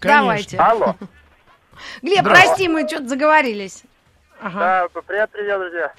Давайте. 0.00 0.56
Алло. 0.58 0.94
Глеб, 2.02 2.24
прости, 2.24 2.68
мы 2.68 2.86
что-то 2.88 3.08
заговорились. 3.08 3.82
Ага. 4.40 4.88
Да, 4.94 5.00
привет, 5.02 5.30
привет, 5.30 5.58
друзья. 5.58 5.92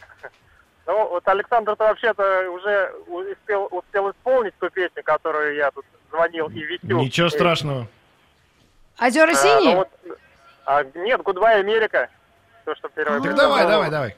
Ну, 0.85 1.07
вот 1.09 1.27
Александр-то 1.27 1.85
вообще-то 1.85 2.49
уже 2.51 2.91
успел, 3.07 3.67
успел 3.71 4.11
исполнить 4.11 4.53
ту 4.59 4.69
песню, 4.69 5.01
которую 5.03 5.55
я 5.55 5.71
тут 5.71 5.85
звонил 6.09 6.49
и 6.49 6.61
висю. 6.63 6.99
Ничего 6.99 7.29
страшного. 7.29 7.87
Озера 8.99 9.31
А, 9.31 9.35
синие? 9.35 9.71
ну 9.71 9.77
вот, 9.77 9.89
а, 10.65 10.83
нет, 10.95 11.21
Goodbye 11.23 11.59
Америка. 11.59 12.09
То, 12.65 12.75
что 12.75 12.89
первое. 12.89 13.21
Так 13.21 13.35
давай, 13.35 13.65
давай, 13.67 13.89
давай. 13.89 14.15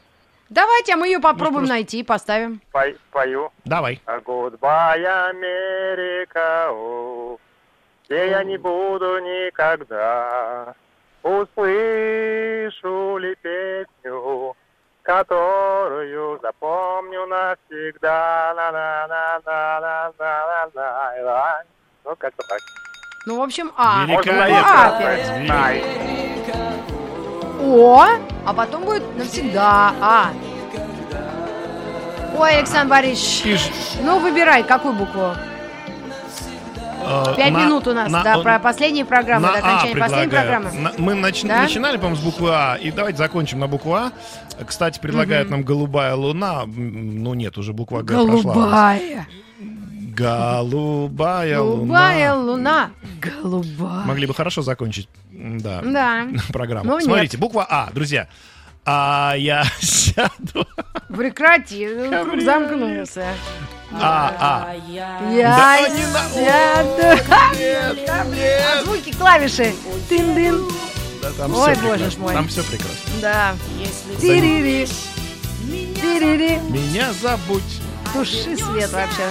Давайте, 0.50 0.94
а 0.94 0.98
мы 0.98 1.08
ее 1.08 1.20
попробуем 1.20 1.62
просто- 1.62 1.74
найти 1.74 2.00
и 2.00 2.04
поставим. 2.04 2.62
Пой- 2.72 2.98
пою. 3.12 3.52
Давай. 3.64 4.02
А 4.06 4.20
Goodbye 4.20 5.04
Америка, 5.04 6.68
о, 6.72 7.38
где 8.08 8.30
я 8.30 8.44
не 8.44 8.58
буду 8.58 9.20
никогда. 9.20 10.74
Услышу 11.24 13.18
ли 13.18 13.36
песню, 13.42 14.56
которую 15.02 16.40
запомню 16.42 17.26
навсегда. 17.26 18.54
На 18.56 18.70
-на 18.70 19.08
-на 19.08 19.40
-на 19.40 19.80
-на 19.80 20.14
-на 20.20 20.72
-на 20.74 21.24
-на. 21.24 21.64
Ну, 22.06 22.16
как-то 22.16 22.44
так. 22.48 22.60
Ну, 23.28 23.38
в 23.38 23.42
общем, 23.42 23.72
А. 23.76 24.06
Великолепно. 24.06 25.00
Великолепно. 25.00 25.96
О, 27.62 28.06
а 28.46 28.54
потом 28.54 28.84
будет 28.84 29.04
навсегда 29.18 29.94
А. 30.02 30.30
Ой, 32.38 32.58
Александр 32.58 32.92
Борисович, 32.92 33.72
ну 34.04 34.20
выбирай, 34.20 34.64
какую 34.64 34.94
букву? 34.94 35.34
Э, 37.06 37.36
Пять 37.38 37.52
на- 37.54 37.66
минут 37.66 37.88
у 37.88 37.94
нас, 37.94 38.12
на- 38.12 38.24
да, 38.24 38.40
про 38.40 38.60
последние 38.60 39.06
программы, 39.06 39.48
на 39.48 39.54
до 39.54 39.60
А 39.60 39.68
окончания 39.78 40.00
последней 40.00 40.30
предлагаю. 40.30 40.62
программы. 40.64 40.82
На- 40.82 40.94
мы 40.98 41.14
нач- 41.14 41.48
Да? 41.48 41.62
начинали, 41.62 41.98
по-моему, 41.98 42.16
с 42.18 42.24
буквы 42.24 42.50
А, 42.52 42.76
и 42.76 42.92
давайте 42.92 43.18
закончим 43.18 43.60
на 43.60 43.68
букву 43.68 43.94
А. 43.94 44.12
Кстати, 44.66 45.00
предлагают 45.00 45.48
Мгм. 45.50 45.58
нам 45.58 45.64
голубая 45.66 46.16
луна. 46.16 46.64
Ну 46.66 47.34
нет, 47.34 47.58
уже 47.58 47.74
буква 47.74 48.02
Г 48.02 48.14
прошла. 48.26 48.54
Голубая. 48.54 49.28
Голубая 50.16 51.58
Голубая 51.58 52.34
луна. 52.34 52.42
луна. 52.52 52.90
Голубая. 53.42 54.06
Могли 54.06 54.26
бы 54.28 54.34
хорошо 54.34 54.62
закончить, 54.62 55.10
да, 55.32 55.82
Да. 55.82 56.28
программу. 56.54 56.90
Но 56.90 56.96
нет. 56.96 57.04
Смотрите, 57.06 57.38
буква 57.38 57.66
А, 57.70 57.90
друзья. 57.94 58.28
А 58.86 59.34
я 59.38 59.64
сяду. 59.82 60.68
Прекрати, 61.08 61.88
круг 62.24 62.42
замкнулся. 62.42 63.26
А, 63.92 64.34
а. 64.40 64.74
Я 64.88 65.20
Да, 65.56 65.90
не 65.90 66.04
сяду. 66.34 67.24
А 68.10 68.84
звуки 68.84 69.12
клавиши. 69.14 69.74
Тын-дын. 70.10 70.70
Да, 71.22 71.32
там 71.32 71.56
Ой, 71.56 71.76
боже 71.76 72.12
мой. 72.18 72.34
Там 72.34 72.48
все 72.48 72.62
прекрасно. 72.64 72.98
Да. 73.22 73.56
Тирири. 74.20 74.88
Тирири. 76.02 76.60
Меня 76.70 77.12
забудь. 77.14 77.64
Туши 78.14 78.56
свет 78.58 78.92
вообще. 78.92 79.24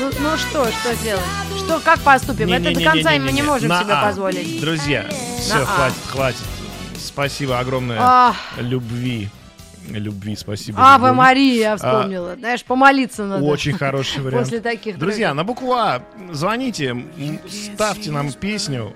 Ну, 0.00 0.10
ну 0.20 0.36
что, 0.36 0.66
что 0.70 0.94
сделать? 0.94 1.22
Что, 1.58 1.78
как 1.80 2.00
поступим? 2.00 2.48
Это 2.52 2.64
до 2.64 2.70
Не-не-не-не-не-не. 2.70 3.02
конца 3.04 3.24
мы 3.24 3.32
не 3.32 3.42
можем 3.42 3.68
На 3.68 3.82
себе 3.82 3.92
А. 3.94 4.02
позволить. 4.06 4.60
Друзья, 4.60 5.06
все, 5.38 5.62
А. 5.62 5.64
хватит, 5.66 5.96
хватит. 6.08 6.40
Спасибо 7.12 7.58
огромное. 7.58 7.98
Ах. 8.00 8.36
Любви. 8.58 9.28
Любви, 9.88 10.36
спасибо. 10.36 10.78
Ава 10.80 11.08
любовь. 11.08 11.16
Мария, 11.18 11.60
я 11.60 11.72
А, 11.72 11.76
вспомнила. 11.76 12.36
Знаешь, 12.36 12.64
помолиться 12.64 13.24
надо. 13.24 13.44
Очень 13.44 13.76
хороший 13.76 14.20
вариант. 14.22 14.44
После 14.44 14.60
таких 14.60 14.96
Друзья, 14.98 15.34
на 15.34 15.42
букву 15.44 15.72
А 15.74 16.02
звоните, 16.30 16.96
ставьте 17.74 18.10
нам 18.12 18.32
песню. 18.32 18.94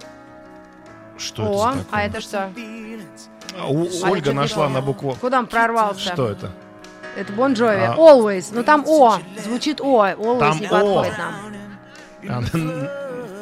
Что 1.19 1.43
это 1.43 1.51
О, 1.53 1.57
за 1.73 1.79
такое? 1.79 1.87
а 1.91 2.03
это 2.03 2.21
что? 2.21 2.53
А, 3.59 3.67
у- 3.69 3.87
А 4.05 4.11
Ольга 4.11 4.31
это 4.31 4.33
нашла 4.35 4.69
на 4.69 4.81
букву. 4.81 5.17
Куда 5.21 5.39
он 5.41 5.47
прорвался? 5.47 6.13
Что 6.13 6.29
это? 6.31 6.53
Это 7.17 7.33
Бон 7.33 7.55
Джови. 7.55 7.81
А. 7.81 7.95
Always. 7.97 8.49
Ну 8.53 8.63
там 8.63 8.85
О. 8.87 9.19
Звучит 9.43 9.81
О. 9.81 10.07
Always 10.07 10.39
Там 10.39 10.61
не 10.61 10.67
О. 10.67 10.71
подходит 10.71 11.15
нам. 11.19 12.49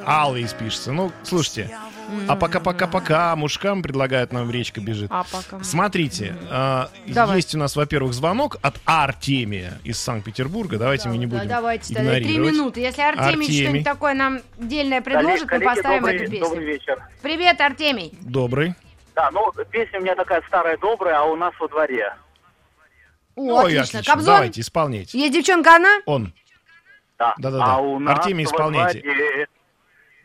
А, 0.07 0.29
Always 0.31 0.57
пишется. 0.57 0.93
Ну, 0.93 1.11
слушайте. 1.25 1.77
А 2.28 2.36
пока-пока-пока 2.36 3.34
мужикам 3.36 3.82
предлагают 3.82 4.32
нам 4.32 4.50
речка 4.50 4.80
бежит. 4.80 5.11
А 5.12 5.24
пока. 5.24 5.62
Смотрите, 5.64 6.34
Давай. 7.07 7.36
есть 7.36 7.55
у 7.55 7.59
нас, 7.59 7.76
во-первых, 7.76 8.12
звонок 8.14 8.57
от 8.62 8.76
Артемия 8.84 9.78
из 9.84 9.98
Санкт-Петербурга. 9.98 10.78
Давайте 10.78 11.09
мы 11.09 11.16
не 11.18 11.26
Да, 11.26 11.36
будем 11.38 11.48
давайте 11.48 11.94
тогда. 11.94 12.12
Три 12.12 12.20
игнорировать. 12.22 12.52
минуты. 12.52 12.80
Если 12.80 13.02
Артемий, 13.02 13.26
Артемий. 13.28 13.62
что-нибудь 13.62 13.84
такое 13.84 14.14
нам 14.14 14.40
дельное 14.59 15.00
предложит, 15.00 15.42
мы 15.42 15.48
Коллеги, 15.48 15.64
поставим 15.68 16.00
добрый, 16.02 16.16
эту 16.16 16.30
песню. 16.30 16.48
добрый 16.48 16.64
вечер. 16.64 17.02
Привет, 17.22 17.61
Артемий. 17.61 18.12
Добрый. 18.22 18.74
Да, 19.14 19.30
ну, 19.30 19.52
песня 19.70 20.00
у 20.00 20.02
меня 20.02 20.14
такая 20.14 20.42
старая, 20.48 20.76
добрая, 20.78 21.18
а 21.20 21.24
у 21.24 21.36
нас 21.36 21.52
во 21.61 21.68
дворе. 21.68 22.14
О, 23.36 23.42
Ой, 23.42 23.64
отлично. 23.76 23.98
отлично. 24.00 24.12
Кобзон? 24.12 24.34
Давайте, 24.34 24.61
исполняйте. 24.61 25.18
Есть 25.18 25.34
девчонка 25.34 25.76
одна? 25.76 26.00
Он. 26.07 26.32
Да. 27.18 27.34
Да-да-да. 27.38 27.64
А 27.64 27.78
у 27.78 27.98
нас 27.98 28.18
Артемий, 28.18 28.44
во 28.44 28.50
исполняйте. 28.50 29.00
дворе, 29.00 29.46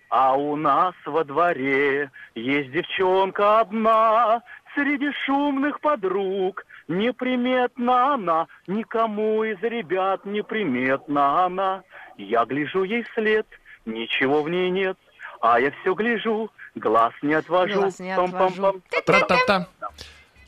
а 0.09 0.35
у 0.35 0.55
нас 0.55 0.95
во 1.05 1.23
дворе 1.23 2.11
есть 2.35 2.71
девчонка 2.71 3.59
одна, 3.61 4.41
среди 4.75 5.11
шумных 5.25 5.79
подруг. 5.81 6.65
Неприметна 6.87 8.15
она, 8.15 8.47
никому 8.65 9.43
из 9.43 9.61
ребят 9.61 10.25
неприметна 10.25 11.45
она. 11.45 11.83
Я 12.17 12.45
гляжу 12.45 12.83
ей 12.83 13.03
вслед, 13.03 13.45
ничего 13.85 14.41
в 14.41 14.49
ней 14.49 14.71
нет, 14.71 14.97
а 15.39 15.59
я 15.59 15.71
все 15.81 15.93
гляжу, 15.93 16.49
глаз 16.73 17.13
не 17.21 17.35
отвожу. 17.35 17.81
Глаз 17.81 17.99
не 17.99 18.15
Пам-пам-пам. 18.15 18.81
Тра-та-та. 19.05 19.67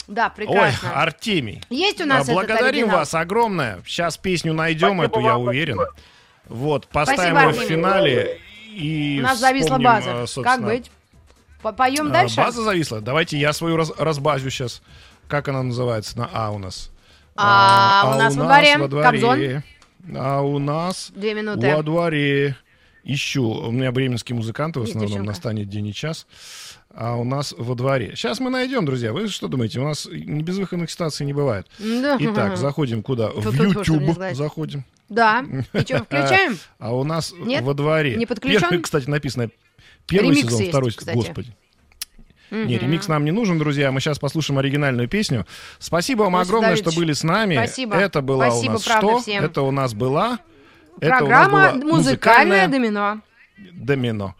Да, 0.08 0.26
Ой, 0.26 0.32
прекрасно. 0.36 1.02
Артемий. 1.02 1.62
Есть 1.70 2.02
у 2.02 2.06
нас 2.06 2.24
этот 2.24 2.34
Благодарим 2.34 2.90
вас 2.90 3.14
огромное. 3.14 3.82
Сейчас 3.86 4.18
песню 4.18 4.54
найдем, 4.54 4.98
Спасибо 4.98 5.06
эту, 5.06 5.20
я 5.20 5.34
вам, 5.34 5.48
уверен. 5.48 5.76
спасибо. 5.76 5.96
Вот, 6.50 6.88
поставим 6.88 7.38
Спасибо, 7.38 7.52
ее 7.52 7.66
в 7.66 7.70
финале. 7.70 8.42
И 8.72 9.18
У 9.20 9.24
нас 9.24 9.40
зависла 9.40 9.78
база. 9.78 10.26
э, 10.26 10.42
Как 10.44 10.64
быть? 10.64 10.90
Поем 11.62 12.08
а, 12.08 12.10
дальше? 12.10 12.38
База 12.38 12.64
зависла. 12.64 13.02
Давайте 13.02 13.38
я 13.38 13.54
свою 13.54 13.78
раз- 13.78 13.92
разбазю 13.98 14.50
сейчас. 14.50 14.82
Как 15.28 15.48
она 15.48 15.62
называется 15.64 16.18
на 16.18 16.30
А 16.34 16.52
у 16.52 16.58
нас? 16.58 16.90
А, 17.36 18.14
у 18.16 18.18
нас 18.18 18.36
во 18.36 18.44
дворе. 18.46 18.78
Кобзон. 18.78 19.64
А 20.16 20.42
у 20.42 20.58
нас 20.60 21.12
Две 21.16 21.34
минуты. 21.34 21.76
во 21.76 21.84
дворе. 21.84 22.56
Ищу. 23.04 23.44
У 23.50 23.72
меня 23.72 23.92
бременские 23.92 24.36
музыканты 24.36 24.80
в 24.80 24.84
Есть 24.84 24.92
основном. 24.96 25.10
девчонка. 25.10 25.32
Настанет 25.32 25.70
день 25.70 25.88
и 25.88 25.94
час. 25.94 26.26
А 26.94 27.16
у 27.16 27.24
нас 27.24 27.54
во 27.58 27.74
дворе. 27.76 28.14
Сейчас 28.16 28.40
мы 28.40 28.50
найдем, 28.50 28.86
друзья. 28.86 29.14
Вы 29.14 29.28
что 29.28 29.48
думаете? 29.48 29.80
У 29.80 29.84
нас 29.84 30.08
не 30.12 30.44
безвыходных 30.44 30.92
ситуаций 30.92 31.26
не 31.26 31.34
бывает. 31.34 31.68
Да. 31.80 32.18
Итак, 32.20 32.58
заходим 32.58 33.02
куда? 33.02 33.30
В 33.30 33.42
чтобы 33.42 33.58
не 33.66 33.74
YouTube 33.74 34.18
заходим. 34.34 34.84
Да. 35.08 35.46
И 35.74 35.80
что, 35.82 36.04
включаем? 36.04 36.58
А 36.80 36.96
у 36.96 37.04
нас 37.04 37.34
Нет? 37.38 37.64
во 37.64 37.74
дворе. 37.74 38.16
Не 38.16 38.26
подключен? 38.26 38.62
Первый, 38.62 38.82
кстати, 38.82 39.10
написано 39.10 39.50
первый 40.06 40.32
Ремикс 40.32 40.48
сезон, 40.48 40.60
есть, 40.60 40.70
второй 40.72 40.92
кстати. 40.92 41.16
Господи. 41.16 41.56
Не, 42.50 42.76
Мгм. 42.76 42.86
ремикс 42.86 43.08
нам 43.08 43.24
не 43.24 43.32
нужен, 43.32 43.58
друзья. 43.58 43.92
Мы 43.94 44.02
сейчас 44.02 44.20
послушаем 44.20 44.60
оригинальную 44.60 45.08
песню. 45.08 45.46
Спасибо 45.80 46.24
вам 46.24 46.34
Слушай, 46.34 46.48
огромное, 46.48 46.70
Давидыч, 46.72 46.92
что 46.92 47.00
были 47.00 47.14
с 47.14 47.24
нами. 47.24 47.56
спасибо. 47.56 47.96
Это 47.96 48.22
была 48.22 48.50
Спасибо, 48.52 48.72
у 48.72 48.74
нас 48.74 48.84
правда, 48.84 49.08
что? 49.08 49.20
всем. 49.20 49.44
Это 49.46 49.62
у 49.62 49.72
нас 49.72 49.94
была 49.94 50.40
это 51.00 51.24
у 51.24 51.28
нас 51.28 51.48
Программа 51.48 51.72
была 51.80 51.96
«Музыкальное 51.96 52.68
домино». 52.68 53.22
домино. 53.72 54.36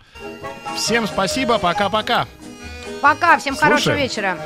Всем 0.76 1.08
спасибо, 1.08 1.58
пока-пока. 1.58 2.28
Пока, 3.02 3.38
всем 3.38 3.56
Слушаем. 3.56 3.74
хорошего 3.74 3.96
вечера. 3.96 4.38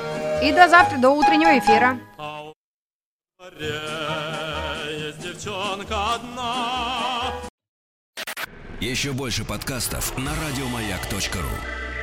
И 0.42 0.52
до 0.52 0.70
завтра, 0.70 0.98
до 0.98 1.10
утреннего 1.10 1.60
эфира. 1.60 2.00
Еще 8.80 9.14
больше 9.14 9.44
подкастов 9.44 10.18
на 10.18 10.32
радиомаяк.ру. 10.32 11.95